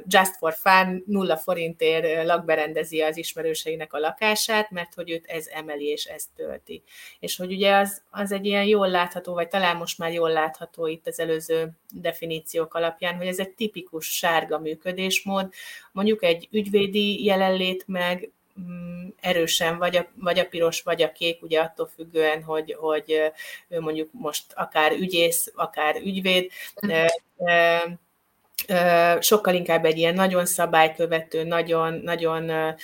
just 0.06 0.36
for 0.38 0.54
fun, 0.54 1.04
nulla 1.06 1.38
forintért 1.38 2.26
lakberendezi 2.26 3.02
az 3.02 3.18
ismerőseinek 3.18 3.94
a 3.94 4.00
lakását, 4.00 4.72
mert 4.72 4.94
hogy 4.94 5.10
őt 5.12 5.26
ez 5.26 5.48
emeli 5.48 5.86
és 5.86 6.06
ez 6.06 6.26
tölti. 6.36 6.84
És 7.20 7.38
hogy 7.38 7.52
ugye 7.52 7.76
az, 7.76 8.02
az 8.10 8.32
egy 8.32 8.46
ilyen 8.46 8.66
jól 8.66 8.90
látható, 8.90 9.34
vagy 9.34 9.48
talán 9.48 9.78
most 9.78 9.98
már 9.98 10.12
jól 10.12 10.32
látható 10.32 10.88
itt 10.88 11.08
az 11.08 11.20
előző 11.20 11.70
definíciók 11.94 12.74
alapján, 12.74 13.16
hogy 13.16 13.28
ez 13.28 13.40
egy 13.40 13.52
tipikus 13.52 14.06
sárga 14.06 14.60
működésmód, 14.60 15.54
mondjuk 15.92 16.24
egy 16.24 16.48
ügyvédi 16.52 17.24
jelenlét 17.24 17.84
meg 17.88 18.32
erősen, 19.20 19.78
vagy 19.78 19.96
a, 19.96 20.08
vagy 20.16 20.40
a 20.40 20.46
piros, 20.46 20.82
vagy 20.82 21.02
a 21.02 21.12
kék, 21.12 21.42
ugye 21.42 21.60
attól 21.60 21.90
függően, 21.96 22.44
hogy, 22.44 22.76
hogy 22.80 23.32
ő 23.68 23.80
mondjuk 23.80 24.10
most 24.12 24.44
akár 24.54 24.92
ügyész, 24.92 25.52
akár 25.56 25.96
ügyvéd, 25.96 26.52
sokkal 29.20 29.54
inkább 29.54 29.86
egy 29.86 29.98
ilyen 29.98 30.14
nagyon 30.14 30.46
szabálykövető, 30.46 31.44
nagyon, 31.44 31.94
nagyon 31.94 32.76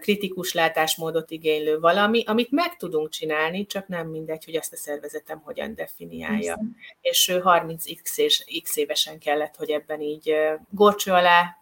kritikus 0.00 0.52
látásmódot 0.52 1.30
igénylő 1.30 1.78
valami, 1.78 2.24
amit 2.26 2.50
meg 2.50 2.76
tudunk 2.76 3.10
csinálni, 3.10 3.66
csak 3.66 3.88
nem 3.88 4.06
mindegy, 4.06 4.44
hogy 4.44 4.56
azt 4.56 4.72
a 4.72 4.76
szervezetem 4.76 5.40
hogyan 5.44 5.74
definiálja. 5.74 6.38
Viszont. 6.38 6.76
És 7.00 7.28
ő 7.28 7.42
30x 7.44 8.16
és 8.16 8.44
x 8.62 8.76
évesen 8.76 9.18
kellett, 9.18 9.56
hogy 9.56 9.70
ebben 9.70 10.00
így 10.00 10.34
gorcső 10.70 11.12
alá 11.12 11.56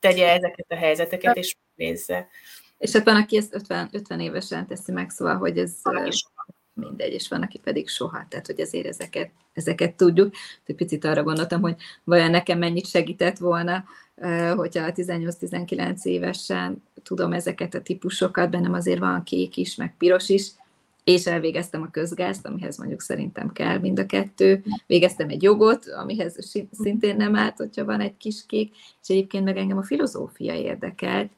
tegye 0.00 0.28
ezeket 0.32 0.66
a 0.68 0.74
helyzeteket, 0.74 1.36
és 1.36 1.56
nézze. 1.74 2.28
És 2.80 2.92
hát 2.92 3.04
van, 3.04 3.16
aki 3.16 3.36
ezt 3.36 3.54
50, 3.54 3.88
50 3.92 4.20
évesen 4.20 4.66
teszi 4.66 4.92
meg, 4.92 5.10
szóval, 5.10 5.36
hogy 5.36 5.58
ez 5.58 5.72
mindegy, 6.74 7.12
és 7.12 7.28
van, 7.28 7.42
aki 7.42 7.58
pedig 7.58 7.88
soha. 7.88 8.26
Tehát, 8.28 8.46
hogy 8.46 8.60
azért 8.60 8.86
ezeket, 8.86 9.30
ezeket 9.52 9.96
tudjuk. 9.96 10.34
Egy 10.64 10.74
picit 10.74 11.04
arra 11.04 11.22
gondoltam, 11.22 11.60
hogy 11.60 11.76
vajon 12.04 12.30
nekem 12.30 12.58
mennyit 12.58 12.86
segített 12.86 13.38
volna, 13.38 13.84
hogyha 14.56 14.92
18-19 14.94 16.02
évesen 16.02 16.82
tudom 17.02 17.32
ezeket 17.32 17.74
a 17.74 17.82
típusokat, 17.82 18.50
bennem 18.50 18.72
azért 18.72 18.98
van 18.98 19.22
kék 19.22 19.56
is, 19.56 19.74
meg 19.74 19.96
piros 19.96 20.28
is, 20.28 20.50
és 21.12 21.26
elvégeztem 21.26 21.82
a 21.82 21.90
közgázt, 21.90 22.46
amihez 22.46 22.78
mondjuk 22.78 23.00
szerintem 23.00 23.52
kell 23.52 23.78
mind 23.78 23.98
a 23.98 24.06
kettő. 24.06 24.62
Végeztem 24.86 25.28
egy 25.28 25.42
jogot, 25.42 25.84
amihez 25.88 26.36
szintén 26.72 27.16
nem 27.16 27.36
állt, 27.36 27.56
hogyha 27.56 27.84
van 27.84 28.00
egy 28.00 28.16
kis 28.16 28.46
kék, 28.46 28.76
és 29.02 29.08
egyébként 29.08 29.44
meg 29.44 29.56
engem 29.56 29.78
a 29.78 29.82
filozófia 29.82 30.54
érdekelt, 30.54 31.30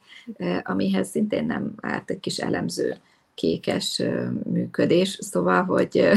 amihez 0.63 1.09
szintén 1.09 1.45
nem 1.45 1.73
állt 1.81 2.09
egy 2.09 2.19
kis 2.19 2.37
elemző 2.37 2.95
kékes 3.33 4.01
működés, 4.43 5.17
szóval, 5.21 5.63
hogy 5.63 6.09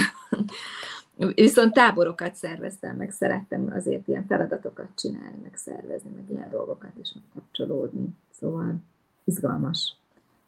viszont 1.35 1.73
táborokat 1.73 2.35
szerveztem, 2.35 2.97
meg 2.97 3.11
szerettem 3.11 3.73
azért 3.77 4.09
ilyen 4.09 4.27
feladatokat 4.27 4.89
csinálni, 4.97 5.39
meg 5.43 5.57
szervezni, 5.57 6.11
meg 6.15 6.25
ilyen 6.31 6.51
dolgokat 6.51 6.93
is 7.01 7.13
megkapcsolódni, 7.15 8.09
szóval 8.31 8.75
izgalmas 9.25 9.97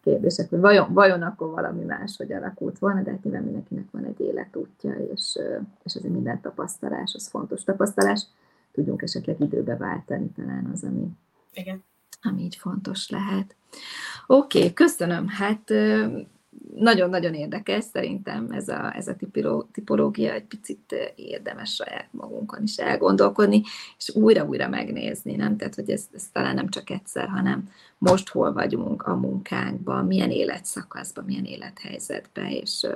kérdések, 0.02 0.48
hogy 0.48 0.60
vajon, 0.60 0.92
vajon 0.92 1.22
akkor 1.22 1.50
valami 1.50 1.84
más, 1.84 2.16
hogy 2.16 2.32
alakult 2.32 2.78
volna, 2.78 3.02
de 3.02 3.10
hát 3.10 3.22
nyilván 3.22 3.42
mindenkinek 3.42 3.90
van 3.90 4.04
egy 4.04 4.20
életútja, 4.20 4.92
és, 4.92 5.38
és 5.84 5.94
azért 5.94 6.14
minden 6.14 6.40
tapasztalás, 6.40 7.14
az 7.14 7.28
fontos 7.28 7.64
tapasztalás, 7.64 8.26
tudjunk 8.72 9.02
esetleg 9.02 9.40
időbe 9.40 9.76
váltani, 9.76 10.30
talán 10.36 10.70
az, 10.72 10.84
ami, 10.84 11.08
Igen. 11.54 11.84
ami 12.22 12.42
így 12.42 12.56
fontos 12.56 13.10
lehet. 13.10 13.56
Oké, 14.26 14.58
okay, 14.58 14.72
köszönöm. 14.72 15.28
Hát 15.28 15.70
nagyon-nagyon 16.74 17.34
érdekes, 17.34 17.84
szerintem 17.84 18.50
ez 18.50 18.68
a, 18.68 18.96
ez 18.96 19.08
a 19.08 19.16
tipológia 19.72 20.32
egy 20.32 20.44
picit 20.44 21.12
érdemes 21.16 21.74
saját 21.74 22.08
magunkon 22.10 22.62
is 22.62 22.76
elgondolkodni, 22.76 23.62
és 23.98 24.14
újra-újra 24.14 24.68
megnézni, 24.68 25.36
nem? 25.36 25.56
Tehát, 25.56 25.74
hogy 25.74 25.90
ez, 25.90 26.08
ez 26.14 26.28
talán 26.32 26.54
nem 26.54 26.68
csak 26.68 26.90
egyszer, 26.90 27.28
hanem 27.28 27.68
most 27.98 28.28
hol 28.28 28.52
vagyunk 28.52 29.02
a 29.02 29.16
munkánkban, 29.16 30.06
milyen 30.06 30.30
életszakaszban, 30.30 31.24
milyen 31.24 31.44
élethelyzetben, 31.44 32.46
és, 32.46 32.86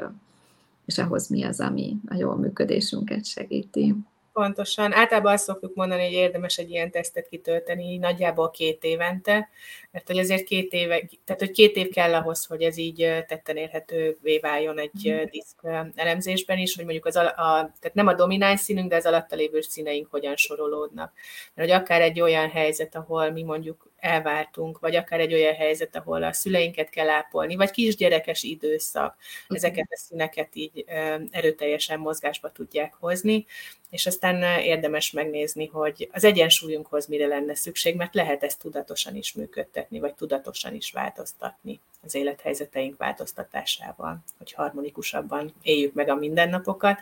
és 0.85 0.99
ahhoz 0.99 1.29
mi 1.29 1.43
az, 1.45 1.61
ami 1.61 1.97
a 2.09 2.15
jól 2.15 2.37
működésünket 2.37 3.25
segíti. 3.25 3.95
Pontosan. 4.33 4.93
Általában 4.93 5.33
azt 5.33 5.45
szoktuk 5.45 5.74
mondani, 5.74 6.03
hogy 6.03 6.12
érdemes 6.12 6.59
egy 6.59 6.70
ilyen 6.70 6.91
tesztet 6.91 7.28
kitölteni 7.28 7.97
nagyjából 7.97 8.51
két 8.51 8.85
évente, 8.85 9.49
mert 9.91 10.07
hogy 10.07 10.18
azért 10.18 10.45
két 10.45 10.72
éve, 10.72 11.03
tehát 11.24 11.41
hogy 11.41 11.51
két 11.51 11.76
év 11.76 11.89
kell 11.89 12.14
ahhoz, 12.14 12.45
hogy 12.45 12.62
ez 12.62 12.76
így 12.76 12.97
tetten 13.26 13.57
érhetővé 13.57 14.39
váljon 14.39 14.78
egy 14.78 15.09
mm. 15.09 15.24
diszk 15.30 15.61
elemzésben 15.95 16.59
is, 16.59 16.74
hogy 16.74 16.85
mondjuk 16.85 17.07
az 17.07 17.16
a, 17.16 17.24
a, 17.26 17.72
tehát 17.80 17.95
nem 17.95 18.07
a 18.07 18.14
domináns 18.14 18.61
színünk, 18.61 18.89
de 18.89 18.97
az 18.97 19.07
alatta 19.07 19.37
lévő 19.37 19.61
színeink 19.61 20.11
hogyan 20.11 20.37
sorolódnak. 20.37 21.12
Mert 21.55 21.70
hogy 21.70 21.80
akár 21.80 22.01
egy 22.01 22.20
olyan 22.20 22.51
helyzet, 22.51 22.95
ahol 22.95 23.30
mi 23.30 23.43
mondjuk 23.43 23.91
elváltunk, 24.03 24.79
vagy 24.79 24.97
akár 24.97 25.21
egy 25.21 25.33
olyan 25.33 25.55
helyzet, 25.55 25.97
ahol 25.97 26.23
a 26.23 26.33
szüleinket 26.33 26.91
kell 26.91 27.09
ápolni, 27.09 27.57
vagy 27.57 27.71
kisgyerekes 27.71 28.43
időszak, 28.43 29.17
ezeket 29.49 29.87
a 29.91 29.97
színeket 29.97 30.49
így 30.53 30.85
erőteljesen 31.31 31.99
mozgásba 31.99 32.53
tudják 32.53 32.95
hozni, 32.99 33.47
és 33.91 34.07
aztán 34.07 34.61
érdemes 34.61 35.11
megnézni, 35.11 35.67
hogy 35.67 36.09
az 36.13 36.25
egyensúlyunkhoz 36.25 37.07
mire 37.07 37.27
lenne 37.27 37.55
szükség, 37.55 37.97
mert 37.97 38.15
lehet 38.15 38.43
ezt 38.43 38.61
tudatosan 38.61 39.17
is 39.17 39.33
működtetni, 39.33 39.99
vagy 39.99 40.15
tudatosan 40.15 40.75
is 40.75 40.93
változtatni 40.93 41.81
az 42.05 42.15
élethelyzeteink 42.15 42.97
változtatásával, 42.97 44.19
hogy 44.39 44.53
harmonikusabban 44.53 45.55
éljük 45.63 45.95
meg 45.95 46.09
a 46.09 46.15
mindennapokat. 46.15 46.99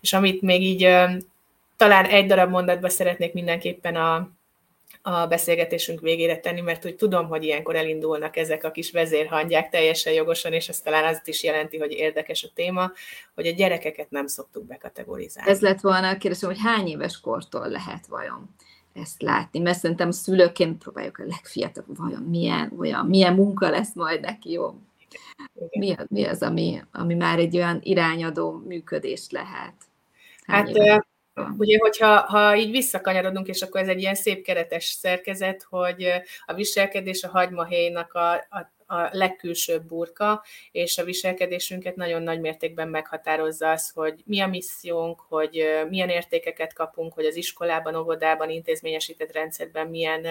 És 0.00 0.12
amit 0.12 0.42
még 0.42 0.62
így 0.62 0.82
talán 1.76 2.04
egy 2.04 2.26
darab 2.26 2.50
mondatba 2.50 2.88
szeretnék 2.88 3.32
mindenképpen 3.32 3.96
a, 3.96 4.28
a 5.06 5.26
beszélgetésünk 5.26 6.00
végére 6.00 6.40
tenni, 6.40 6.60
mert 6.60 6.82
hogy 6.82 6.96
tudom, 6.96 7.28
hogy 7.28 7.44
ilyenkor 7.44 7.76
elindulnak 7.76 8.36
ezek 8.36 8.64
a 8.64 8.70
kis 8.70 8.90
vezérhangyák 8.90 9.68
teljesen 9.68 10.12
jogosan, 10.12 10.52
és 10.52 10.68
ez 10.68 10.80
talán 10.80 11.14
azt 11.14 11.28
is 11.28 11.42
jelenti, 11.42 11.78
hogy 11.78 11.92
érdekes 11.92 12.44
a 12.44 12.48
téma, 12.54 12.92
hogy 13.34 13.46
a 13.46 13.50
gyerekeket 13.50 14.10
nem 14.10 14.26
szoktuk 14.26 14.66
bekategorizálni. 14.66 15.50
Ez 15.50 15.60
lett 15.60 15.80
volna 15.80 16.08
a 16.08 16.16
kérdésem, 16.16 16.48
hogy 16.48 16.60
hány 16.62 16.86
éves 16.86 17.20
kortól 17.20 17.68
lehet 17.68 18.06
vajon 18.06 18.54
ezt 18.92 19.22
látni, 19.22 19.58
mert 19.58 19.78
szerintem 19.78 20.10
szülőként 20.10 20.82
próbáljuk 20.82 21.18
a 21.18 21.24
legfiatalabb, 21.26 21.96
vajon 21.96 22.22
milyen, 22.22 22.72
olyan, 22.78 23.06
milyen 23.06 23.34
munka 23.34 23.70
lesz 23.70 23.94
majd 23.94 24.20
neki, 24.20 24.50
jó? 24.50 24.74
Mi, 25.70 25.96
mi 26.08 26.24
az, 26.24 26.42
ami, 26.42 26.82
ami 26.92 27.14
már 27.14 27.38
egy 27.38 27.56
olyan 27.56 27.78
irányadó 27.82 28.62
működést 28.66 29.32
lehet? 29.32 29.74
Hány 30.46 30.74
hát 30.76 31.04
Ugye, 31.56 31.78
hogyha 31.80 32.20
ha 32.20 32.56
így 32.56 32.70
visszakanyarodunk, 32.70 33.46
és 33.48 33.62
akkor 33.62 33.80
ez 33.80 33.88
egy 33.88 34.00
ilyen 34.00 34.14
szép 34.14 34.44
keretes 34.44 34.84
szerkezet, 34.84 35.66
hogy 35.68 36.06
a 36.46 36.54
viselkedés 36.54 37.22
a 37.22 37.28
hagymahéjnak 37.28 38.12
a, 38.12 38.32
a 38.32 38.72
a 38.86 39.08
legkülsőbb 39.12 39.82
burka, 39.82 40.42
és 40.72 40.98
a 40.98 41.04
viselkedésünket 41.04 41.96
nagyon 41.96 42.22
nagy 42.22 42.40
mértékben 42.40 42.88
meghatározza 42.88 43.70
az, 43.70 43.90
hogy 43.90 44.22
mi 44.24 44.40
a 44.40 44.46
missziónk, 44.46 45.20
hogy 45.28 45.64
milyen 45.88 46.08
értékeket 46.08 46.72
kapunk, 46.72 47.12
hogy 47.12 47.24
az 47.24 47.36
iskolában, 47.36 47.94
óvodában, 47.94 48.50
intézményesített 48.50 49.32
rendszerben 49.32 49.86
milyen 49.86 50.26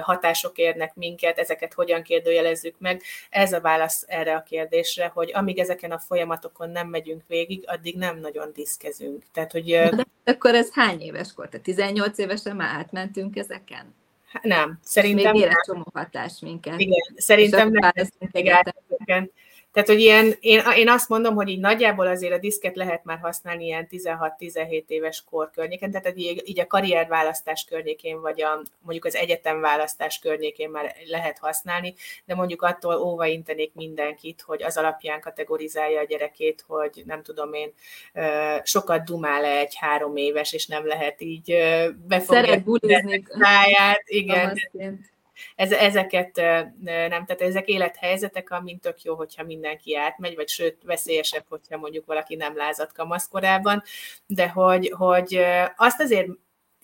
hatások 0.00 0.58
érnek 0.58 0.94
minket, 0.94 1.38
ezeket 1.38 1.74
hogyan 1.74 2.02
kérdőjelezzük 2.02 2.74
meg. 2.78 3.02
Ez 3.30 3.52
a 3.52 3.60
válasz 3.60 4.04
erre 4.06 4.34
a 4.34 4.42
kérdésre, 4.42 5.06
hogy 5.06 5.30
amíg 5.34 5.58
ezeken 5.58 5.90
a 5.90 5.98
folyamatokon 5.98 6.70
nem 6.70 6.88
megyünk 6.88 7.22
végig, 7.26 7.64
addig 7.66 7.96
nem 7.96 8.18
nagyon 8.18 8.52
diszkezünk. 8.52 9.24
Tehát, 9.32 9.52
hogy... 9.52 9.64
De 9.64 10.32
akkor 10.32 10.54
ez 10.54 10.72
hány 10.72 11.00
éves 11.00 11.32
kor? 11.32 11.48
Tehát 11.48 11.64
18 11.64 12.18
évesen 12.18 12.56
már 12.56 12.78
átmentünk 12.78 13.36
ezeken? 13.36 13.94
Nem, 14.42 14.78
szerintem 14.82 15.32
még 15.32 15.42
ér 15.42 15.52
csomó 15.66 15.84
hatás 15.94 16.40
minket. 16.40 16.80
Igen, 16.80 17.14
szerintem 17.16 17.70
nem. 17.70 17.92
Igen. 18.30 19.30
Tehát, 19.74 19.88
hogy 19.88 20.00
ilyen, 20.00 20.34
én, 20.40 20.62
én 20.76 20.88
azt 20.88 21.08
mondom, 21.08 21.34
hogy 21.34 21.48
így 21.48 21.60
nagyjából 21.60 22.06
azért 22.06 22.32
a 22.32 22.38
diszket 22.38 22.76
lehet 22.76 23.04
már 23.04 23.18
használni 23.18 23.64
ilyen 23.64 23.88
16-17 23.90 24.84
éves 24.86 25.24
kor 25.30 25.50
környéken, 25.50 25.90
tehát 25.90 26.12
így, 26.16 26.42
így 26.44 26.60
a 26.60 26.66
karrierválasztás 26.66 27.64
környékén, 27.64 28.20
vagy 28.20 28.42
a, 28.42 28.62
mondjuk 28.80 29.04
az 29.04 29.14
egyetemválasztás 29.14 30.18
környékén 30.18 30.70
már 30.70 30.94
lehet 31.06 31.38
használni, 31.38 31.94
de 32.24 32.34
mondjuk 32.34 32.62
attól 32.62 32.96
óva 32.96 33.26
intenék 33.26 33.74
mindenkit, 33.74 34.42
hogy 34.46 34.62
az 34.62 34.76
alapján 34.76 35.20
kategorizálja 35.20 36.00
a 36.00 36.04
gyerekét, 36.04 36.64
hogy 36.66 37.02
nem 37.06 37.22
tudom 37.22 37.52
én, 37.52 37.72
sokat 38.62 39.04
dumál 39.04 39.44
egy 39.44 39.74
három 39.76 40.16
éves, 40.16 40.52
és 40.52 40.66
nem 40.66 40.86
lehet 40.86 41.20
így 41.20 41.56
befogni. 42.06 42.46
Szeret 42.46 42.64
bulizni. 42.64 43.24
Igen 44.04 44.58
ez, 45.56 45.72
ezeket 45.72 46.36
nem, 46.80 47.24
tehát 47.24 47.40
ezek 47.40 47.68
élethelyzetek, 47.68 48.50
amint 48.50 48.80
tök 48.80 49.02
jó, 49.02 49.14
hogyha 49.14 49.44
mindenki 49.44 49.96
átmegy, 49.96 50.34
vagy 50.34 50.48
sőt, 50.48 50.82
veszélyesebb, 50.82 51.44
hogyha 51.48 51.78
mondjuk 51.78 52.06
valaki 52.06 52.34
nem 52.34 52.56
lázadt 52.56 52.92
kamaszkorában, 52.92 53.82
de 54.26 54.48
hogy, 54.48 54.92
hogy 54.96 55.40
azt 55.76 56.00
azért 56.00 56.28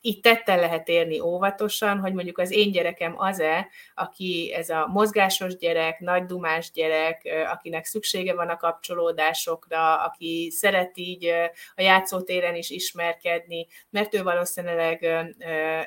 így 0.00 0.20
tettel 0.20 0.60
lehet 0.60 0.88
érni 0.88 1.20
óvatosan, 1.20 1.98
hogy 1.98 2.12
mondjuk 2.12 2.38
az 2.38 2.50
én 2.50 2.70
gyerekem 2.70 3.14
az-e, 3.16 3.68
aki 3.94 4.52
ez 4.56 4.68
a 4.68 4.86
mozgásos 4.86 5.56
gyerek, 5.56 5.98
nagy 5.98 6.24
dumás 6.24 6.70
gyerek, 6.70 7.28
akinek 7.50 7.84
szüksége 7.84 8.34
van 8.34 8.48
a 8.48 8.56
kapcsolódásokra, 8.56 10.02
aki 10.02 10.50
szeret 10.50 10.98
így 10.98 11.26
a 11.74 11.82
játszótéren 11.82 12.54
is 12.54 12.70
ismerkedni, 12.70 13.66
mert 13.90 14.14
ő 14.14 14.22
valószínűleg 14.22 15.04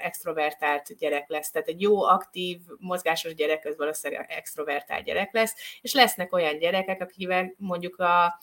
extrovertált 0.01 0.97
gyerek 0.97 1.29
lesz. 1.29 1.51
Tehát 1.51 1.67
egy 1.67 1.81
jó, 1.81 2.03
aktív, 2.03 2.59
mozgásos 2.77 3.35
gyerek 3.35 3.65
az 3.65 3.77
valószínűleg 3.77 4.25
extrovertált 4.29 5.03
gyerek 5.03 5.33
lesz, 5.33 5.55
és 5.81 5.93
lesznek 5.93 6.33
olyan 6.33 6.57
gyerekek, 6.57 7.01
akivel 7.01 7.53
mondjuk 7.57 7.99
a 7.99 8.39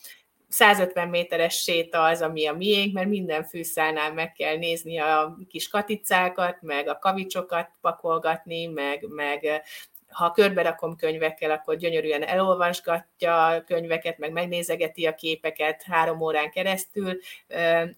150 0.50 1.08
méteres 1.08 1.62
séta 1.62 2.02
az, 2.02 2.22
ami 2.22 2.46
a 2.46 2.52
miénk, 2.52 2.92
mert 2.92 3.08
minden 3.08 3.44
fűszálnál 3.44 4.12
meg 4.12 4.32
kell 4.32 4.56
nézni 4.56 4.98
a 4.98 5.38
kis 5.48 5.68
katicákat, 5.68 6.62
meg 6.62 6.88
a 6.88 6.98
kavicsokat 6.98 7.70
pakolgatni, 7.80 8.66
meg, 8.66 9.06
meg 9.08 9.62
ha 10.10 10.30
körbe 10.30 10.62
rakom 10.62 10.96
könyvekkel, 10.96 11.50
akkor 11.50 11.76
gyönyörűen 11.76 12.22
elolvasgatja 12.22 13.46
a 13.46 13.64
könyveket, 13.64 14.18
meg 14.18 14.32
megnézegeti 14.32 15.06
a 15.06 15.14
képeket 15.14 15.82
három 15.82 16.20
órán 16.20 16.50
keresztül. 16.50 17.18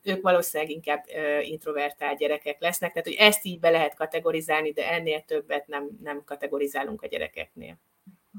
Ők 0.03 0.23
valószínűleg 0.23 0.73
inkább 0.73 1.05
introvertált 1.43 2.19
gyerekek 2.19 2.61
lesznek, 2.61 2.93
tehát 2.93 3.07
hogy 3.07 3.17
ezt 3.19 3.45
így 3.45 3.61
be 3.61 3.71
lehet 3.71 3.95
kategorizálni, 3.95 4.73
de 4.73 4.91
ennél 4.91 5.21
többet 5.21 5.67
nem, 5.67 5.89
nem 6.03 6.23
kategorizálunk 6.25 7.03
a 7.03 7.07
gyerekeknél. 7.07 7.79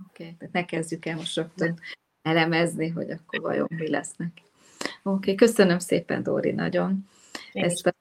Oké, 0.09 0.23
okay, 0.23 0.35
tehát 0.37 0.53
ne 0.53 0.65
kezdjük 0.65 1.05
el 1.05 1.15
most 1.15 1.35
rögtön 1.35 1.79
elemezni, 2.23 2.87
hogy 2.87 3.11
akkor 3.11 3.41
vajon 3.41 3.67
mi 3.77 3.89
lesznek. 3.89 4.41
Oké, 4.81 4.91
okay, 5.03 5.35
köszönöm 5.35 5.79
szépen, 5.79 6.23
Dóri, 6.23 6.51
nagyon 6.51 7.07
Én 7.51 7.63
ezt 7.63 7.95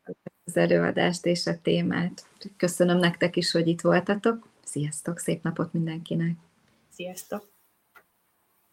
az 0.44 0.56
előadást 0.56 1.26
és 1.26 1.46
a 1.46 1.60
témát. 1.62 2.26
Köszönöm 2.56 2.98
nektek 2.98 3.36
is, 3.36 3.50
hogy 3.50 3.68
itt 3.68 3.80
voltatok. 3.80 4.48
Sziasztok, 4.64 5.18
szép 5.18 5.42
napot 5.42 5.72
mindenkinek! 5.72 6.36
Sziasztok! 6.90 7.51